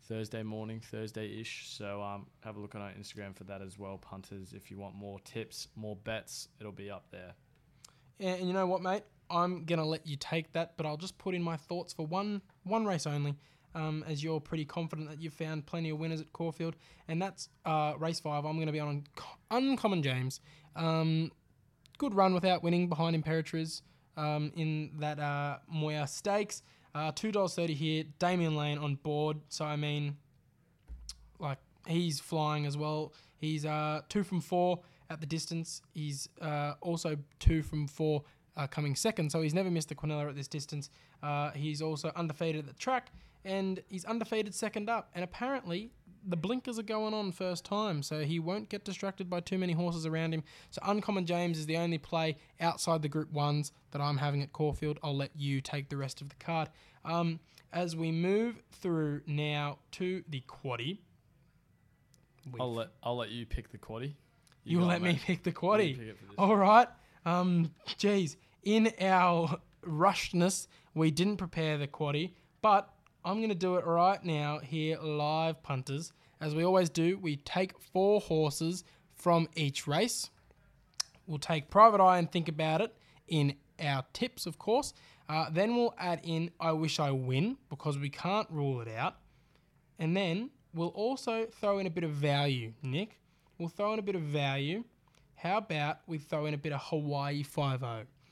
Thursday 0.08 0.42
morning, 0.42 0.80
Thursday 0.80 1.40
ish. 1.40 1.68
So 1.68 2.02
um, 2.02 2.26
have 2.40 2.56
a 2.56 2.60
look 2.60 2.74
on 2.74 2.80
our 2.80 2.90
Instagram 2.90 3.36
for 3.36 3.44
that 3.44 3.62
as 3.62 3.78
well, 3.78 3.98
punters. 3.98 4.52
If 4.52 4.68
you 4.70 4.76
want 4.78 4.96
more 4.96 5.20
tips, 5.20 5.68
more 5.76 5.94
bets, 5.94 6.48
it'll 6.58 6.72
be 6.72 6.90
up 6.90 7.04
there. 7.12 7.34
And, 8.22 8.46
you 8.46 8.54
know 8.54 8.66
what, 8.66 8.82
mate? 8.82 9.02
I'm 9.28 9.64
to 9.78 9.84
let 9.84 10.06
you 10.06 10.16
take 10.16 10.52
that, 10.52 10.76
but 10.76 10.86
I'll 10.86 10.96
just 10.96 11.18
put 11.18 11.34
in 11.34 11.42
my 11.42 11.56
thoughts 11.56 11.92
for 11.92 12.06
one 12.06 12.42
one 12.64 12.84
race 12.84 13.06
only. 13.06 13.34
Um, 13.74 14.04
as 14.06 14.22
you're 14.22 14.38
pretty 14.38 14.66
confident 14.66 15.08
that 15.08 15.18
you've 15.18 15.32
found 15.32 15.64
plenty 15.64 15.88
of 15.88 15.98
winners 15.98 16.20
at 16.20 16.30
Caulfield, 16.34 16.76
and 17.08 17.22
that's 17.22 17.48
uh, 17.64 17.94
race 17.98 18.20
five. 18.20 18.44
I'm 18.44 18.56
to 18.66 18.72
be 18.72 18.80
on 18.80 19.04
Uncommon 19.50 20.02
James. 20.02 20.40
Um, 20.76 21.32
good 21.96 22.14
run 22.14 22.34
without 22.34 22.62
winning 22.62 22.88
behind 22.90 23.16
Imperatriz 23.16 23.80
um, 24.18 24.52
in 24.54 24.90
that 24.98 25.18
uh, 25.18 25.58
Moir 25.68 26.06
Stakes. 26.06 26.62
Uh, 26.94 27.12
Two 27.12 27.32
dollars 27.32 27.54
thirty 27.54 27.72
here. 27.72 28.04
Damian 28.18 28.54
Lane 28.56 28.76
on 28.76 28.96
board. 28.96 29.38
So 29.48 29.64
I 29.64 29.76
mean, 29.76 30.18
like 31.38 31.58
he's 31.86 32.20
flying 32.20 32.66
as 32.66 32.76
well. 32.76 33.14
He's 33.38 33.64
uh, 33.64 34.02
two 34.10 34.22
from 34.22 34.42
four 34.42 34.80
at 35.12 35.20
the 35.20 35.26
distance. 35.26 35.82
He's 35.92 36.28
uh, 36.40 36.74
also 36.80 37.16
two 37.38 37.62
from 37.62 37.86
four 37.86 38.22
uh, 38.56 38.66
coming 38.66 38.94
second. 38.96 39.30
So 39.30 39.42
he's 39.42 39.54
never 39.54 39.70
missed 39.70 39.88
the 39.88 39.94
Quinella 39.94 40.28
at 40.28 40.36
this 40.36 40.48
distance. 40.48 40.90
Uh, 41.22 41.50
he's 41.50 41.80
also 41.82 42.12
undefeated 42.16 42.60
at 42.60 42.66
the 42.66 42.78
track, 42.78 43.12
and 43.44 43.82
he's 43.88 44.04
undefeated 44.04 44.54
second 44.54 44.88
up. 44.88 45.10
And 45.14 45.24
apparently. 45.24 45.90
The 46.24 46.36
blinkers 46.36 46.78
are 46.78 46.84
going 46.84 47.14
on 47.14 47.32
first 47.32 47.64
time, 47.64 48.00
so 48.00 48.20
he 48.20 48.38
won't 48.38 48.68
get 48.68 48.84
distracted 48.84 49.28
by 49.28 49.40
too 49.40 49.58
many 49.58 49.72
horses 49.72 50.06
around 50.06 50.32
him. 50.32 50.44
So, 50.70 50.80
Uncommon 50.84 51.26
James 51.26 51.58
is 51.58 51.66
the 51.66 51.76
only 51.76 51.98
play 51.98 52.36
outside 52.60 53.02
the 53.02 53.08
Group 53.08 53.32
1s 53.32 53.72
that 53.90 54.00
I'm 54.00 54.18
having 54.18 54.40
at 54.40 54.52
Caulfield. 54.52 55.00
I'll 55.02 55.16
let 55.16 55.32
you 55.34 55.60
take 55.60 55.88
the 55.88 55.96
rest 55.96 56.20
of 56.20 56.28
the 56.28 56.36
card. 56.36 56.68
Um, 57.04 57.40
as 57.72 57.96
we 57.96 58.12
move 58.12 58.62
through 58.70 59.22
now 59.26 59.78
to 59.92 60.22
the 60.28 60.44
quaddy, 60.46 60.98
I'll 62.58 62.74
let 62.74 62.88
I'll 63.02 63.16
let 63.16 63.30
you 63.30 63.46
pick 63.46 63.70
the 63.70 63.78
quaddy. 63.78 64.14
You 64.64 64.80
go, 64.80 64.86
let 64.86 65.02
me 65.02 65.18
pick 65.24 65.42
the 65.42 65.52
quaddy. 65.52 65.96
pick 65.96 66.08
it 66.08 66.18
for 66.18 66.26
this. 66.26 66.34
All 66.38 66.56
right. 66.56 66.88
Um, 67.24 67.70
geez, 67.98 68.36
in 68.62 68.92
our 69.00 69.58
rushedness, 69.82 70.68
we 70.94 71.10
didn't 71.10 71.36
prepare 71.36 71.78
the 71.78 71.88
quaddy, 71.88 72.32
but 72.60 72.92
I'm 73.24 73.38
going 73.38 73.48
to 73.48 73.54
do 73.54 73.76
it 73.76 73.86
right 73.86 74.22
now 74.24 74.58
here, 74.58 74.98
live 74.98 75.62
punters. 75.62 76.12
As 76.40 76.54
we 76.54 76.64
always 76.64 76.90
do, 76.90 77.18
we 77.18 77.36
take 77.36 77.78
four 77.92 78.20
horses 78.20 78.84
from 79.14 79.48
each 79.54 79.86
race. 79.86 80.30
We'll 81.26 81.38
take 81.38 81.70
Private 81.70 82.00
Eye 82.00 82.18
and 82.18 82.30
think 82.30 82.48
about 82.48 82.80
it 82.80 82.94
in 83.28 83.54
our 83.80 84.04
tips, 84.12 84.46
of 84.46 84.58
course. 84.58 84.92
Uh, 85.28 85.48
then 85.50 85.76
we'll 85.76 85.94
add 85.98 86.20
in 86.24 86.50
I 86.60 86.72
Wish 86.72 86.98
I 86.98 87.12
Win 87.12 87.56
because 87.70 87.96
we 87.96 88.10
can't 88.10 88.48
rule 88.50 88.80
it 88.80 88.88
out. 88.88 89.16
And 89.98 90.16
then 90.16 90.50
we'll 90.74 90.88
also 90.88 91.46
throw 91.46 91.78
in 91.78 91.86
a 91.86 91.90
bit 91.90 92.02
of 92.02 92.10
value, 92.10 92.72
Nick. 92.82 93.20
We'll 93.62 93.68
throw 93.68 93.92
in 93.92 94.00
a 94.00 94.02
bit 94.02 94.16
of 94.16 94.22
value. 94.22 94.82
How 95.36 95.58
about 95.58 96.00
we 96.08 96.18
throw 96.18 96.46
in 96.46 96.54
a 96.54 96.58
bit 96.58 96.72
of 96.72 96.80
Hawaii 96.82 97.44
5 97.44 97.84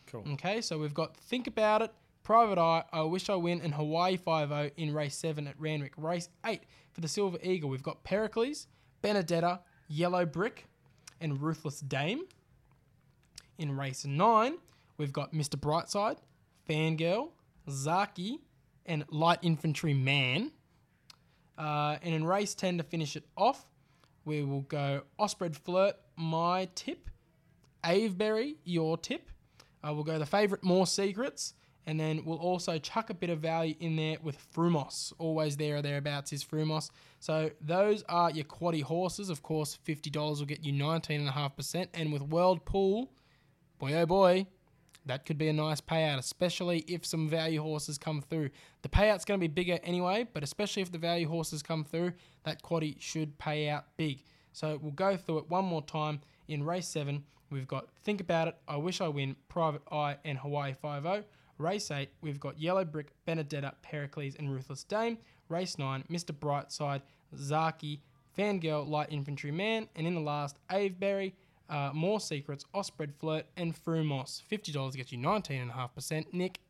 Cool. 0.07 0.25
Okay, 0.33 0.61
so 0.61 0.77
we've 0.77 0.93
got 0.93 1.17
Think 1.17 1.47
About 1.47 1.83
It, 1.83 1.93
Private 2.25 2.59
Eye, 2.59 2.83
I 2.93 3.03
Wish 3.03 3.31
I 3.31 3.37
Win, 3.37 3.61
and 3.61 3.73
Hawaii 3.73 4.17
5 4.17 4.49
0 4.49 4.71
in 4.77 4.93
race 4.93 5.15
7 5.15 5.47
at 5.47 5.55
Randwick. 5.57 5.93
Race 5.97 6.31
8 6.45 6.63
for 6.91 7.01
the 7.01 7.07
Silver 7.07 7.39
Eagle, 7.45 7.71
we've 7.71 7.81
got 7.81 8.03
Pericles, 8.03 8.67
Benedetta, 9.03 9.61
Yellow 9.87 10.27
Brick, 10.27 10.67
and 11.21 11.41
Ruthless 11.41 11.79
Dame. 11.79 12.23
In 13.57 13.77
race 13.77 14.05
9, 14.05 14.55
we've 14.97 15.13
got 15.13 15.33
Mr. 15.33 15.55
Brightside, 15.55 16.17
Fangirl, 16.69 17.29
Zaaki, 17.69 18.41
and 18.85 19.05
Light 19.11 19.39
Infantry 19.43 19.95
Man. 19.95 20.51
Uh, 21.57 21.99
and 22.03 22.17
in 22.17 22.25
race 22.25 22.57
10 22.57 22.79
to 22.79 22.83
finish 22.83 23.15
it 23.15 23.23
off, 23.37 23.70
we 24.31 24.45
will 24.45 24.61
go 24.61 25.03
Ospread 25.19 25.57
Flirt, 25.57 25.97
my 26.17 26.69
tip. 26.77 27.11
Aveberry, 27.83 28.55
your 28.63 28.97
tip. 28.97 29.29
Uh, 29.83 29.93
we'll 29.93 30.05
go 30.05 30.21
the 30.21 30.27
favourite 30.27 30.63
More 30.63 30.87
Secrets. 30.87 31.55
And 31.87 31.99
then 31.99 32.25
we'll 32.25 32.39
also 32.39 32.79
chuck 32.79 33.11
a 33.11 33.15
bit 33.15 33.31
of 33.31 33.41
value 33.41 33.75
in 33.81 33.97
there 33.97 34.19
with 34.23 34.39
Frumos. 34.55 35.13
Always 35.19 35.57
there 35.57 35.79
or 35.79 35.83
thereabouts 35.83 36.33
is 36.33 36.45
Frumos. 36.45 36.91
So 37.19 37.51
those 37.61 38.05
are 38.09 38.31
your 38.31 38.45
quaddy 38.45 38.83
horses. 38.83 39.31
Of 39.31 39.43
course, 39.43 39.77
$50 39.85 40.15
will 40.15 40.47
get 40.47 40.65
you 40.65 40.73
19.5%. 40.73 41.89
And 41.93 42.13
with 42.13 42.23
World 42.23 42.65
Pool, 42.65 43.11
boy 43.81 43.95
oh 43.95 44.07
boy, 44.07 44.47
that 45.07 45.25
could 45.25 45.39
be 45.39 45.49
a 45.49 45.53
nice 45.53 45.81
payout, 45.81 46.19
especially 46.19 46.81
if 46.87 47.05
some 47.05 47.29
value 47.29 47.63
horses 47.63 47.99
come 47.99 48.23
through. 48.23 48.51
The 48.83 48.89
payout's 48.89 49.25
going 49.25 49.41
to 49.41 49.49
be 49.49 49.53
bigger 49.53 49.79
anyway, 49.83 50.27
but 50.33 50.43
especially 50.43 50.83
if 50.83 50.93
the 50.93 50.99
value 50.99 51.29
horses 51.29 51.63
come 51.63 51.85
through, 51.85 52.13
that 52.45 52.63
Quaddie 52.63 53.01
should 53.01 53.39
pay 53.39 53.69
out 53.69 53.87
big. 53.97 54.23
So 54.53 54.79
we'll 54.83 54.93
go 54.93 55.17
through 55.17 55.39
it 55.39 55.51
one 55.51 55.65
more 55.65 55.83
time. 55.83 56.21
In 56.49 56.63
race 56.65 56.89
7, 56.89 57.23
we've 57.51 57.69
got 57.69 57.87
Think 58.03 58.21
About 58.21 58.49
It, 58.49 58.57
I 58.67 58.77
Wish 58.77 59.01
I 59.01 59.09
Win, 59.09 59.37
Private 59.49 59.83
Eye, 59.91 60.17
and 60.25 60.39
Hawaii 60.39 60.75
5 60.75 61.25
Race 61.61 61.91
8, 61.91 62.09
we've 62.23 62.41
got 62.41 62.59
Yellow 62.59 62.87
Brick, 62.87 63.13
Benedetta, 63.27 63.75
Pericles, 63.83 64.35
and 64.35 64.51
Ruthless 64.51 64.83
Dame. 64.83 65.19
Race 65.51 65.79
9, 65.79 66.05
Mr. 66.11 66.33
Brightside, 66.33 67.03
Zaaki, 67.37 68.01
Fangirl, 68.37 68.89
Light 68.89 69.09
Infantry 69.11 69.51
Man. 69.51 69.87
And 69.95 70.07
in 70.07 70.15
the 70.15 70.21
last, 70.21 70.59
Aveberry, 70.71 71.35
uh, 71.71 71.91
More 71.95 72.21
Secrets, 72.21 72.65
Ospread 72.75 73.15
Flirt, 73.19 73.47
and 73.57 73.75
Frumos. 73.75 74.43
$50 74.51 74.95
gets 74.97 75.13
you 75.13 75.19
19.5%. 75.19 76.33
Nick, 76.33 76.61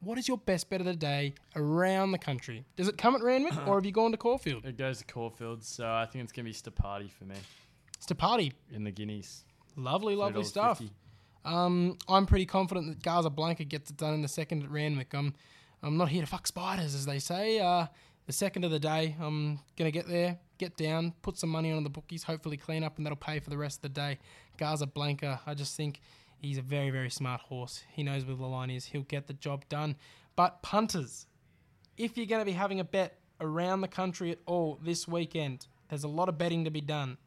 what 0.00 0.18
is 0.18 0.26
your 0.28 0.38
best 0.38 0.68
bet 0.68 0.80
of 0.80 0.86
the 0.86 0.96
day 0.96 1.34
around 1.54 2.12
the 2.12 2.18
country? 2.18 2.64
Does 2.76 2.88
it 2.88 2.98
come 2.98 3.14
at 3.14 3.22
Randwick 3.22 3.54
or 3.66 3.76
have 3.76 3.84
you 3.86 3.92
gone 3.92 4.10
to 4.12 4.16
Caulfield? 4.16 4.64
It 4.64 4.76
goes 4.76 4.98
to 4.98 5.04
Caulfield, 5.04 5.62
so 5.64 5.86
I 5.86 6.06
think 6.06 6.24
it's 6.24 6.32
going 6.32 6.44
to 6.46 6.50
be 6.50 6.54
Stapati 6.54 7.10
for 7.10 7.24
me 7.24 7.36
It's 7.96 8.10
party. 8.12 8.52
in 8.72 8.84
the 8.84 8.90
Guineas. 8.90 9.44
Lovely, 9.76 10.16
lovely 10.16 10.44
stuff. 10.44 10.82
Um, 11.44 11.96
I'm 12.08 12.26
pretty 12.26 12.46
confident 12.46 12.88
that 12.88 13.02
Gaza 13.02 13.30
Blanca 13.30 13.64
gets 13.64 13.90
it 13.90 13.96
done 13.96 14.14
in 14.14 14.22
the 14.22 14.28
second 14.28 14.64
at 14.64 14.70
Randwick. 14.70 15.14
I'm, 15.14 15.34
I'm 15.82 15.96
not 15.96 16.08
here 16.08 16.22
to 16.22 16.26
fuck 16.26 16.46
spiders, 16.46 16.94
as 16.94 17.06
they 17.06 17.18
say. 17.18 17.60
Uh, 17.60 17.86
the 18.26 18.32
second 18.32 18.64
of 18.64 18.72
the 18.72 18.80
day, 18.80 19.14
I'm 19.20 19.60
gonna 19.76 19.92
get 19.92 20.08
there, 20.08 20.38
get 20.58 20.76
down, 20.76 21.14
put 21.22 21.38
some 21.38 21.48
money 21.50 21.70
on 21.70 21.84
the 21.84 21.90
bookies, 21.90 22.24
hopefully 22.24 22.56
clean 22.56 22.82
up, 22.82 22.96
and 22.96 23.06
that'll 23.06 23.16
pay 23.16 23.38
for 23.38 23.50
the 23.50 23.56
rest 23.56 23.78
of 23.78 23.82
the 23.82 23.88
day. 23.90 24.18
Gaza 24.56 24.86
Blanca, 24.86 25.40
I 25.46 25.54
just 25.54 25.76
think 25.76 26.00
he's 26.38 26.58
a 26.58 26.62
very, 26.62 26.90
very 26.90 27.10
smart 27.10 27.40
horse. 27.40 27.84
He 27.92 28.02
knows 28.02 28.24
where 28.24 28.36
the 28.36 28.46
line 28.46 28.70
is. 28.70 28.86
He'll 28.86 29.02
get 29.02 29.26
the 29.26 29.34
job 29.34 29.64
done. 29.68 29.96
But 30.34 30.62
punters, 30.62 31.26
if 31.96 32.16
you're 32.16 32.26
going 32.26 32.40
to 32.40 32.46
be 32.46 32.52
having 32.52 32.80
a 32.80 32.84
bet 32.84 33.18
around 33.40 33.80
the 33.80 33.88
country 33.88 34.30
at 34.30 34.38
all 34.46 34.78
this 34.82 35.08
weekend, 35.08 35.66
there's 35.88 36.04
a 36.04 36.08
lot 36.08 36.28
of 36.28 36.38
betting 36.38 36.64
to 36.64 36.70
be 36.70 36.80
done. 36.80 37.18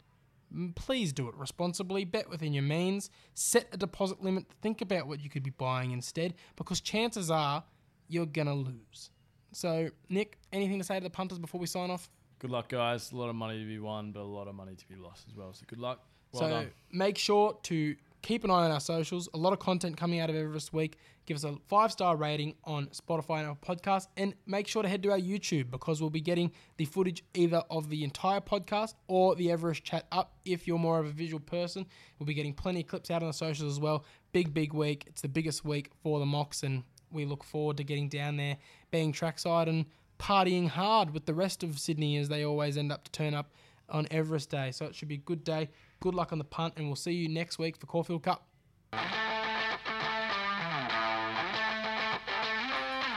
Please 0.75 1.13
do 1.13 1.27
it 1.27 1.35
responsibly, 1.35 2.05
bet 2.05 2.29
within 2.29 2.53
your 2.53 2.63
means, 2.63 3.11
set 3.35 3.67
a 3.71 3.77
deposit 3.77 4.21
limit, 4.21 4.45
think 4.61 4.81
about 4.81 5.07
what 5.07 5.19
you 5.19 5.29
could 5.29 5.43
be 5.43 5.51
buying 5.51 5.91
instead, 5.91 6.33
because 6.55 6.81
chances 6.81 7.29
are 7.29 7.63
you're 8.07 8.25
going 8.25 8.47
to 8.47 8.53
lose. 8.53 9.11
So, 9.51 9.89
Nick, 10.09 10.37
anything 10.51 10.79
to 10.79 10.83
say 10.83 10.97
to 10.97 11.03
the 11.03 11.09
punters 11.09 11.37
before 11.37 11.59
we 11.59 11.67
sign 11.67 11.91
off? 11.91 12.09
Good 12.39 12.51
luck, 12.51 12.69
guys. 12.69 13.11
A 13.11 13.17
lot 13.17 13.29
of 13.29 13.35
money 13.35 13.59
to 13.59 13.65
be 13.65 13.79
won, 13.79 14.11
but 14.11 14.21
a 14.21 14.23
lot 14.23 14.47
of 14.47 14.55
money 14.55 14.73
to 14.73 14.87
be 14.87 14.95
lost 14.95 15.25
as 15.27 15.35
well. 15.35 15.53
So 15.53 15.65
good 15.67 15.79
luck. 15.79 16.03
Well 16.31 16.41
so 16.41 16.49
done. 16.49 16.71
make 16.91 17.17
sure 17.17 17.57
to 17.63 17.95
keep 18.21 18.43
an 18.43 18.51
eye 18.51 18.65
on 18.65 18.71
our 18.71 18.79
socials. 18.79 19.29
A 19.33 19.37
lot 19.37 19.53
of 19.53 19.59
content 19.59 19.97
coming 19.97 20.19
out 20.19 20.29
of 20.29 20.35
Everest 20.35 20.73
Week. 20.73 20.97
Give 21.25 21.35
us 21.37 21.43
a 21.43 21.55
five 21.67 21.91
star 21.91 22.15
rating 22.15 22.55
on 22.63 22.87
Spotify 22.87 23.39
and 23.39 23.47
our 23.49 23.55
podcast, 23.55 24.07
and 24.17 24.33
make 24.47 24.67
sure 24.67 24.81
to 24.81 24.89
head 24.89 25.03
to 25.03 25.11
our 25.11 25.19
YouTube 25.19 25.69
because 25.69 26.01
we'll 26.01 26.09
be 26.09 26.21
getting 26.21 26.51
the 26.77 26.85
footage 26.85 27.23
either 27.35 27.63
of 27.69 27.89
the 27.89 28.03
entire 28.03 28.41
podcast 28.41 28.95
or 29.07 29.35
the 29.35 29.51
Everest 29.51 29.83
chat 29.83 30.07
up. 30.11 30.33
If 30.43 30.67
you're 30.67 30.79
more 30.79 30.99
of 30.99 31.05
a 31.05 31.11
visual 31.11 31.39
person, 31.39 31.85
we'll 32.17 32.25
be 32.25 32.33
getting 32.33 32.53
plenty 32.53 32.81
of 32.81 32.87
clips 32.87 33.11
out 33.11 33.21
on 33.21 33.29
the 33.29 33.33
socials 33.33 33.71
as 33.73 33.79
well. 33.79 34.05
Big 34.31 34.53
big 34.53 34.73
week. 34.73 35.03
It's 35.05 35.21
the 35.21 35.29
biggest 35.29 35.63
week 35.63 35.91
for 36.01 36.17
the 36.19 36.25
mocks, 36.25 36.63
and 36.63 36.83
we 37.11 37.25
look 37.25 37.43
forward 37.43 37.77
to 37.77 37.83
getting 37.83 38.09
down 38.09 38.37
there, 38.37 38.57
being 38.89 39.11
trackside 39.11 39.67
and 39.67 39.85
partying 40.19 40.67
hard 40.67 41.11
with 41.11 41.25
the 41.25 41.33
rest 41.33 41.63
of 41.63 41.79
Sydney 41.79 42.17
as 42.17 42.27
they 42.27 42.43
always 42.43 42.75
end 42.75 42.91
up 42.91 43.03
to 43.05 43.11
turn 43.11 43.33
up 43.33 43.53
on 43.87 44.07
Everest 44.11 44.49
Day. 44.49 44.71
So 44.71 44.85
it 44.85 44.95
should 44.95 45.07
be 45.07 45.15
a 45.15 45.19
good 45.19 45.43
day. 45.43 45.69
Good 46.01 46.15
luck 46.15 46.31
on 46.31 46.37
the 46.37 46.45
punt, 46.45 46.75
and 46.77 46.87
we'll 46.87 46.95
see 46.95 47.11
you 47.11 47.27
next 47.27 47.59
week 47.59 47.75
for 47.75 47.85
Caulfield 47.85 48.23
Cup. 48.23 48.47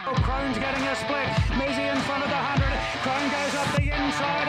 Oh, 0.05 0.15
Crone's 0.17 0.59
getting 0.59 0.83
a 0.83 0.97
split. 0.97 1.29
Mizzy 1.59 1.87
in 1.89 2.01
front 2.01 2.25
of 2.25 2.31
the 2.31 2.35
100. 2.35 2.67
Crone 3.03 3.31
goes 3.31 3.55
up 3.55 3.77
the 3.77 3.83
inside 3.83 4.43